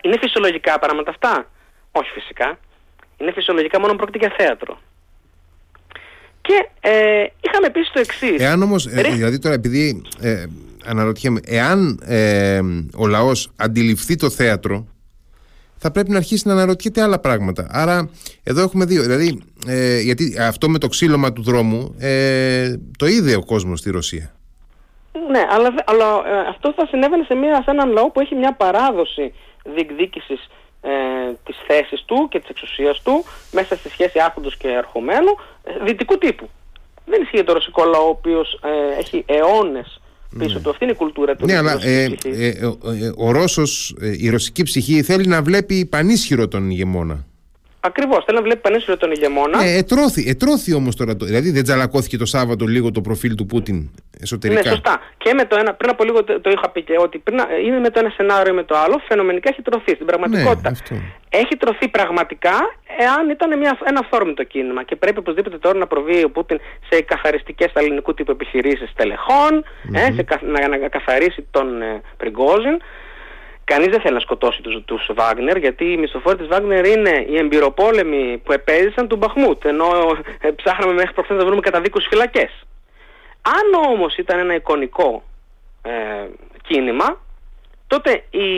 Είναι 0.01 0.18
φυσιολογικά 0.18 0.79
πράγματα 0.79 1.11
αυτά; 1.11 1.46
Όχι 1.92 2.11
φυσικά. 2.11 2.59
Είναι 3.18 3.33
φυσιολογικά 3.33 3.81
μόνο 3.81 3.94
πρόκειται 3.94 4.18
για 4.18 4.35
θέατρο. 4.37 4.79
Και 6.42 6.68
ε, 6.81 7.24
είχαμε 7.40 7.66
επίση 7.66 7.92
το 7.92 8.00
εξής. 8.00 8.38
Εάν 8.38 8.62
όμως, 8.62 8.87
ε, 8.87 9.02
δηλαδή 9.02 9.38
τώρα 9.38 9.55
επειδή 9.55 10.02
ε, 10.20 10.44
αναρωτιέμαι, 10.85 11.40
εάν 11.44 12.00
ε, 12.05 12.61
ο 12.96 13.07
λαός 13.07 13.50
αντιληφθεί 13.57 14.16
το 14.16 14.31
θέατρο 14.31 14.87
θα 15.85 15.90
πρέπει 15.90 16.11
να 16.11 16.16
αρχίσει 16.16 16.48
να 16.48 16.52
αναρωτιέται 16.52 17.02
άλλα 17.02 17.18
πράγματα. 17.18 17.66
Άρα 17.70 18.11
εδώ 18.42 18.62
έχουμε 18.62 18.85
δύο. 18.85 19.02
Δηλαδή, 19.02 19.42
ε, 19.66 20.00
γιατί 20.00 20.37
αυτό 20.40 20.68
με 20.68 20.78
το 20.78 20.88
ξύλωμα 20.88 21.33
του 21.33 21.42
δρόμου 21.42 21.94
ε, 21.98 22.74
το 22.98 23.07
είδε 23.07 23.37
ο 23.37 23.44
κόσμος 23.44 23.78
στη 23.78 23.90
Ρωσία. 23.90 24.35
Ναι, 25.31 25.42
αλλά, 25.50 25.74
αλλά 25.85 26.07
ε, 26.07 26.48
αυτό 26.48 26.72
θα 26.76 26.87
συνέβαινε 26.87 27.24
σε, 27.24 27.35
μια, 27.35 27.55
σε 27.55 27.70
έναν 27.70 27.90
λαό 27.90 28.11
που 28.11 28.20
έχει 28.20 28.35
μια 28.35 28.52
παράδοση 28.52 29.33
διεκδίκησης 29.74 30.48
ε, 30.83 30.90
της 31.45 31.57
θέσης 31.66 32.03
του 32.05 32.29
και 32.31 32.38
της 32.38 32.49
εξουσίας 32.49 33.03
του 33.03 33.25
μέσα 33.53 33.77
στη 33.77 33.88
σχέση 33.88 34.21
άρχοντος 34.21 34.57
και 34.57 34.68
ερχομένου 34.68 35.31
ε, 35.64 35.85
δυτικού 35.85 36.18
τύπου. 36.18 36.49
Δεν 37.07 37.23
ισχύει 37.23 37.45
το 37.45 37.53
ρωσικό 37.53 37.85
λαό 37.85 38.05
ο 38.05 38.09
οποίος 38.09 38.61
ε, 38.62 38.99
έχει 38.99 39.25
αιώνες 39.27 40.01
πίσω 40.38 40.55
ναι. 40.55 40.61
του. 40.61 40.71
Αυτή 40.71 40.85
είναι 40.85 40.92
η 40.92 40.97
κουλτούρα 40.97 41.37
του. 41.37 41.47
Ναι, 41.47 41.57
αλλά 41.57 41.79
ε, 41.83 42.03
ε, 42.25 42.49
ε, 42.49 42.66
ο 43.16 43.31
Ρώσος, 43.31 43.97
η 44.18 44.29
ρωσική 44.29 44.62
ψυχή 44.62 45.03
θέλει 45.03 45.27
να 45.27 45.42
βλέπει 45.42 45.87
πανίσχυρο 45.87 46.49
τον 46.49 46.71
ηγεμόνα. 46.71 47.27
Ακριβώς. 47.85 48.25
Θέλει 48.25 48.37
να 48.37 48.45
βλέπει 48.45 48.61
πανίσχυρο 48.61 48.97
τον 48.97 49.11
ηγεμόνα. 49.11 49.64
Ε, 49.64 49.77
ετρώθη, 49.77 50.29
ετρώθη 50.29 50.75
όμως 50.75 50.97
τώρα. 50.97 51.14
Δηλαδή 51.14 51.51
δεν 51.51 51.62
τζαλακώθηκε 51.62 52.16
το 52.16 52.27
Σάββατο 52.27 52.64
λίγο 52.66 52.90
το 52.90 53.01
προφίλ 53.01 53.35
του 53.35 53.47
Πούτιν 53.47 53.90
εσωτερικά; 54.21 54.62
Ναι, 54.62 54.68
σωστά. 54.71 55.01
Και 55.18 55.35
με 55.35 55.45
το 55.45 55.57
ένα, 55.59 55.75
πριν 55.75 55.90
από 55.90 56.05
λίγο 56.05 56.25
το, 56.25 56.40
το 56.40 56.51
είχα 56.51 56.71
πει 56.71 56.83
και 56.83 56.97
ότι 56.99 57.18
πριν, 57.18 57.38
είναι 57.66 57.79
με 57.79 57.90
το 57.90 57.99
ένα 57.99 58.11
σενάριο 58.16 58.53
ή 58.53 58.57
με 58.57 58.64
το 58.64 58.77
άλλο, 58.77 59.01
φαινομενικά 59.09 59.49
έχει 59.53 59.62
τρωθεί 59.62 59.95
στην 59.95 60.07
πραγματικότητα. 60.07 60.71
Ναι, 60.71 60.99
έχει 61.29 61.57
τρωθεί 61.57 61.88
πραγματικά 61.88 62.55
εάν 62.99 63.31
ήταν 63.31 63.59
μια, 63.59 63.79
ένα 63.85 64.01
αυθόρμητο 64.01 64.45
κίνημα. 64.45 64.83
Και 64.83 64.97
πρέπει 64.97 65.18
οπωσδήποτε 65.18 65.59
τώρα 65.59 65.79
να 65.79 65.87
προβεί 65.87 66.25
ο 66.25 66.31
Πούτιν 66.31 66.61
σε 66.88 67.03
καθαριστικές 67.03 67.71
ελληνικού 67.75 68.14
τύπου 68.14 68.31
επιχειρήσεις 68.31 68.92
τελεχών, 68.97 69.53
mm-hmm. 69.64 69.95
ε, 69.95 70.12
σε, 70.12 70.25
να, 70.40 70.68
να, 70.68 70.88
καθαρίσει 70.88 71.47
τον 71.51 71.83
ε, 71.83 72.01
Πριγκόζιν. 72.16 72.77
Κανείς 73.72 73.88
δεν 73.88 74.00
θέλει 74.00 74.14
να 74.14 74.20
σκοτώσει 74.20 74.62
τους 74.62 74.82
τους 74.85 75.11
Βάγνερ, 75.14 75.56
γιατί 75.56 75.85
οι 75.92 75.96
μισθοφόροι 75.96 76.37
της 76.37 76.46
Βάγνερ 76.46 76.87
είναι 76.87 77.26
οι 77.28 77.37
εμπειροπόλεμοι 77.37 78.38
που 78.44 78.52
επέζησαν 78.52 79.08
του 79.08 79.16
Μπαχμούτ. 79.16 79.64
Ενώ 79.64 79.87
ε, 80.40 80.50
ψάχναμε 80.50 80.92
μέχρι 80.92 81.12
προχθές 81.12 81.37
να 81.37 81.44
βρούμε 81.44 81.61
καταδίκου 81.61 82.00
φυλακές. 82.00 82.50
Αν 83.42 83.90
όμως 83.90 84.16
ήταν 84.16 84.38
ένα 84.38 84.54
εικονικό 84.54 85.22
ε, 85.82 85.90
κίνημα, 86.62 87.20
τότε 87.87 88.24
η, 88.30 88.48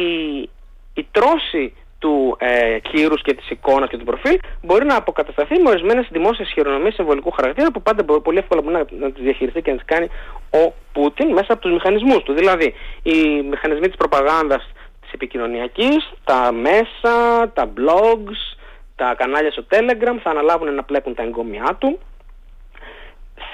η 0.95 1.07
τρώση 1.11 1.75
του 1.99 2.37
ε, 2.39 2.79
κύρους 2.79 3.23
και 3.23 3.35
της 3.35 3.51
εικόνας 3.51 3.89
και 3.89 3.97
του 3.97 4.05
προφίλ 4.05 4.39
μπορεί 4.63 4.85
να 4.85 4.97
αποκατασταθεί 4.97 5.59
με 5.63 5.71
ορισμένες 5.71 6.09
δημόσιες 6.11 6.51
χειρονομίες 6.55 6.95
συμβολικού 6.95 7.31
χαρακτήρα 7.31 7.71
που 7.71 7.83
πάντα 7.83 8.05
πολύ 8.05 8.39
εύκολα 8.39 8.63
μπορεί 8.63 8.75
να, 8.75 8.85
να 9.07 9.13
τις 9.13 9.23
διαχειριστεί 9.23 9.63
και 9.63 9.71
να 9.71 9.77
τις 9.77 9.87
κάνει 9.87 10.09
ο 10.51 10.73
Πούτιν 10.93 11.29
μέσα 11.33 11.53
από 11.53 11.63
τους 11.63 11.73
μηχανισμούς 11.73 12.23
του. 12.23 12.33
Δηλαδή, 12.33 12.75
οι 13.03 13.43
μηχανισμοί 13.51 13.87
της 13.87 13.97
προπαγάνδας 13.97 14.63
της 14.65 14.73
επικοινωνιακής, 15.15 16.13
τα 16.25 16.53
μέσα, 16.53 17.49
τα 17.53 17.73
blogs, 17.77 18.57
τα 18.97 19.15
κανάλια 19.15 19.51
στο 19.51 19.65
Telegram 19.71 20.17
θα 20.23 20.31
αναλάβουν 20.31 20.75
να 20.75 20.83
πλέκουν 20.83 21.15
τα 21.15 21.23
εγκόμια 21.23 21.77
του 21.79 21.99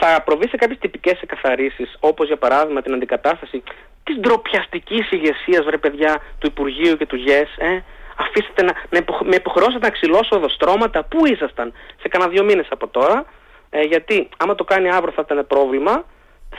θα 0.01 0.23
προβεί 0.23 0.49
σε 0.49 0.57
κάποιες 0.57 0.79
τυπικές 0.79 1.21
εκαθαρίσεις, 1.21 1.97
όπως 2.01 2.27
για 2.27 2.37
παράδειγμα 2.37 2.83
την 2.83 2.95
αντικατάσταση 2.95 3.63
της 4.05 4.17
ντροπιαστικής 4.19 5.11
ηγεσίας, 5.11 5.65
βρε 5.65 5.79
παιδιά, 5.79 6.23
του 6.39 6.47
Υπουργείου 6.47 6.97
και 6.97 7.07
του 7.07 7.17
ΓΕΣ. 7.17 7.57
Ε. 7.59 7.83
Αφήστε 8.17 8.63
να, 8.63 8.73
να 8.91 9.05
με 9.25 9.37
υποχρεώσετε 9.37 9.87
να 9.87 9.91
ξυλώσω 9.91 10.37
οδοστρώματα. 10.37 11.05
Πού 11.05 11.27
ήσασταν 11.27 11.73
σε 12.01 12.09
κανένα 12.09 12.31
δύο 12.31 12.45
μήνες 12.45 12.67
από 12.71 12.89
τώρα. 12.89 13.25
Ε, 13.71 13.81
γιατί 13.81 14.29
άμα 14.37 14.55
το 14.55 14.65
κάνει 14.65 14.91
αύριο 14.91 15.13
θα 15.13 15.23
ήταν 15.25 15.47
πρόβλημα, 15.47 16.05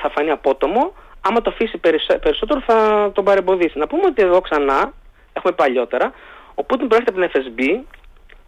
θα 0.01 0.09
φανεί 0.09 0.29
απότομο. 0.29 0.93
Άμα 1.21 1.41
το 1.41 1.49
αφήσει 1.49 1.77
περισσότερο 2.21 2.61
θα 2.61 3.09
τον 3.13 3.23
παρεμποδίσει. 3.23 3.77
Να 3.77 3.87
πούμε 3.87 4.05
ότι 4.05 4.21
εδώ 4.21 4.41
ξανά, 4.41 4.93
έχουμε 5.33 5.53
παλιότερα, 5.53 6.13
ο 6.55 6.63
Πούτιν 6.63 6.87
προέρχεται 6.87 7.25
από 7.25 7.31
την 7.31 7.41
FSB 7.41 7.83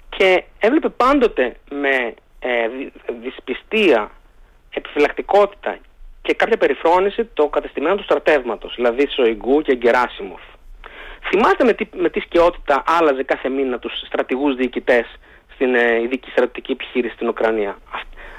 και 0.09 0.43
έβλεπε 0.59 0.89
πάντοτε 0.89 1.55
με 1.69 2.13
ε, 2.39 2.67
δυσπιστία 3.21 4.11
επιφυλακτικότητα 4.73 5.77
και 6.21 6.33
κάποια 6.33 6.57
περιφρόνηση 6.57 7.25
το 7.25 7.47
κατεστημένο 7.47 7.95
του 7.95 8.03
στρατεύματος, 8.03 8.73
δηλαδή 8.75 9.07
Σοϊγκού 9.09 9.61
και 9.61 9.75
Γκεράσιμοφ. 9.75 10.41
Θυμάστε 11.29 11.63
με 11.63 11.73
τι, 11.73 11.85
με 11.95 12.09
τι 12.09 12.19
σκαιότητα 12.19 12.83
άλλαζε 12.85 13.23
κάθε 13.23 13.49
μήνα 13.49 13.79
τους 13.79 13.93
στρατηγούς 14.05 14.55
διοικητές 14.55 15.05
στην 15.53 15.75
ε, 15.75 16.01
ειδική 16.01 16.29
στρατιωτική 16.29 16.71
επιχείρηση 16.71 17.13
στην 17.13 17.27
Ουκρανία. 17.27 17.77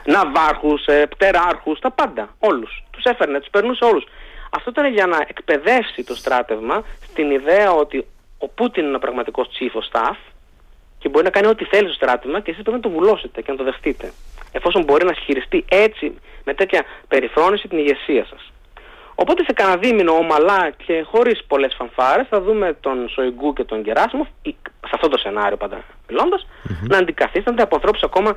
Ναυάρχους, 0.04 0.86
ε, 0.86 1.06
πτεράρχους, 1.06 1.78
τα 1.78 1.90
πάντα. 1.90 2.34
Όλους. 2.38 2.82
Τους 2.90 3.04
έφερνε, 3.04 3.38
τους 3.38 3.50
περνούσε 3.50 3.84
όλους. 3.84 4.04
Αυτό 4.56 4.70
ήταν 4.70 4.92
για 4.92 5.06
να 5.06 5.24
εκπαιδεύσει 5.28 6.04
το 6.04 6.14
στράτευμα 6.14 6.84
στην 7.10 7.30
ιδέα 7.30 7.72
ότι 7.72 8.06
ο 8.38 8.48
Πούτιν 8.48 8.84
είναι 8.86 8.96
ο 8.96 8.98
πραγματικός 8.98 9.48
chief 9.58 9.78
of 9.78 9.84
staff 9.90 10.16
και 10.98 11.08
μπορεί 11.08 11.24
να 11.24 11.30
κάνει 11.30 11.46
ό,τι 11.46 11.64
θέλει 11.64 11.86
στο 11.86 11.94
στράτευμα 11.94 12.40
και 12.40 12.50
εσείς 12.50 12.62
πρέπει 12.62 12.76
να 12.76 12.82
το 12.82 12.90
βουλώσετε 12.90 13.42
και 13.42 13.50
να 13.50 13.56
το 13.56 13.64
δεχτείτε 13.64 14.12
εφόσον 14.52 14.82
μπορεί 14.84 15.04
να 15.04 15.12
χειριστεί 15.12 15.64
έτσι 15.68 16.18
με 16.44 16.54
τέτοια 16.54 16.84
περιφρόνηση 17.08 17.68
την 17.68 17.78
ηγεσία 17.78 18.24
σας. 18.24 18.52
Οπότε 19.14 19.44
σε 19.44 19.52
κανένα 19.52 19.76
δίμηνο 19.76 20.12
ομαλά 20.12 20.70
και 20.86 21.04
χωρίς 21.06 21.44
πολλές 21.44 21.74
φανφάρες 21.78 22.26
θα 22.28 22.40
δούμε 22.40 22.76
τον 22.80 23.08
Σοϊγκού 23.08 23.52
και 23.52 23.64
τον 23.64 23.80
Γκεράσιμοφ, 23.80 24.28
σε 24.80 24.92
αυτό 24.94 25.08
το 25.08 25.18
σενάριο 25.18 25.56
πάντα 25.56 25.84
να 26.88 26.98
αντικαθίστανται 26.98 27.62
από 27.62 27.74
ανθρώπους 27.74 28.02
ακόμα 28.02 28.36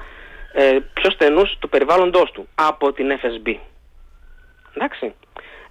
ε, 0.53 0.77
πιο 0.93 1.09
στενούς 1.09 1.57
του 1.59 1.69
περιβάλλοντός 1.69 2.31
του 2.31 2.47
από 2.55 2.93
την 2.93 3.07
FSB. 3.21 3.55
Εντάξει. 4.73 5.13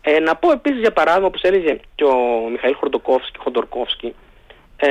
Ε, 0.09 0.21
να 0.21 0.37
πω 0.37 0.51
επίσης 0.51 0.81
για 0.81 0.93
παράδειγμα, 0.93 1.27
όπως 1.27 1.43
έλεγε 1.43 1.81
και 1.95 2.05
ο 2.05 2.17
Μιχαήλ 2.51 2.75
Χοντορκόφσκι, 3.39 4.15
ε, 4.77 4.89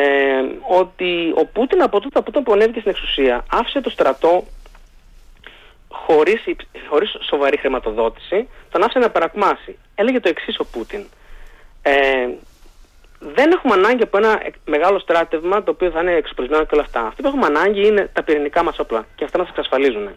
ότι 0.80 1.34
ο 1.36 1.46
Πούτιν 1.46 1.82
από 1.82 2.00
τότε 2.00 2.42
που 2.42 2.54
ανέβηκε 2.54 2.80
στην 2.80 2.92
εξουσία 2.92 3.46
άφησε 3.52 3.82
το 3.82 3.90
στρατό 3.90 4.44
χωρίς, 5.88 6.44
χωρίς 6.90 7.18
σοβαρή 7.22 7.58
χρηματοδότηση, 7.58 8.48
τον 8.72 8.84
άφησε 8.84 9.00
να 9.00 9.10
παρακμάσει. 9.10 9.78
Έλεγε 9.96 10.20
το 10.20 10.30
εξής 10.30 10.60
ο 10.60 10.66
Πούτιν. 10.66 11.06
Ε, 11.82 12.30
δεν 13.20 13.52
έχουμε 13.52 13.74
ανάγκη 13.74 14.04
από 14.04 14.18
ένα 14.18 14.42
μεγάλο 14.66 15.00
στράτευμα 15.00 15.64
το 15.64 15.72
οποίο 15.72 15.90
θα 15.90 16.02
είναι 16.02 16.14
εξοπλισμένο 16.14 16.64
και 16.64 16.74
όλα 16.74 16.84
αυτά. 16.84 17.08
Αυτό 17.08 17.22
που 17.22 17.28
έχουμε 17.28 17.46
ανάγκη 17.46 17.88
είναι 17.88 18.10
τα 18.14 18.24
πυρηνικά 18.24 18.64
μας 18.64 18.80
όπλα 18.80 19.06
και 19.16 19.24
αυτά 19.24 19.38
να 19.38 19.44
μας 19.44 19.52
εξασφαλίζουν. 19.52 20.10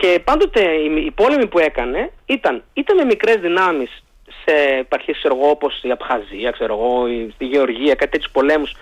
Και 0.00 0.20
πάντοτε 0.24 0.60
οι 1.06 1.10
πόλεμοι 1.10 1.46
που 1.46 1.58
έκανε 1.58 2.10
ήταν 2.26 2.62
είτε 2.72 2.94
με 2.94 3.04
μικρές 3.04 3.36
δυνάμεις 3.36 4.02
σε 4.44 4.54
επαρχίες 4.78 5.16
ξέρω 5.16 5.36
εγώ, 5.36 5.50
όπως 5.50 5.82
η 5.82 5.90
Απχαζία, 5.90 6.50
ξέρω 6.50 6.74
εγώ, 6.74 7.08
η, 7.08 7.34
Γεωργία, 7.38 7.94
κάτι 7.94 8.10
τέτοιους 8.10 8.32
πολέμους 8.32 8.74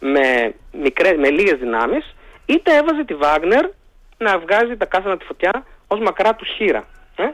με, 0.00 0.54
μικρές, 0.72 1.16
με 1.16 1.30
λίγες 1.30 1.58
δυνάμεις, 1.58 2.14
είτε 2.46 2.76
έβαζε 2.76 3.04
τη 3.04 3.14
Βάγνερ 3.14 3.64
να 4.18 4.38
βγάζει 4.38 4.76
τα 4.76 4.84
κάστανα 4.84 5.16
τη 5.16 5.24
φωτιά 5.24 5.66
ως 5.86 6.00
μακρά 6.00 6.34
του 6.34 6.44
χείρα. 6.44 6.86
Ε; 7.16 7.28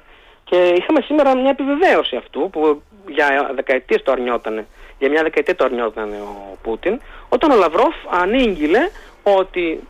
Και 0.45 0.57
είχαμε 0.57 1.01
σήμερα 1.01 1.37
μια 1.37 1.51
επιβεβαίωση 1.51 2.17
αυτού 2.17 2.51
που 2.51 2.83
για 3.09 3.51
δεκαετίες 3.55 4.03
το 4.03 4.13
αρνιότανε. 4.13 4.67
Για 4.99 5.11
μια 5.11 5.23
δεκαετία 5.23 5.55
το 5.55 5.65
αρνιόταν 5.65 6.13
ο 6.13 6.59
Πούτιν, 6.63 7.01
όταν 7.29 7.51
ο 7.51 7.57
Λαυρόφ 7.57 7.95
ανήγγειλε 8.11 8.89
ότι, 9.23 9.81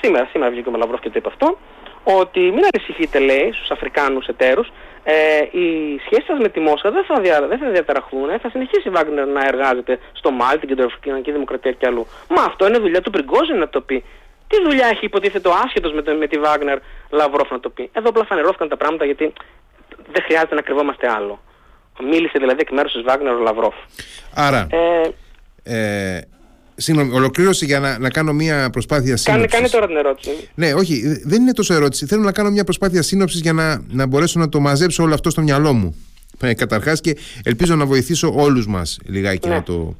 σήμερα, 0.00 0.28
σήμερα 0.30 0.50
βγήκε 0.50 0.68
ο 0.68 0.76
Λαυρόφ 0.76 1.00
και 1.00 1.08
το 1.08 1.14
είπε 1.16 1.28
αυτό, 1.28 1.58
ότι 2.04 2.40
μην 2.40 2.64
ανησυχείτε 2.72 3.18
λέει 3.18 3.52
στους 3.52 3.70
Αφρικάνους 3.70 4.26
εταίρους, 4.26 4.72
ε, 5.04 5.58
οι 5.58 5.98
σχέσει 6.04 6.26
σας 6.26 6.38
με 6.38 6.48
τη 6.48 6.60
Μόσχα 6.60 6.90
δεν 6.90 7.04
θα, 7.04 7.20
δια, 7.20 7.46
δεν 7.46 7.58
θα 7.58 7.70
διαταραχθούν. 7.70 8.30
Ε, 8.30 8.38
θα 8.38 8.50
συνεχίσει 8.50 8.88
η 8.88 8.90
Βάγκνερ 8.90 9.26
να 9.26 9.46
εργάζεται 9.46 9.98
στο 10.12 10.30
Μάλι, 10.30 10.58
την 10.58 10.68
Κεντροαφρικανική 10.68 11.32
Δημοκρατία 11.32 11.72
και 11.72 11.86
αλλού. 11.86 12.06
Μα 12.28 12.42
αυτό 12.42 12.66
είναι 12.66 12.78
δουλειά 12.78 13.00
του 13.00 13.10
Πριγκόζιν 13.10 13.58
να 13.58 13.68
το 13.68 13.80
πει. 13.80 14.04
Τι 14.48 14.62
δουλειά 14.62 14.86
έχει 14.86 15.04
υποτίθεται 15.04 15.48
ο 15.48 15.52
άσχετος 15.64 15.92
με, 15.92 16.14
με 16.14 16.26
τη 16.26 16.38
Βάγκνερ 16.38 16.78
Λαυρόφ 17.10 17.50
να 17.50 17.60
το 17.60 17.70
πει. 17.70 17.90
Εδώ 17.92 18.08
απλά 18.08 18.24
φανερώθηκαν 18.24 18.68
τα 18.68 18.76
πράγματα 18.76 19.04
γιατί 19.04 19.32
δεν 20.12 20.22
χρειάζεται 20.22 20.54
να 20.54 20.60
κρυβόμαστε 20.60 21.10
άλλο. 21.10 21.40
Μίλησε 22.02 22.38
δηλαδή 22.38 22.60
εκ 22.60 22.70
μέρους 22.70 22.92
της 22.92 23.02
Βάγκνερ 23.02 23.34
ο 23.34 23.38
Λαυρόφ. 23.38 23.74
Άρα. 24.34 24.66
Ε, 24.70 25.10
ε, 25.62 26.20
Συγγνώμη, 26.80 27.14
ολοκλήρωση 27.14 27.64
για 27.64 27.80
να, 27.80 27.98
να 27.98 28.10
κάνω 28.10 28.32
μια 28.32 28.70
προσπάθεια 28.70 29.16
σύνοψη. 29.16 29.46
Κάνε, 29.46 29.46
κάνε 29.46 29.68
τώρα 29.68 29.86
την 29.86 29.96
ερώτηση. 29.96 30.30
Ναι, 30.54 30.72
όχι, 30.72 31.20
δεν 31.24 31.40
είναι 31.40 31.52
τόσο 31.52 31.74
ερώτηση. 31.74 32.06
Θέλω 32.06 32.22
να 32.22 32.32
κάνω 32.32 32.50
μια 32.50 32.64
προσπάθεια 32.64 33.02
σύνοψης 33.02 33.40
για 33.40 33.52
να, 33.52 33.82
να 33.88 34.06
μπορέσω 34.06 34.38
να 34.38 34.48
το 34.48 34.60
μαζέψω 34.60 35.02
όλο 35.02 35.14
αυτό 35.14 35.30
στο 35.30 35.42
μυαλό 35.42 35.72
μου. 35.72 35.96
Ε, 36.40 36.54
Καταρχάς 36.54 37.00
και 37.00 37.16
ελπίζω 37.42 37.76
να 37.76 37.86
βοηθήσω 37.86 38.32
όλους 38.36 38.66
μας 38.66 38.98
λιγάκι 39.04 39.48
ναι. 39.48 39.54
να 39.54 39.62
το. 39.62 39.96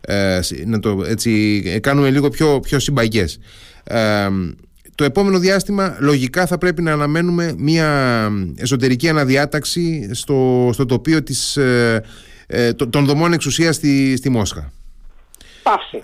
Ε, 0.00 0.40
να 0.64 0.78
το 0.78 1.04
έτσι, 1.06 1.62
ε, 1.66 1.78
κάνουμε 1.78 2.10
λίγο 2.10 2.28
πιο, 2.28 2.60
πιο 2.60 2.78
συμπαγές. 2.78 3.38
Ε, 3.84 4.28
το 4.94 5.04
επόμενο 5.04 5.38
διάστημα 5.38 5.96
λογικά 6.00 6.46
θα 6.46 6.58
πρέπει 6.58 6.82
να 6.82 6.92
αναμένουμε 6.92 7.54
μια 7.58 8.30
εσωτερική 8.56 9.08
αναδιάταξη 9.08 10.10
στο, 10.12 10.70
στο 10.72 10.86
τοπίο 10.86 11.22
της, 11.22 11.56
ε, 11.56 12.02
ε, 12.46 12.72
των 12.72 13.04
δομών 13.04 13.32
εξουσίας 13.32 13.74
στη, 13.74 14.16
στη 14.16 14.30
Μόσχα. 14.30 14.72
Παύση. 15.62 16.02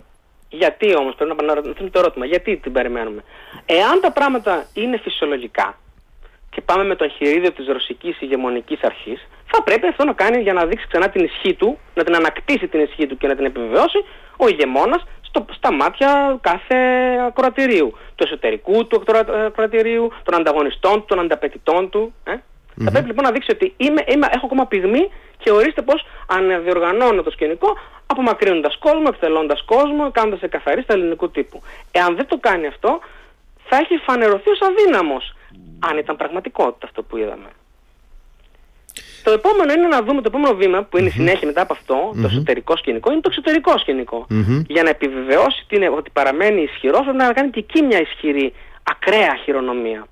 Γιατί 0.49 0.97
όμως, 0.97 1.15
πρέπει 1.15 1.35
να 1.37 1.43
αναρωτηθούμε 1.43 1.91
το 1.91 1.99
ερώτημα, 1.99 2.27
γιατί 2.27 2.57
την 2.57 2.73
περιμένουμε. 2.73 3.25
Εάν 3.67 4.01
τα 4.01 4.13
πράγματα 4.13 4.67
είναι 4.75 4.99
φυσιολογικά 4.99 5.79
και 6.51 6.61
πάμε 6.61 6.85
με 6.85 6.95
το 6.95 7.05
εγχειρίδιο 7.05 7.53
της 7.53 7.67
ρωσικής 7.67 8.21
ηγεμονικής 8.21 8.81
αρχής, 8.83 9.27
θα 9.47 9.63
πρέπει 9.63 9.87
αυτό 9.87 10.05
να 10.05 10.13
κάνει 10.13 10.43
για 10.43 10.53
να 10.53 10.67
δείξει 10.67 10.87
ξανά 10.87 11.09
την 11.09 11.25
ισχύ 11.25 11.55
του, 11.55 11.79
να 11.95 12.05
την 12.05 12.15
ανακτήσει 12.15 12.69
την 12.69 12.81
ισχύ 12.81 13.07
του 13.07 13.17
και 13.17 13.27
να 13.27 13.35
την 13.37 13.45
επιβεβαιώσει 13.45 14.05
ο 14.37 14.49
ηγεμόνας 14.49 15.05
στο, 15.21 15.45
στα 15.51 15.73
μάτια 15.73 16.39
κάθε 16.41 16.77
ακροατηρίου. 17.27 17.93
Του 18.15 18.25
εσωτερικού 18.25 18.87
του 18.87 19.03
ακροατηρίου, 19.47 20.13
των 20.23 20.35
ανταγωνιστών 20.35 20.93
του, 20.93 21.05
των 21.09 21.21
ανταπαιτητών 21.21 21.91
του. 21.91 22.15
Ε; 22.25 22.35
Mm-hmm. 22.79 22.85
Θα 22.85 22.91
πρέπει 22.91 23.07
λοιπόν 23.07 23.25
να 23.25 23.31
δείξει 23.31 23.51
ότι 23.51 23.75
είμαι, 23.77 24.05
είμαι, 24.07 24.27
έχω 24.35 24.47
ακόμα 24.47 24.67
πυγμή 24.67 25.11
και 25.39 25.51
ορίστε 25.51 25.83
πώς 25.83 26.07
αναδιοργανώνω 26.27 27.23
το 27.23 27.31
σκηνικό 27.31 27.79
απομακρύνοντας 28.07 28.77
κόσμο, 28.79 29.05
εκτελώντας 29.07 29.65
κόσμο, 29.65 30.11
κάνοντας 30.11 30.43
εκαθαρίσεις 30.43 30.85
στα 30.85 30.95
ελληνικού 30.95 31.31
τύπου. 31.31 31.63
Εάν 31.91 32.17
δεν 32.17 32.27
το 32.27 32.39
κάνει 32.39 32.67
αυτό, 32.67 33.01
θα 33.69 33.77
έχει 33.77 33.97
φανερωθεί 33.97 34.51
ως 34.51 34.61
αδύναμος, 34.61 35.35
αν 35.79 35.99
ήταν 35.99 36.17
πραγματικότητα 36.17 36.87
αυτό 36.87 37.03
που 37.03 37.17
είδαμε. 37.17 37.49
Το 39.23 39.31
επόμενο 39.31 39.73
είναι 39.73 39.87
να 39.87 40.03
δούμε 40.03 40.21
το 40.23 40.29
επόμενο 40.33 40.55
βήμα 40.55 40.83
που 40.83 40.99
είναι 40.99 41.09
η 41.09 41.11
συνέχεια 41.11 41.47
μετά 41.47 41.63
από 41.63 41.73
αυτό, 41.73 42.13
το 42.21 42.27
εσωτερικό 42.27 42.77
σκηνικό, 42.77 43.11
είναι 43.13 43.21
το 43.21 43.29
εξωτερικό 43.33 43.79
σκηνικό. 43.79 44.27
Για 44.67 44.83
να 44.83 44.89
επιβεβαιώσει 44.89 45.67
ότι 45.97 46.11
παραμένει 46.13 46.63
ισχυρός, 46.63 47.01
πρέπει 47.01 47.17
να 47.17 47.33
κάνει 47.33 47.51
και 47.51 47.59
εκεί 47.59 47.83
μια 47.83 48.01
ισχυρή, 48.01 48.53
ακραία 48.83 49.37
χειρονομία. 49.45 50.07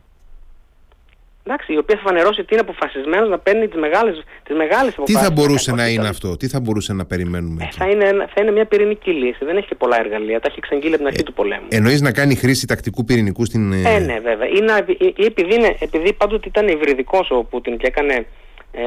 Εντάξει, 1.49 1.73
η 1.73 1.79
οποία 1.79 1.97
θα 1.97 2.03
φανερώσει 2.03 2.41
ότι 2.41 2.53
είναι 2.55 2.61
αποφασισμένος 2.61 3.29
να 3.29 3.39
παίρνει 3.39 3.69
τις 3.69 3.81
μεγάλε 3.81 4.11
τις 4.43 4.57
μεγάλες 4.57 4.95
Τι 5.05 5.13
θα 5.13 5.31
μπορούσε 5.31 5.73
να 5.73 5.89
είναι 5.89 6.09
αυτό, 6.09 6.37
τι 6.37 6.49
θα 6.49 6.61
μπορούσε 6.61 6.93
να 6.93 7.05
περιμένουμε. 7.07 7.65
Ε, 7.65 7.69
θα, 7.71 7.89
είναι, 7.89 8.07
θα 8.35 8.41
είναι 8.41 8.51
μια 8.51 8.65
πυρηνική 8.65 9.11
λύση. 9.11 9.45
Δεν 9.45 9.57
έχει 9.57 9.67
και 9.67 9.75
πολλά 9.75 9.99
εργαλεία. 9.99 10.41
Τα 10.41 10.47
έχει 10.51 10.59
εξαγγείλει 10.59 10.95
από 10.95 10.97
την 10.97 11.07
αρχή 11.07 11.21
ε, 11.21 11.23
του 11.23 11.33
πολέμου. 11.33 11.67
Εννοείς 11.69 12.01
να 12.01 12.13
κάνει 12.13 12.35
χρήση 12.35 12.67
τακτικού 12.67 13.05
πυρηνικού 13.05 13.45
στην. 13.45 13.73
Ε, 13.73 13.95
ε 13.95 13.99
ναι, 13.99 14.19
βέβαια. 14.21 14.49
Είναι, 14.49 14.73
επειδή, 15.27 15.55
είναι, 15.55 15.77
επειδή 15.79 16.13
πάντοτε 16.13 16.49
ήταν 16.49 16.69
υβριδικός 16.69 17.31
ο 17.31 17.45
Πούτιν 17.45 17.77
και 17.77 17.87
έκανε 17.87 18.27
ε, 18.73 18.85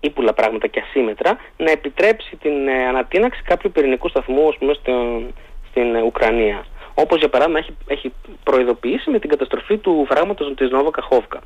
ύπουλα 0.00 0.32
πράγματα 0.32 0.66
και 0.66 0.82
ασύμετρα, 0.86 1.36
να 1.56 1.70
επιτρέψει 1.70 2.36
την 2.36 2.68
ε, 2.68 2.86
ανατείναξη 2.88 3.42
κάποιου 3.42 3.70
πυρηνικού 3.74 4.08
σταθμού 4.08 4.48
πούμε, 4.58 4.74
στην 5.70 5.96
Ουκρανία. 6.06 6.66
Όπως 6.98 7.18
για 7.18 7.28
παράδειγμα 7.28 7.58
έχει, 7.58 7.76
έχει 7.86 8.12
προειδοποιήσει 8.42 9.10
με 9.10 9.18
την 9.18 9.30
καταστροφή 9.30 9.76
του 9.76 10.06
φράγματος 10.08 10.54
της 10.56 10.70
Νόβα 10.70 10.90
Καχόβκα. 10.90 11.40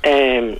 Ε, 0.00 0.54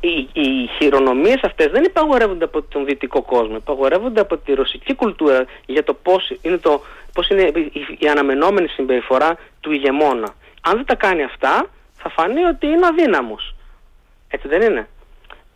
οι, 0.00 0.28
οι 0.32 0.66
χειρονομίες 0.78 1.40
αυτές 1.42 1.70
δεν 1.70 1.84
υπαγορεύονται 1.84 2.44
από 2.44 2.62
τον 2.62 2.84
δυτικό 2.84 3.22
κόσμο, 3.22 3.56
υπαγορεύονται 3.56 4.20
από 4.20 4.36
τη 4.36 4.52
ρωσική 4.52 4.94
κουλτούρα 4.94 5.44
για 5.66 5.84
το 5.84 5.94
πώς 5.94 6.32
είναι, 6.42 6.58
το, 6.58 6.82
πώς 7.12 7.28
είναι 7.28 7.42
η, 7.42 7.70
η 7.98 8.08
αναμενόμενη 8.08 8.68
συμπεριφορά 8.68 9.38
του 9.60 9.72
ηγεμόνα. 9.72 10.34
Αν 10.60 10.76
δεν 10.76 10.84
τα 10.84 10.94
κάνει 10.94 11.22
αυτά, 11.22 11.66
θα 11.96 12.08
φανεί 12.08 12.44
ότι 12.44 12.66
είναι 12.66 12.86
αδύναμος. 12.86 13.54
Έτσι 14.28 14.48
δεν 14.48 14.62
είναι. 14.62 14.88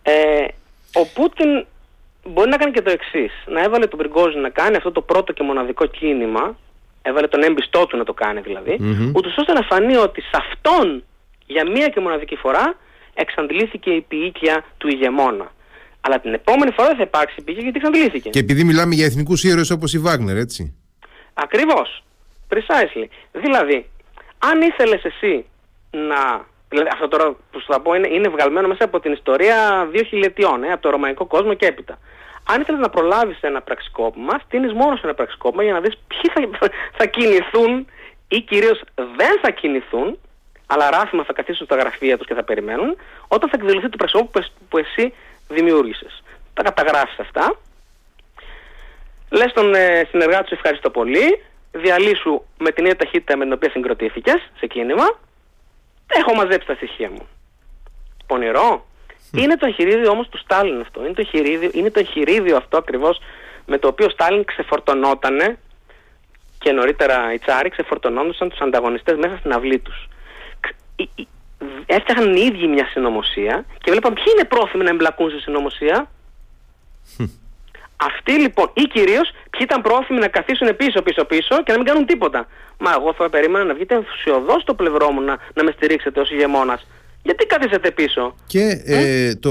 Ε, 0.03 0.47
ο 0.95 1.07
Πούτιν 1.15 1.67
μπορεί 2.29 2.51
να 2.51 2.57
κάνει 2.57 2.73
και 2.73 2.83
το 2.83 2.91
εξής. 2.91 3.33
Να 3.47 3.63
έβαλε 3.63 3.87
τον 3.87 3.99
Πριγκόζη 3.99 4.39
να 4.39 4.49
κάνει 4.49 4.77
αυτό 4.77 4.93
το 4.93 5.01
πρώτο 5.01 5.33
και 5.33 5.43
μοναδικό 5.43 5.87
κίνημα, 5.87 6.57
έβαλε 7.03 7.27
τον 7.27 7.43
έμπιστό 7.43 7.87
του 7.87 7.97
να 7.97 8.05
το 8.05 8.15
κάνει 8.15 8.41
δηλαδή, 8.41 8.77
mm 8.81 9.23
ώστε 9.37 9.53
να 9.53 9.63
φανεί 9.63 9.97
ότι 9.97 10.21
σε 10.21 10.31
αυτόν 10.33 11.05
για 11.47 11.71
μία 11.71 11.89
και 11.89 12.01
μοναδική 12.01 12.37
φορά 12.37 12.75
εξαντλήθηκε 13.15 13.91
η 13.91 14.01
ποιήκια 14.01 14.65
του 14.79 14.89
ηγεμόνα. 14.89 15.55
Αλλά 16.01 16.21
την 16.21 16.35
επόμενη 16.35 16.71
φορά 16.71 16.89
δεν 16.89 16.97
θα 16.97 17.03
υπάρξει 17.03 17.43
ποιήκια 17.45 17.63
γιατί 17.63 17.79
εξαντλήθηκε. 17.79 18.31
Και 18.31 18.39
επειδή 18.39 18.65
μιλάμε 18.65 18.95
για 18.95 19.05
εθνικούς 19.05 19.45
ήρωες 19.45 19.71
όπως 19.71 19.93
η 19.95 19.99
Βάγνερ, 19.99 20.37
έτσι. 20.37 20.75
Ακριβώς. 21.35 22.05
Precisely. 22.49 23.07
Δηλαδή, 23.33 23.91
αν 24.39 24.61
ήθελες 24.61 25.05
εσύ 25.05 25.45
να 25.91 26.47
Δηλαδή 26.69 26.89
αυτό 26.93 27.09
τώρα 27.09 27.37
που 27.51 27.61
σου 27.61 27.67
θα 27.73 27.81
πω 27.81 27.95
είναι, 27.95 28.09
είναι 28.09 28.29
βγαλμένο 28.29 28.69
μέσα 28.69 28.85
από 28.85 29.01
την 29.01 29.13
ιστορία 29.13 29.89
δύο 29.93 30.03
χιλιετιών, 30.03 30.65
ε, 30.65 30.73
από 30.73 30.83
το 30.83 30.91
ρωμαϊκό 30.91 31.27
κόσμο 31.27 31.55
και 31.55 31.67
έπειτα. 31.67 31.99
Αν 32.49 32.61
ήθελες 32.61 32.81
να 32.81 32.91
προλάβεις 32.91 33.39
ένα 33.41 33.63
πραξικόπημα, 33.63 34.39
στείνεις 34.45 34.73
μόνο 34.73 34.97
σε 34.97 35.01
ένα 35.05 35.15
πραξικόπημα 35.15 35.63
για 35.63 35.73
να 35.73 35.81
δεις 35.81 35.99
ποιοι 36.07 36.49
θα, 36.59 36.69
θα 36.97 37.07
κινηθούν 37.07 37.87
ή 38.29 38.41
κυρίως 38.41 38.81
δεν 38.95 39.39
θα 39.43 39.51
κινηθούν, 39.51 40.19
αλλά 40.67 40.91
ράθιμα 40.91 41.25
θα 41.25 41.33
καθίσουν 41.33 41.67
στα 41.67 41.77
γραφεία 41.77 42.17
τους 42.17 42.27
και 42.27 42.35
θα 42.35 42.45
περιμένουν, 42.45 42.97
όταν 43.29 43.49
θα 43.49 43.57
εκδηλωθεί 43.61 43.89
το 43.89 43.97
πραξικόπημα 43.97 44.47
που 44.69 44.79
εσύ 44.79 45.13
δημιούργησες. 45.49 46.23
Τα 46.55 46.63
καταγράφεις 46.63 47.19
αυτά, 47.19 47.57
λες 49.31 49.53
τον 49.53 49.75
ε, 49.75 50.07
συνεργάτη 50.11 50.49
σου 50.49 50.55
ευχαριστώ 50.55 50.91
πολύ, 50.91 51.43
διαλύσου 51.73 52.43
με 52.59 52.71
την 52.71 52.85
ίδια 52.85 52.97
ταχύτητα 52.97 53.37
με 53.37 53.45
την 53.45 53.53
οποία 53.53 53.71
συγκροτήθηκες 53.71 54.51
σε 54.59 54.67
κίνημα 54.67 55.07
Έχω 56.07 56.35
μαζέψει 56.35 56.67
τα 56.67 56.75
στοιχεία 56.75 57.11
μου. 57.11 57.29
Πονηρό. 58.27 58.87
Είναι 59.33 59.57
το 59.57 59.67
εγχειρίδιο 59.67 60.11
όμως 60.11 60.29
του 60.29 60.39
Στάλιν 60.39 60.81
αυτό. 60.81 61.05
Είναι 61.05 61.15
το 61.15 61.21
εγχειρίδιο, 61.21 61.71
είναι 61.73 61.91
το 61.91 61.99
εγχειρίδιο 61.99 62.57
αυτό 62.57 62.77
ακριβώς 62.77 63.21
με 63.67 63.79
το 63.79 63.89
οποίο 63.89 64.07
ο 64.07 64.09
Στάλιν 64.09 64.45
ξεφορτωνότανε 64.45 65.59
και 66.59 66.73
νωρίτερα 66.73 67.33
οι 67.33 67.39
Τσάροι 67.39 67.69
ξεφορτωνόντουσαν 67.69 68.49
τους 68.49 68.59
ανταγωνιστές 68.59 69.17
μέσα 69.19 69.37
στην 69.37 69.53
αυλή 69.53 69.79
τους. 69.79 70.09
Έφτιαχναν 71.87 72.37
οι 72.37 72.41
ίδιοι 72.41 72.67
μια 72.67 72.87
συνωμοσία 72.87 73.65
και 73.83 73.91
βλέπαν 73.91 74.15
ποιοι 74.15 74.25
είναι 74.35 74.45
πρόθυμοι 74.45 74.85
να 74.85 74.91
εμπλακούν 74.91 75.31
σε 75.31 75.41
συνωμοσία. 75.41 76.11
Αυτοί 77.97 78.33
λοιπόν, 78.33 78.71
ή 78.75 78.83
κυρίως 78.83 79.31
ποιοι 79.51 79.61
ήταν 79.63 79.83
πρόθυμοι 79.83 80.19
να 80.19 80.29
καθίσουν 80.29 80.77
πίσω, 80.77 81.03
πίσω, 81.03 81.25
πίσω 81.25 81.63
και 81.63 81.73
να 81.73 81.77
μην 81.77 81.87
κάνουν 81.87 82.07
τίποτα. 82.07 82.47
Μα 82.79 82.93
εγώ 82.93 83.13
θα 83.13 83.31
περίμενα 83.31 83.65
να 83.65 83.75
βγείτε 83.75 83.95
ενθουσιοδό 83.95 84.61
στο 84.61 84.75
πλευρό 84.75 85.11
μου 85.11 85.21
να, 85.21 85.39
να 85.55 85.65
με 85.65 85.71
στηρίξετε 85.71 86.21
ως 86.21 86.31
ηγεμόνας. 86.31 86.87
Γιατί 87.27 87.47
καθίσετε 87.47 87.91
πίσω; 87.91 88.35
Και 88.47 88.83
ε, 88.85 89.35
το, 89.35 89.51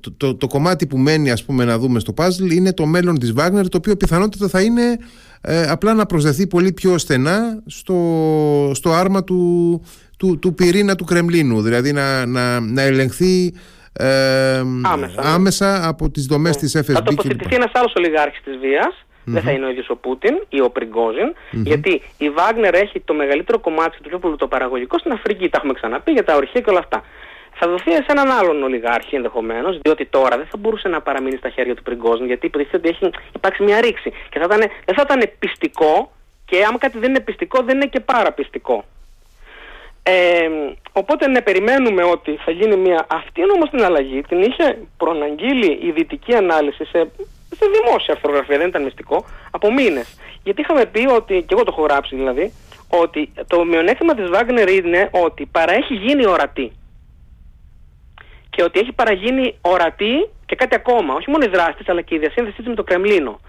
το, 0.00 0.12
το, 0.16 0.34
το, 0.34 0.46
κομμάτι 0.46 0.86
που 0.86 0.98
μένει 0.98 1.30
ας 1.30 1.44
πούμε 1.44 1.64
να 1.64 1.78
δούμε 1.78 1.98
στο 1.98 2.14
puzzle 2.16 2.52
είναι 2.52 2.72
το 2.72 2.86
μέλλον 2.86 3.18
της 3.18 3.32
Wagner 3.36 3.64
το 3.68 3.76
οποίο 3.76 3.96
πιθανότητα 3.96 4.48
θα 4.48 4.60
είναι 4.60 4.98
ε, 5.40 5.62
απλά 5.62 5.94
να 5.94 6.06
προσδεθεί 6.06 6.46
πολύ 6.46 6.72
πιο 6.72 6.98
στενά 6.98 7.62
στο, 7.66 7.94
στο 8.74 8.92
άρμα 8.92 9.24
του, 9.24 9.82
του, 10.18 10.38
του 10.38 10.54
πυρήνα 10.54 10.94
του 10.94 11.04
Κρεμλίνου 11.04 11.62
δηλαδή 11.62 11.92
να, 11.92 12.26
να, 12.26 12.60
να 12.60 12.82
ελεγχθεί 12.82 13.54
ε, 13.92 14.58
άμεσα, 14.82 15.22
άμεσα 15.22 15.88
από 15.88 16.10
τις 16.10 16.26
δομές 16.26 16.54
ναι. 16.54 16.60
της 16.60 16.76
FSB. 16.76 16.92
Θα 16.92 17.02
τοποθετηθεί 17.02 17.54
ένας 17.54 17.70
άλλος 17.74 17.92
ολιγάρχης 17.96 18.40
της 18.44 18.56
βίας 18.56 19.06
δεν 19.32 19.42
θα 19.42 19.50
είναι 19.50 19.66
ο 19.66 19.68
ίδιος 19.68 19.88
ο 19.88 19.96
Πούτιν 19.96 20.34
ή 20.48 20.60
ο 20.60 20.70
πριγκοζιν 20.70 21.34
γιατί 21.50 22.02
η 22.18 22.30
Βάγνερ 22.30 22.74
έχει 22.74 23.00
το 23.00 23.14
μεγαλύτερο 23.14 23.58
κομμάτι 23.58 23.96
του 24.02 24.08
πιο 24.08 24.18
πλουτοπαραγωγικό 24.18 24.98
στην 24.98 25.12
Αφρική, 25.12 25.48
τα 25.48 25.56
έχουμε 25.56 25.72
ξαναπεί 25.72 26.12
για 26.12 26.24
τα 26.24 26.34
ορχεία 26.34 26.60
και 26.60 26.70
όλα 26.70 26.78
αυτά. 26.78 27.04
Θα 27.60 27.68
δοθεί 27.68 27.90
σε 27.90 28.04
έναν 28.08 28.30
άλλον 28.30 28.62
ολιγάρχη 28.62 29.16
ενδεχομένως, 29.16 29.78
διότι 29.78 30.06
τώρα 30.06 30.36
δεν 30.36 30.46
θα 30.50 30.56
μπορούσε 30.56 30.88
να 30.88 31.00
παραμείνει 31.00 31.36
στα 31.36 31.48
χέρια 31.48 31.74
του 31.74 31.82
Πριγκόζιν, 31.82 32.26
γιατί 32.26 32.46
υποτίθεται 32.46 32.76
ότι 32.76 32.88
έχει 32.88 33.10
υπάρξει 33.34 33.62
μια 33.62 33.80
ρήξη. 33.80 34.10
Και 34.30 34.38
θα 34.38 34.44
ήταν, 34.44 34.58
δεν 34.58 34.94
θα 34.94 35.02
ήταν 35.06 35.30
πιστικό, 35.38 36.12
και 36.44 36.64
άμα 36.68 36.78
κάτι 36.78 36.98
δεν 36.98 37.08
είναι 37.10 37.20
πιστικό, 37.20 37.62
δεν 37.62 37.76
είναι 37.76 37.86
και 37.86 38.00
παραπιστικό. 38.00 38.84
Ε, 40.02 40.48
οπότε 40.92 41.28
ναι, 41.28 41.40
περιμένουμε 41.42 42.02
ότι 42.02 42.38
θα 42.44 42.50
γίνει 42.50 42.76
μια. 42.76 43.06
Αυτή 43.10 43.40
είναι 43.40 43.52
όμως 43.52 43.70
την 43.70 43.84
αλλαγή, 43.84 44.20
την 44.20 44.42
είχε 44.42 44.78
προαναγγείλει 44.96 45.78
η 45.82 45.90
δυτική 45.90 46.34
ανάλυση 46.34 46.84
σε, 46.84 47.10
σε 47.58 47.66
δημόσια 47.76 48.14
αρθρογραφία, 48.14 48.58
δεν 48.58 48.68
ήταν 48.68 48.82
μυστικό, 48.82 49.24
από 49.50 49.72
μήνες. 49.72 50.18
Γιατί 50.42 50.60
είχαμε 50.60 50.86
πει 50.86 51.06
ότι, 51.06 51.34
και 51.46 51.54
εγώ 51.54 51.62
το 51.62 51.70
έχω 51.72 51.82
γράψει 51.82 52.16
δηλαδή, 52.16 52.52
ότι 52.88 53.32
το 53.46 53.64
μειονέκτημα 53.64 54.14
της 54.14 54.28
Wagner 54.32 54.68
είναι 54.82 55.08
ότι 55.12 55.46
παρά 55.46 55.72
έχει 55.72 55.94
γίνει 55.94 56.26
ορατή 56.26 56.72
και 58.50 58.62
ότι 58.62 58.80
έχει 58.80 58.92
παραγίνει 58.92 59.58
ορατή 59.60 60.28
και 60.46 60.56
κάτι 60.56 60.74
ακόμα, 60.74 61.14
όχι 61.14 61.30
μόνο 61.30 61.44
η 61.44 61.48
δράση 61.48 61.74
της, 61.76 61.88
αλλά 61.88 62.00
και 62.00 62.14
η 62.14 62.18
διασύνδεσή 62.18 62.56
της 62.56 62.66
με 62.66 62.74
το 62.74 62.84
Κρεμλίνο. 62.84 63.40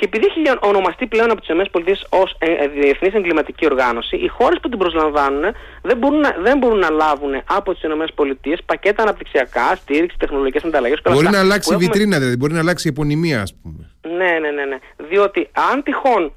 Και 0.00 0.06
επειδή 0.06 0.26
έχει 0.26 0.58
ονομαστεί 0.60 1.06
πλέον 1.06 1.30
από 1.30 1.40
τις 1.40 1.48
ΗΠΑ 1.48 2.18
ως 2.20 2.36
ε, 2.38 2.52
ε, 2.52 2.68
διεθνής 2.68 3.14
εγκληματική 3.14 3.64
οργάνωση, 3.64 4.16
οι 4.16 4.28
χώρες 4.28 4.58
που 4.62 4.68
την 4.68 4.78
προσλαμβάνουν 4.78 5.42
δεν 5.82 5.96
μπορούν 5.96 6.20
να, 6.20 6.36
δεν 6.42 6.58
μπορούν 6.58 6.78
να 6.78 6.90
λάβουν 6.90 7.42
από 7.44 7.74
τις 7.74 7.82
ΗΠΑ 7.82 8.56
πακέτα 8.66 9.02
αναπτυξιακά, 9.02 9.76
στήριξη, 9.76 10.16
τεχνολογικές 10.18 10.64
ανταλλαγές. 10.64 11.00
Μπορεί 11.10 11.28
να 11.30 11.38
αλλάξει 11.38 11.74
η 11.74 11.76
βιτρίνα, 11.76 12.18
δηλαδή, 12.18 12.36
μπορεί 12.36 12.52
να 12.52 12.58
αλλάξει 12.58 12.88
η 12.88 12.90
επωνυμία, 12.90 13.40
ας 13.42 13.54
πούμε. 13.62 13.90
Ναι, 14.18 14.38
ναι, 14.38 14.50
ναι, 14.50 14.64
ναι. 14.64 14.78
Διότι 15.08 15.48
αν 15.70 15.82
τυχόν 15.82 16.32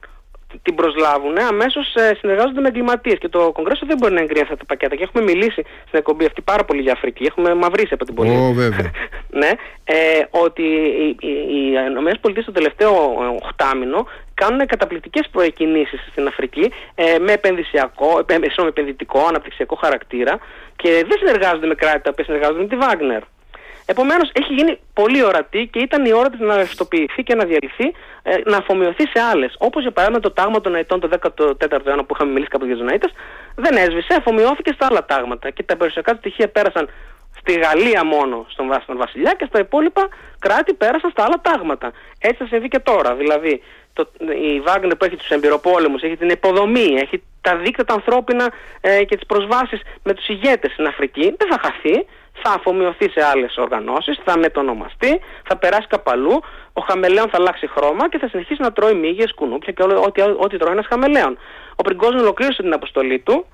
την 0.62 0.76
προσλάβουν, 0.76 1.38
αμέσως 1.38 1.96
ε, 1.96 2.16
συνεργάζονται 2.20 2.62
με 2.62 2.68
εγκληματίες. 2.68 3.18
Και 3.18 3.30
το 3.30 3.52
Κογκρέσο 3.52 3.86
δεν 3.86 3.98
μπορεί 3.98 4.14
να 4.14 4.22
εγκρίνει 4.22 4.42
αυτά 4.42 4.58
τα 4.58 4.66
πακέτα. 4.66 4.96
Και 4.96 5.04
έχουμε 5.04 5.24
μιλήσει 5.24 5.62
στην 5.88 6.00
εκπομπή 6.00 6.26
αυτή 6.26 6.42
πάρα 6.42 6.64
πολύ 6.64 6.82
για 6.82 6.92
Αφρική. 6.92 7.24
Έχουμε 7.26 7.54
μαυρίσει 7.54 7.94
από 7.94 8.06
την 8.06 8.14
πολύ. 8.14 8.50
Oh, 8.50 8.54
βέβαια. 8.54 8.92
ναι, 9.42 9.50
ε, 9.84 9.96
ότι 10.30 10.64
οι, 10.64 11.18
οι, 11.20 11.32
οι 12.36 12.44
το 12.46 12.52
τελευταίο 12.52 12.94
οχτάμινο 13.42 14.08
κάνουν 14.34 14.66
καταπληκτικές 14.68 15.28
προεκκινήσει 15.32 15.98
στην 16.12 16.28
Αφρική 16.28 16.72
ε, 16.96 17.18
με 17.20 17.32
επενδυσιακό, 17.32 18.26
ε, 18.26 18.38
με 18.38 18.68
επενδυτικό, 18.68 19.26
αναπτυξιακό 19.28 19.76
χαρακτήρα 19.76 20.40
και 20.76 21.06
δεν 21.08 21.18
συνεργάζονται 21.18 21.68
με 21.68 21.76
κράτη 21.76 22.02
τα 22.02 22.10
οποία 22.10 22.26
συνεργάζονται 22.26 22.62
με 22.62 22.68
τη 22.68 22.76
Βάγνερ. 22.76 23.22
Επομένως, 23.86 24.30
έχει 24.34 24.54
γίνει 24.54 24.80
πολύ 24.94 25.24
ορατή 25.24 25.70
και 25.72 25.80
ήταν 25.80 26.06
η 26.06 26.14
ώρα 26.14 26.30
της 26.30 26.40
να 26.40 26.54
ευαισθητοποιηθεί 26.54 27.24
και 27.24 27.36
να 27.36 27.46
διαλυθεί, 27.46 27.94
ε, 28.24 28.38
να 28.46 28.58
αφομοιωθεί 28.58 29.08
σε 29.08 29.20
άλλες. 29.32 29.56
Όπως 29.58 29.82
για 29.82 29.92
παράδειγμα 29.92 30.22
το 30.22 30.32
τάγμα 30.32 30.62
των 30.62 30.76
αιτών 30.76 31.00
το 31.00 31.08
14ο 31.08 31.86
αιώνα 31.86 32.04
που 32.04 32.14
είχαμε 32.16 32.32
μιλήσει 32.32 32.50
κάπου 32.50 32.66
για 32.66 33.00
τους 33.00 33.12
δεν 33.56 33.78
έσβησε, 33.78 34.14
αφομοιώθηκε 34.18 34.72
στα 34.74 34.86
άλλα 34.86 35.06
τάγματα. 35.06 35.50
Και 35.50 35.64
τα 35.64 35.76
περιουσιακά 35.78 36.12
του 36.12 36.18
στοιχεία 36.18 36.48
πέρασαν 36.50 36.90
στη 37.40 37.54
Γαλλία 37.54 38.06
μόνο 38.06 38.46
στον, 38.50 38.68
στον 38.84 38.98
Βασιλιά 38.98 39.34
και 39.34 39.46
στα 39.46 39.60
υπόλοιπα 39.60 40.08
κράτη 40.40 40.74
πέρασαν 40.74 41.12
στα 41.12 41.24
άλλα 41.24 41.42
τάγματα. 41.42 41.92
Έτσι 42.20 42.38
θα 42.38 42.46
συμβεί 42.46 42.68
και 42.68 42.80
τώρα. 42.80 43.16
Δηλαδή, 43.16 43.62
το, 43.94 44.12
η 44.54 44.60
Βάγνερ 44.60 44.96
που 44.96 45.06
έχει 45.06 45.16
τους 45.16 45.30
εμπειροπόλεμους, 45.30 46.02
έχει 46.02 46.18
την 46.18 46.30
υποδομή, 46.30 46.96
έχει 46.96 47.24
τα 47.42 47.56
δίκτυα 47.56 47.86
τα 47.86 47.94
ανθρώπινα 47.94 48.52
ε, 48.82 49.04
και 49.04 49.16
τις 49.16 49.26
προσβάσεις 49.26 49.82
με 50.04 50.14
τους 50.14 50.28
ηγέτες 50.28 50.72
στην 50.72 50.88
Αφρική, 50.88 51.36
δεν 51.38 51.48
θα 51.50 51.60
χαθεί 51.62 52.06
θα 52.42 52.52
αφομοιωθεί 52.52 53.10
σε 53.10 53.26
άλλες 53.26 53.58
οργανώσεις, 53.58 54.20
θα 54.26 54.38
μετονομαστεί, 54.38 55.20
θα 55.48 55.58
περάσει 55.58 55.88
κάπου 55.88 56.12
αλλού, 56.12 56.42
ο 56.74 56.82
χαμελέον 56.82 57.30
θα 57.30 57.38
αλλάξει 57.38 57.68
χρώμα 57.68 58.10
και 58.10 58.18
θα 58.18 58.28
συνεχίσει 58.28 58.62
να 58.62 58.72
τρώει 58.72 58.94
μύγες, 58.94 59.34
κουνούπια 59.34 59.74
και 59.74 59.84
ό,τι, 59.84 60.22
ό,τι 60.22 60.58
τρώει 60.58 60.72
ένας 60.72 60.86
χαμελέον. 60.90 61.38
Ο 61.76 61.82
Πριγκόζιν 61.82 62.20
ολοκλήρωσε 62.20 62.62
την 62.62 62.74
αποστολή 62.74 63.20
του. 63.20 63.46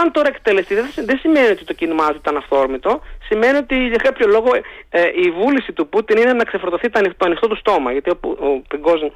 Αν 0.00 0.12
τώρα 0.12 0.28
εκτελεστεί, 0.28 0.74
δεν, 0.74 0.86
δεν 0.94 1.18
σημαίνει 1.18 1.50
ότι 1.50 1.64
το 1.64 1.72
κίνημά 1.72 2.08
του 2.08 2.16
ήταν 2.16 2.36
αυθόρμητο. 2.36 3.00
Σημαίνει 3.28 3.56
ότι 3.56 3.86
για 3.86 3.96
κάποιο 3.96 4.26
λόγο 4.26 4.50
ε, 4.90 5.02
η 5.14 5.30
βούληση 5.30 5.72
του 5.72 5.88
Πούτιν 5.88 6.16
είναι 6.18 6.32
να 6.32 6.44
ξεφορτωθεί 6.44 6.90
το 6.90 6.98
ανοιχτό, 7.18 7.48
του 7.48 7.56
στόμα. 7.56 7.92
Γιατί 7.92 8.10
ο, 8.10 8.18
ο 8.22 8.62
Πριγκόζιν, 8.68 9.12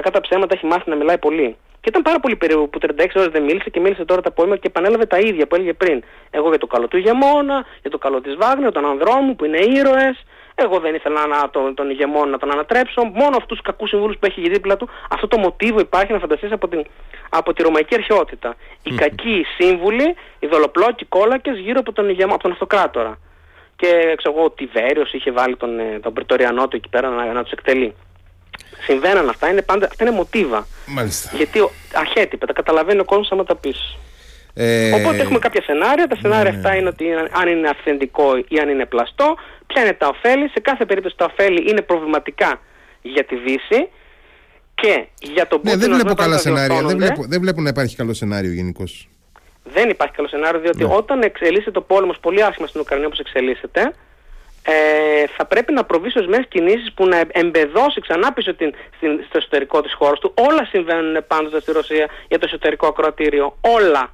κακά 0.00 0.10
τα 0.10 0.20
ψέματα, 0.20 0.54
έχει 0.54 0.66
μάθει 0.66 0.90
να 0.90 0.96
μιλάει 0.96 1.18
πολύ. 1.18 1.56
Και 1.80 1.88
ήταν 1.88 2.02
πάρα 2.02 2.20
πολύ 2.20 2.36
περίεργο 2.36 2.66
που 2.66 2.78
36 2.82 3.06
ώρες 3.14 3.28
δεν 3.28 3.42
μίλησε 3.42 3.70
και 3.70 3.80
μίλησε 3.80 4.04
τώρα 4.04 4.20
τα 4.20 4.28
απόγευμα 4.28 4.56
και 4.56 4.66
επανέλαβε 4.66 5.06
τα 5.06 5.18
ίδια 5.18 5.46
που 5.46 5.54
έλεγε 5.54 5.72
πριν. 5.72 6.02
Εγώ 6.30 6.48
για 6.48 6.58
το 6.58 6.66
καλό 6.66 6.88
του 6.88 6.96
ηγεμόνα, 6.96 7.64
για 7.80 7.90
το 7.90 7.98
καλό 7.98 8.20
της 8.20 8.34
Βάγνερ, 8.36 8.72
των 8.72 8.84
ανδρών 8.86 9.20
μου 9.22 9.36
που 9.36 9.44
είναι 9.44 9.58
ήρωες. 9.58 10.24
Εγώ 10.54 10.78
δεν 10.78 10.94
ήθελα 10.94 11.26
να, 11.26 11.50
τον, 11.50 11.74
τον 11.74 11.90
ηγεμόνα 11.90 12.30
να 12.30 12.38
τον 12.38 12.50
ανατρέψω. 12.50 13.02
Μόνο 13.04 13.36
αυτούς 13.36 13.46
τους 13.46 13.62
κακούς 13.62 13.88
συμβούλους 13.88 14.16
που 14.18 14.26
έχει 14.26 14.48
δίπλα 14.48 14.76
του. 14.76 14.88
Αυτό 15.10 15.28
το 15.28 15.38
μοτίβο 15.38 15.80
υπάρχει 15.80 16.12
να 16.12 16.18
φανταστείς 16.18 16.52
από, 16.52 16.68
την, 16.68 16.84
από 17.28 17.52
τη 17.52 17.62
ρωμαϊκή 17.62 17.94
αρχαιότητα. 17.94 18.56
Οι 18.82 18.94
κακοί 18.94 19.44
σύμβουλοι, 19.58 20.14
οι 20.38 20.46
δολοπλόκοι 20.46 21.04
κόλακες 21.04 21.58
γύρω 21.58 21.80
από 21.80 21.92
τον, 21.92 22.08
ηγεμό, 22.08 22.34
από 22.34 22.42
τον 22.42 22.52
αυτοκράτορα. 22.52 23.18
Και 23.76 24.14
ξέρω 24.16 24.34
εγώ, 24.36 24.44
ο 24.44 24.50
Τιβέριος 24.50 25.12
είχε 25.12 25.30
βάλει 25.30 25.56
τον, 25.56 25.78
ε, 25.78 25.98
τον 26.02 26.12
Πρετοριανό 26.12 26.68
του 26.68 26.76
εκεί 26.76 26.88
πέρα 26.88 27.08
να, 27.08 27.32
να 27.32 27.42
τους 27.42 27.52
εκτελεί. 27.52 27.94
Συμβαίναν 28.88 29.28
αυτά, 29.28 29.48
είναι 29.50 29.62
πάντα, 29.62 29.86
αυτά 29.86 30.04
είναι 30.04 30.14
μοτίβα. 30.14 30.66
Μάλιστα. 30.86 31.30
Γιατί 31.36 31.58
αρχέτυπα, 31.92 32.46
τα 32.46 32.52
καταλαβαίνει 32.52 33.00
ο 33.00 33.04
κόσμος 33.04 33.30
άμα 33.32 33.44
τα 33.44 33.56
πεις. 33.56 33.98
Ε... 34.54 34.92
Οπότε 34.92 35.16
έχουμε 35.16 35.38
κάποια 35.38 35.62
σενάρια. 35.62 36.06
Τα 36.06 36.16
σενάρια 36.20 36.50
ναι. 36.50 36.56
αυτά 36.56 36.76
είναι 36.76 36.88
ότι 36.88 37.04
αν 37.40 37.48
είναι 37.48 37.68
αυθεντικό 37.68 38.36
ή 38.48 38.58
αν 38.58 38.68
είναι 38.68 38.86
πλαστό, 38.86 39.36
ποια 39.66 39.82
είναι 39.82 39.92
τα 39.92 40.08
ωφέλη. 40.08 40.48
Σε 40.48 40.60
κάθε 40.60 40.84
περίπτωση 40.84 41.16
τα 41.16 41.24
ωφέλη 41.24 41.70
είναι 41.70 41.82
προβληματικά 41.82 42.60
για 43.02 43.24
τη 43.24 43.36
Δύση 43.36 43.88
και 44.74 45.06
για 45.20 45.46
τον 45.46 45.60
ναι, 45.62 45.76
δεν 45.76 45.94
βλέπω 45.94 46.14
καλά 46.14 46.38
σενάρια. 46.38 46.82
Δεν 46.82 46.96
βλέπω, 46.96 47.24
δεν 47.28 47.40
βλέπω 47.40 47.60
να 47.60 47.68
υπάρχει 47.68 47.96
καλό 47.96 48.14
σενάριο 48.14 48.52
γενικώς. 48.52 49.08
Δεν 49.72 49.88
υπάρχει 49.88 50.14
καλό 50.14 50.28
σενάριο, 50.28 50.60
διότι 50.60 50.84
ναι. 50.84 50.94
όταν 50.94 51.22
εξελίσσεται 51.22 51.70
το 51.70 51.80
πόλεμος 51.80 52.18
πολύ 52.20 52.42
άσχημα 52.42 52.66
στην 52.66 52.80
Ουκρανία 52.80 53.06
όπως 53.06 53.18
εξελίσσεται, 53.18 53.94
ε, 54.62 55.26
θα 55.36 55.44
πρέπει 55.46 55.72
να 55.72 55.84
προβείς 55.84 56.12
σε 56.12 56.18
ορισμένε 56.18 56.44
κινήσεις 56.48 56.92
που 56.92 57.06
να 57.06 57.24
εμπεδώσει 57.28 58.00
ξανά 58.00 58.32
πίσω 58.32 58.54
την, 58.54 58.74
στην, 58.96 59.24
στο 59.28 59.38
εσωτερικό 59.38 59.80
της 59.82 59.94
χώρας 59.94 60.18
του. 60.18 60.34
Όλα 60.48 60.64
συμβαίνουν 60.64 61.26
πάντοτε 61.26 61.60
στη 61.60 61.72
Ρωσία 61.72 62.08
για 62.28 62.38
το 62.38 62.44
εσωτερικό 62.46 62.86
ακροατήριο. 62.86 63.56
Όλα 63.60 64.12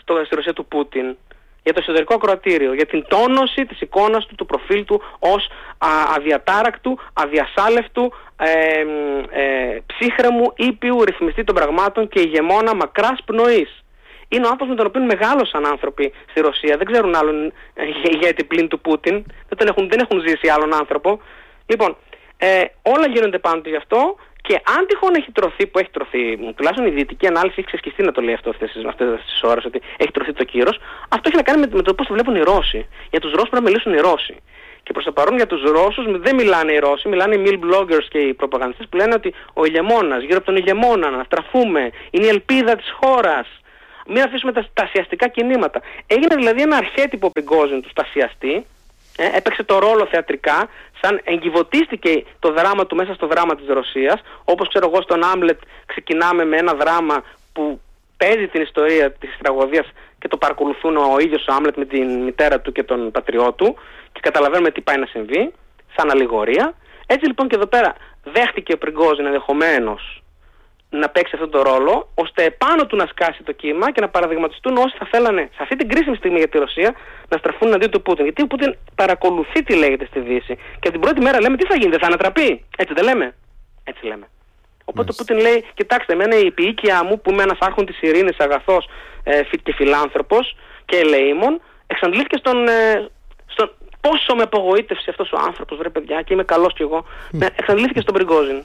στο, 0.00 0.22
στη 0.24 0.34
Ρωσία 0.34 0.52
του 0.52 0.66
Πούτιν. 0.66 1.16
Για 1.62 1.72
το 1.72 1.80
εσωτερικό 1.82 2.14
ακροατήριο. 2.14 2.74
Για 2.74 2.86
την 2.86 3.04
τόνωση 3.08 3.64
της 3.66 3.80
εικόνας 3.80 4.26
του, 4.26 4.34
του 4.34 4.46
προφίλ 4.46 4.84
του 4.84 5.02
ως 5.18 5.48
αδιατάρακτου, 6.16 6.98
αδιασάλευτου, 7.12 8.12
ε, 8.36 8.80
ε, 9.40 9.82
ψύχρεμου, 9.86 10.52
ήπιου, 10.56 11.04
ρυθμιστή 11.04 11.44
των 11.44 11.54
πραγμάτων 11.54 12.08
και 12.08 12.20
ηγεμόνα 12.20 12.74
μακράς 12.74 13.18
πνοής 13.24 13.83
είναι 14.34 14.46
ο 14.46 14.50
άνθρωπος 14.52 14.68
με 14.68 14.74
τον 14.74 14.86
οποίο 14.86 15.02
μεγάλωσαν 15.02 15.66
άνθρωποι 15.66 16.12
στη 16.30 16.40
Ρωσία. 16.40 16.76
Δεν 16.76 16.86
ξέρουν 16.86 17.14
άλλον 17.14 17.52
ηγέτη 18.12 18.44
πλην 18.44 18.68
του 18.68 18.80
Πούτιν. 18.80 19.14
Δεν, 19.48 19.58
τον 19.58 19.66
έχουν, 19.68 19.88
δεν 19.88 19.98
έχουν 19.98 20.20
ζήσει 20.26 20.48
άλλον 20.48 20.74
άνθρωπο. 20.74 21.20
Λοιπόν, 21.66 21.96
ε, 22.36 22.62
όλα 22.82 23.06
γίνονται 23.06 23.38
πάνω 23.38 23.60
του 23.60 23.68
γι' 23.68 23.76
αυτό 23.76 24.16
και 24.46 24.54
αν 24.76 24.86
τυχόν 24.86 25.14
έχει 25.14 25.32
τρωθεί, 25.32 25.66
που 25.66 25.78
έχει 25.78 25.90
τρωθεί, 25.90 26.36
τουλάχιστον 26.56 26.86
η 26.86 26.90
δυτική 26.90 27.26
ανάλυση 27.26 27.54
έχει 27.58 27.66
ξεσκιστεί 27.66 28.02
να 28.02 28.12
το 28.12 28.20
λέει 28.20 28.34
αυτό 28.34 28.50
αυτές 28.50 28.72
τις 29.26 29.42
ώρες, 29.42 29.64
ότι 29.64 29.80
έχει 29.96 30.10
τρωθεί 30.10 30.32
το 30.32 30.44
κύρος, 30.44 30.78
αυτό 31.08 31.24
έχει 31.28 31.36
να 31.36 31.42
κάνει 31.42 31.60
με, 31.60 31.68
με 31.72 31.82
το 31.82 31.94
πώς 31.94 32.06
το 32.06 32.12
βλέπουν 32.12 32.34
οι 32.34 32.40
Ρώσοι. 32.40 32.86
Για 33.10 33.20
τους 33.20 33.32
Ρώσους 33.32 33.48
πρέπει 33.48 33.64
να 33.64 33.70
μιλήσουν 33.70 33.92
οι 33.92 34.00
Ρώσοι. 34.00 34.36
Και 34.82 34.92
προς 34.92 35.04
το 35.04 35.12
παρόν 35.12 35.36
για 35.36 35.46
τους 35.46 35.62
Ρώσους 35.62 36.04
δεν 36.20 36.34
μιλάνε 36.34 36.72
οι 36.72 36.78
Ρώσοι, 36.78 37.08
μιλάνε 37.08 37.34
οι 37.34 37.42
mil 37.46 37.58
bloggers 37.64 38.06
και 38.08 38.18
οι 38.18 38.34
προπαγανδιστές 38.34 38.86
που 38.90 38.96
λένε 38.96 39.14
ότι 39.14 39.34
ο 39.52 39.64
ηγεμόνας, 39.64 40.22
γύρω 40.22 40.36
από 40.36 40.46
τον 40.46 40.56
ηγεμόνα, 40.56 41.10
να 41.10 41.22
στραφούμε, 41.24 41.90
είναι 42.10 42.26
η 42.26 42.28
ελπίδα 42.28 42.76
της 42.76 42.90
χώρας. 43.00 43.46
Μην 44.06 44.22
αφήσουμε 44.22 44.52
τα 44.52 44.66
στασιαστικά 44.70 45.28
κινήματα. 45.28 45.80
Έγινε 46.06 46.34
δηλαδή 46.34 46.62
ένα 46.62 46.76
αρχέτυπο 46.76 47.30
Πιγκόζιν 47.30 47.82
τους 47.82 47.90
στασιαστή, 47.90 48.66
ε, 49.16 49.36
έπαιξε 49.36 49.62
το 49.62 49.78
ρόλο 49.78 50.06
θεατρικά, 50.06 50.68
σαν 51.00 51.20
εγκυβωτίστηκε 51.24 52.24
το 52.38 52.52
δράμα 52.52 52.86
του 52.86 52.96
μέσα 52.96 53.14
στο 53.14 53.26
δράμα 53.26 53.56
της 53.56 53.66
Ρωσίας, 53.66 54.20
όπως 54.44 54.68
ξέρω 54.68 54.90
εγώ 54.92 55.02
στον 55.02 55.24
Άμλετ 55.24 55.60
ξεκινάμε 55.86 56.44
με 56.44 56.56
ένα 56.56 56.74
δράμα 56.74 57.24
που 57.52 57.80
παίζει 58.16 58.46
την 58.46 58.62
ιστορία 58.62 59.12
της 59.12 59.30
τραγωδίας 59.42 59.86
και 60.18 60.28
το 60.28 60.36
παρακολουθούν 60.36 60.96
ο 60.96 61.16
ίδιος 61.18 61.46
ο 61.46 61.52
Άμλετ 61.52 61.76
με 61.76 61.84
την 61.84 62.22
μητέρα 62.22 62.60
του 62.60 62.72
και 62.72 62.82
τον 62.82 63.10
πατριό 63.10 63.52
του 63.52 63.76
και 64.12 64.20
καταλαβαίνουμε 64.22 64.70
τι 64.70 64.80
πάει 64.80 64.96
να 64.96 65.06
συμβεί, 65.06 65.52
σαν 65.96 66.10
αλληγορία. 66.10 66.74
Έτσι 67.06 67.26
λοιπόν 67.26 67.48
και 67.48 67.54
εδώ 67.56 67.66
πέρα 67.66 67.94
δέχτηκε 68.24 68.72
ο 68.72 68.78
Πριγκόζιν 68.78 69.26
ενδεχομένως 69.26 70.22
να 70.98 71.08
παίξει 71.08 71.32
αυτόν 71.34 71.50
τον 71.50 71.62
ρόλο, 71.62 72.08
ώστε 72.14 72.44
επάνω 72.44 72.86
του 72.86 72.96
να 72.96 73.06
σκάσει 73.06 73.42
το 73.42 73.52
κύμα 73.52 73.92
και 73.92 74.00
να 74.00 74.08
παραδειγματιστούν 74.08 74.76
όσοι 74.76 74.96
θα 74.98 75.06
θέλανε 75.10 75.42
σε 75.52 75.58
αυτή 75.62 75.76
την 75.76 75.88
κρίσιμη 75.88 76.16
στιγμή 76.16 76.38
για 76.38 76.48
τη 76.48 76.58
Ρωσία 76.58 76.94
να 77.28 77.36
στραφούν 77.36 77.74
αντί 77.74 77.86
του 77.86 78.02
Πούτιν. 78.02 78.24
Γιατί 78.24 78.42
ο 78.42 78.46
Πούτιν 78.46 78.76
παρακολουθεί 78.94 79.62
τι 79.62 79.74
λέγεται 79.76 80.06
στη 80.06 80.20
Δύση. 80.20 80.56
Και 80.80 80.90
την 80.90 81.00
πρώτη 81.00 81.20
μέρα 81.20 81.40
λέμε 81.40 81.56
τι 81.56 81.66
θα 81.66 81.76
γίνει, 81.76 81.90
δεν 81.90 82.00
θα 82.00 82.06
ανατραπεί. 82.06 82.64
Έτσι 82.76 82.94
δεν 82.94 83.04
λέμε. 83.04 83.34
Έτσι 83.84 84.06
λέμε. 84.06 84.28
Οπότε 84.84 85.10
ο 85.12 85.14
Πούτιν 85.16 85.38
λέει: 85.38 85.64
Κοιτάξτε, 85.74 86.12
εμένα 86.12 86.38
η 86.38 86.46
επίοικια 86.46 87.04
μου 87.04 87.20
που 87.20 87.30
είμαι 87.30 87.42
ένα 87.42 87.56
άρχον 87.60 87.86
τη 87.86 87.94
ειρήνη, 88.00 88.32
αγαθός 88.38 88.88
ε, 89.24 89.40
και 89.62 89.72
φιλάνθρωπος 89.74 90.56
και 90.84 90.96
ελεήμων, 90.96 91.60
εξαντλήθηκε 91.86 92.36
στον, 92.36 92.68
ε, 92.68 93.08
στον. 93.46 93.70
Πόσο 94.00 94.34
με 94.34 94.42
απογοήτευσε 94.42 95.10
αυτός 95.10 95.32
ο 95.32 95.38
άνθρωπος, 95.46 95.78
βρε 95.78 95.88
παιδιά, 95.88 96.22
και 96.22 96.32
είμαι 96.32 96.44
καλός 96.44 96.72
κι 96.74 96.82
εγώ. 96.82 97.04
Mm. 97.32 97.48
Εξαντλήθηκε 97.56 98.00
στον 98.00 98.14
Πριγκόζιν. 98.14 98.62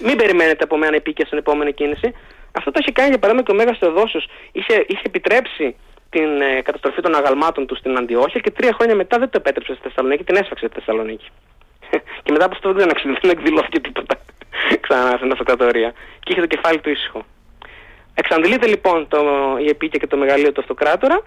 Μην 0.00 0.16
περιμένετε 0.16 0.64
από 0.64 0.76
μένα 0.76 0.96
επίκαια 0.96 1.26
στην 1.26 1.38
επόμενη 1.38 1.72
κίνηση. 1.72 2.14
Αυτό 2.52 2.70
το 2.70 2.78
έχει 2.82 2.92
κάνει 2.92 3.08
για 3.08 3.18
παράδειγμα 3.18 3.46
και 3.46 3.52
ο 3.52 3.54
Μέγα 3.54 3.76
Θεοδόσιο. 3.80 4.20
Είχε, 4.52 4.84
είχε 4.88 5.02
επιτρέψει 5.02 5.76
την 6.10 6.40
ε, 6.40 6.62
καταστροφή 6.62 7.00
των 7.00 7.14
αγαλμάτων 7.14 7.66
του 7.66 7.76
στην 7.76 7.96
Αντιόχεια 7.96 8.40
και 8.40 8.50
τρία 8.50 8.72
χρόνια 8.72 8.94
μετά 8.94 9.18
δεν 9.18 9.30
το 9.30 9.36
επέτρεψε 9.40 9.72
στη 9.74 9.82
Θεσσαλονίκη, 9.82 10.24
την 10.24 10.36
έσφαξε 10.36 10.66
στη 10.66 10.74
Θεσσαλονίκη. 10.78 11.28
και 12.22 12.32
μετά 12.32 12.44
από 12.44 12.54
αυτό 12.54 12.72
δεν, 12.72 12.88
δεν 13.20 13.30
εκδηλώθηκε 13.30 13.80
τίποτα 13.80 14.14
ξανά 14.84 15.16
στην 15.16 15.32
αυτοκρατορία. 15.32 15.92
Και 16.20 16.32
είχε 16.32 16.40
το 16.40 16.46
κεφάλι 16.46 16.78
του 16.80 16.90
ήσυχο. 16.90 17.24
Εξαντλείται 18.14 18.66
λοιπόν 18.66 19.08
το, 19.08 19.20
η 19.60 19.68
επίκαια 19.68 20.00
και 20.00 20.06
το 20.06 20.16
μεγαλείο 20.16 20.52
του 20.52 20.60
αυτοκράτορα 20.60 21.22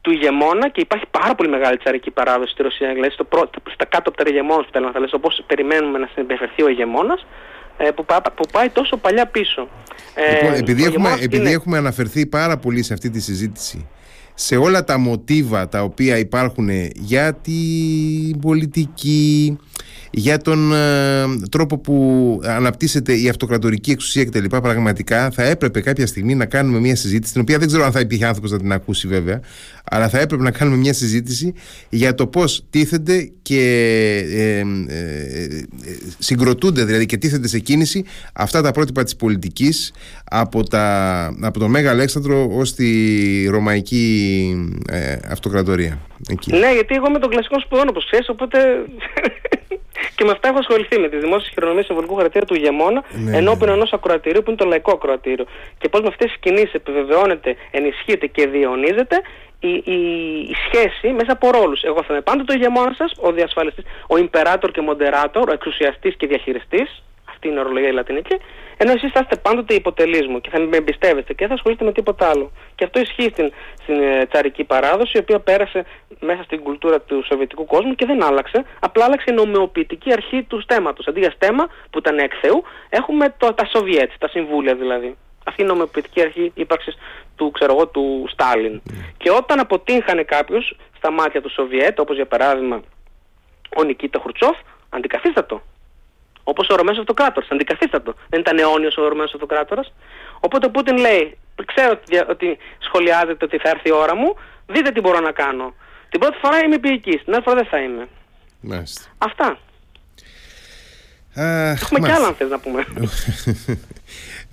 του 0.00 0.10
ηγεμόνα 0.10 0.68
και 0.68 0.80
υπάρχει 0.80 1.06
πάρα 1.10 1.34
πολύ 1.34 1.48
μεγάλη 1.48 1.76
τσαρική 1.76 2.10
παράδοση 2.10 2.52
στη 2.52 2.62
Ρωσία. 2.62 2.92
Δηλαδή 2.92 3.12
στο 3.12 3.24
προ, 3.24 3.50
στα 3.72 3.84
κάτω 3.84 4.08
από 4.08 4.16
τα 4.16 4.24
ηγεμόνα, 4.26 4.62
που 4.62 4.68
θέλω 4.72 4.86
να 4.86 4.92
θα 4.92 5.08
όπως 5.12 5.42
περιμένουμε 5.46 5.98
να 5.98 6.08
συμπεριφερθεί 6.14 6.62
ο 6.62 6.68
ηγεμόνας, 6.68 7.26
ε, 7.76 7.90
που, 7.90 8.04
που 8.34 8.44
πάει 8.52 8.68
τόσο 8.68 8.96
παλιά 8.96 9.26
πίσω. 9.26 9.68
Ε, 10.14 10.34
λοιπόν, 10.34 10.54
επειδή 10.54 10.84
έχουμε, 10.84 11.16
επειδή 11.20 11.52
έχουμε 11.52 11.78
αναφερθεί 11.78 12.26
πάρα 12.26 12.56
πολύ 12.56 12.82
σε 12.82 12.92
αυτή 12.92 13.10
τη 13.10 13.20
συζήτηση 13.20 13.86
σε 14.34 14.56
όλα 14.56 14.84
τα 14.84 14.98
μοτίβα 14.98 15.68
τα 15.68 15.82
οποία 15.82 16.18
υπάρχουν 16.18 16.68
για 16.94 17.34
την 17.34 18.40
πολιτική, 18.40 19.58
για 20.10 20.38
τον 20.38 20.72
ε, 20.72 21.24
τρόπο 21.50 21.78
που 21.78 22.40
αναπτύσσεται 22.44 23.14
η 23.14 23.28
αυτοκρατορική 23.28 23.90
εξουσία 23.90 24.24
κτλ. 24.24 24.44
Πραγματικά 24.44 25.30
θα 25.30 25.42
έπρεπε 25.42 25.80
κάποια 25.80 26.06
στιγμή 26.06 26.34
να 26.34 26.46
κάνουμε 26.46 26.78
μια 26.78 26.96
συζήτηση, 26.96 27.32
την 27.32 27.40
οποία 27.40 27.58
δεν 27.58 27.66
ξέρω 27.66 27.84
αν 27.84 27.92
θα 27.92 28.00
υπήρχε 28.00 28.26
άνθρωπος 28.26 28.50
να 28.50 28.58
την 28.58 28.72
ακούσει 28.72 29.08
βέβαια, 29.08 29.40
αλλά 29.90 30.08
θα 30.08 30.18
έπρεπε 30.20 30.42
να 30.42 30.50
κάνουμε 30.50 30.76
μια 30.76 30.92
συζήτηση 30.92 31.54
για 31.88 32.14
το 32.14 32.26
πώς 32.26 32.64
τίθενται 32.70 33.32
και 33.42 33.62
ε, 34.32 34.58
ε, 34.58 35.62
συγκροτούνται 36.18 36.84
δηλαδή 36.84 37.06
και 37.06 37.16
τίθενται 37.16 37.48
σε 37.48 37.58
κίνηση 37.58 38.04
αυτά 38.34 38.62
τα 38.62 38.70
πρότυπα 38.70 39.02
της 39.02 39.16
πολιτικής 39.16 39.92
από, 40.30 40.62
από 41.40 41.58
τον 41.58 41.70
Μέγα 41.70 41.90
Αλέξανδρο 41.90 42.48
ως 42.50 42.74
τη 42.74 43.46
Ρωμαϊκή 43.46 44.54
Αυτοκρατορία. 45.30 45.98
Εκεί. 46.30 46.52
Ναι, 46.52 46.72
γιατί 46.72 46.94
εγώ 46.94 47.10
με 47.10 47.18
τον 47.18 47.30
κλασικό 47.30 47.60
σπουδών 47.60 47.88
όπως 47.88 48.04
ξέρεις, 48.04 48.28
οπότε 48.28 48.58
και 50.16 50.24
με 50.24 50.30
αυτά 50.30 50.48
έχω 50.48 50.58
ασχοληθεί 50.58 50.98
με 50.98 51.08
τις 51.08 51.20
δημόσιες 51.20 51.50
χειρονομίες 51.52 51.84
συμβολικού 51.84 52.14
χαρακτήρα 52.14 52.44
του 52.44 52.54
ηγεμόνα 52.54 53.04
ναι, 53.24 53.36
ενώπιον 53.36 53.68
ναι. 53.68 53.74
ενός 53.74 53.92
ακροατηρίου 53.92 54.42
που 54.42 54.50
είναι 54.50 54.58
το 54.58 54.64
λαϊκό 54.64 54.92
ακροατήριο. 54.92 55.46
Και 55.78 55.88
πώς 55.88 56.00
με 56.00 56.08
αυτές 56.08 56.26
τις 56.30 56.40
κινήσεις 56.40 56.72
επιβεβαιώνεται, 56.72 57.56
ενισχύεται 57.70 58.26
και 58.26 58.46
διαιωνίζεται 58.46 59.16
η, 59.68 59.82
η, 59.84 59.98
η 60.52 60.54
σχέση 60.66 61.12
μέσα 61.12 61.32
από 61.32 61.50
ρόλους. 61.50 61.82
Εγώ 61.82 62.02
θα 62.02 62.12
είμαι 62.12 62.20
πάντοτε 62.20 62.52
ο 62.52 62.56
ηγεμόνας 62.56 62.96
σας, 62.96 63.12
ο 63.20 63.32
διασφαλιστής, 63.32 63.84
ο 63.84 64.14
imperator 64.24 64.68
και 64.72 64.82
moderator, 64.88 65.44
ο 65.48 65.52
εξουσιαστής 65.52 66.16
και 66.16 66.26
διαχειριστής, 66.26 67.02
αυτή 67.28 67.48
είναι 67.48 67.56
η 67.56 67.60
ορολογία 67.60 67.88
η 67.88 67.92
λατινική, 67.92 68.36
ενώ 68.76 68.92
εσείς 68.92 69.10
θα 69.12 69.20
είστε 69.22 69.36
πάντοτε 69.36 69.74
υποτελείς 69.74 70.26
μου 70.26 70.40
και 70.40 70.50
θα 70.50 70.60
με 70.60 70.76
εμπιστεύεστε 70.76 71.32
και 71.32 71.38
δεν 71.38 71.48
θα 71.48 71.54
ασχολείστε 71.54 71.84
με 71.84 71.92
τίποτα 71.92 72.28
άλλο. 72.28 72.50
Και 72.74 72.84
αυτό 72.84 73.00
ισχύει 73.00 73.28
στην, 73.32 73.52
στην 73.82 74.02
ε, 74.02 74.26
τσαρική 74.26 74.64
παράδοση, 74.64 75.12
η 75.16 75.20
οποία 75.20 75.40
πέρασε 75.40 75.84
μέσα 76.20 76.42
στην 76.42 76.62
κουλτούρα 76.62 77.00
του 77.00 77.24
σοβιετικού 77.28 77.64
κόσμου 77.66 77.94
και 77.94 78.06
δεν 78.06 78.24
άλλαξε. 78.24 78.64
Απλά 78.80 79.04
άλλαξε 79.04 79.26
η 79.30 79.34
νομεοποιητική 79.34 80.12
αρχή 80.12 80.42
του 80.42 80.60
στέματος. 80.60 81.06
Αντί 81.06 81.20
για 81.20 81.30
στέμα 81.30 81.66
που 81.90 81.98
ήταν 81.98 82.18
εκ 82.18 82.32
Θεού, 82.40 82.62
έχουμε 82.88 83.34
το, 83.36 83.54
τα 83.54 83.64
Σοβιέτ, 83.72 84.10
τα 84.18 84.28
συμβούλια 84.28 84.74
δηλαδή. 84.74 85.16
Αυτή 85.44 85.62
είναι 85.62 85.70
η 85.70 85.74
νομεοποιητική 85.74 86.20
αρχή 86.20 86.52
ύπαρξης 86.54 86.94
του, 87.36 87.50
ξέρω 87.50 87.86
του 87.86 88.24
Στάλιν. 88.30 88.82
Mm. 88.88 88.92
Και 89.16 89.30
όταν 89.30 89.58
αποτύχανε 89.60 90.22
κάποιος 90.22 90.76
στα 90.96 91.10
μάτια 91.10 91.40
του 91.40 91.50
Σοβιέτ, 91.50 92.00
όπως 92.00 92.16
για 92.16 92.26
παράδειγμα 92.26 92.82
ο 93.76 93.82
Νικήτα 93.82 94.20
Χρουτσόφ, 94.22 94.56
αντικαθίστατο. 94.88 95.62
Όπως 96.44 96.68
ο 96.68 96.74
Ρωμένο 96.74 97.00
Αυτοκράτορας. 97.00 97.48
Αντικαθίστατο. 97.50 98.14
Δεν 98.28 98.40
ήταν 98.40 98.58
αιώνιος 98.58 98.96
ο 98.96 99.08
Ρωμένο 99.08 99.30
Αυτοκράτορας. 99.34 99.92
Οπότε 100.40 100.66
ο 100.66 100.70
Πούτιν 100.70 100.96
λέει: 100.96 101.38
Ξέρω 101.64 101.90
ότι, 101.90 102.16
ότι 102.28 102.58
σχολιάζεται 102.78 103.44
ότι 103.44 103.58
θα 103.58 103.68
έρθει 103.68 103.88
η 103.88 103.92
ώρα 103.92 104.16
μου, 104.16 104.36
δείτε 104.66 104.90
τι 104.90 105.00
μπορώ 105.00 105.20
να 105.20 105.32
κάνω. 105.32 105.74
Την 106.08 106.20
πρώτη 106.20 106.38
φορά 106.42 106.58
είμαι 106.58 106.78
ποιητή, 106.78 107.24
την 107.24 107.34
άλλη 107.34 107.42
φορά 107.42 107.56
δεν 107.56 107.66
θα 107.66 107.78
είμαι. 107.78 108.08
Μάλιστα. 108.60 109.02
Αυτά. 109.18 109.58
έχουμε 111.34 112.00
κι 112.00 112.10
άλλα 112.10 112.26
αν 112.26 112.34
θες 112.34 112.50
να 112.50 112.58
πούμε. 112.58 112.84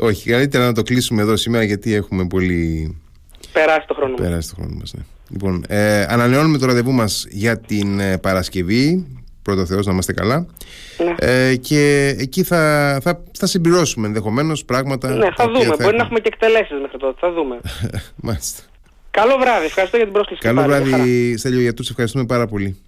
Όχι, 0.03 0.29
καλύτερα 0.29 0.65
να 0.65 0.73
το 0.73 0.81
κλείσουμε 0.81 1.21
εδώ 1.21 1.35
σήμερα 1.35 1.63
γιατί 1.63 1.93
έχουμε 1.93 2.27
πολύ... 2.27 2.95
Περάσει 3.53 3.87
το 3.87 3.93
χρόνο 3.93 4.15
Περάσει 4.15 4.49
το 4.49 4.55
χρόνο 4.55 4.75
μας, 4.79 4.93
ναι. 4.93 5.01
Λοιπόν, 5.29 5.65
ε, 5.67 6.05
ανανεώνουμε 6.09 6.57
το 6.57 6.65
ραντεβού 6.65 6.91
μας 6.91 7.25
για 7.29 7.59
την 7.59 7.99
ε, 7.99 8.17
Παρασκευή. 8.17 9.07
Πρώτο 9.41 9.65
Θεός 9.65 9.85
να 9.85 9.91
είμαστε 9.91 10.13
καλά. 10.13 10.45
Ναι. 10.97 11.15
ε, 11.49 11.55
και 11.55 12.15
εκεί 12.19 12.43
θα, 12.43 12.97
θα, 13.01 13.23
θα 13.37 13.45
συμπληρώσουμε 13.45 14.07
ενδεχομένως 14.07 14.65
πράγματα 14.65 15.09
ναι 15.09 15.27
θα 15.35 15.45
δούμε, 15.45 15.65
θα 15.65 15.75
μπορεί 15.79 15.97
να 15.97 16.03
έχουμε. 16.03 16.19
και 16.19 16.29
εκτελέσεις 16.33 16.79
μέχρι 16.81 16.97
τότε, 16.97 17.17
θα 17.19 17.31
δούμε. 17.31 17.59
Μάλιστα. 18.27 18.63
Καλό 19.11 19.37
βράδυ, 19.39 19.65
ευχαριστώ 19.65 19.97
για 19.97 20.05
την 20.05 20.13
πρόσκληση. 20.13 20.41
Καλό 20.41 20.61
βράδυ 20.61 21.37
Στέλιο 21.37 21.59
Γιατούς, 21.59 21.89
ευχαριστούμε 21.89 22.25
πάρα 22.25 22.47
πολύ 22.47 22.81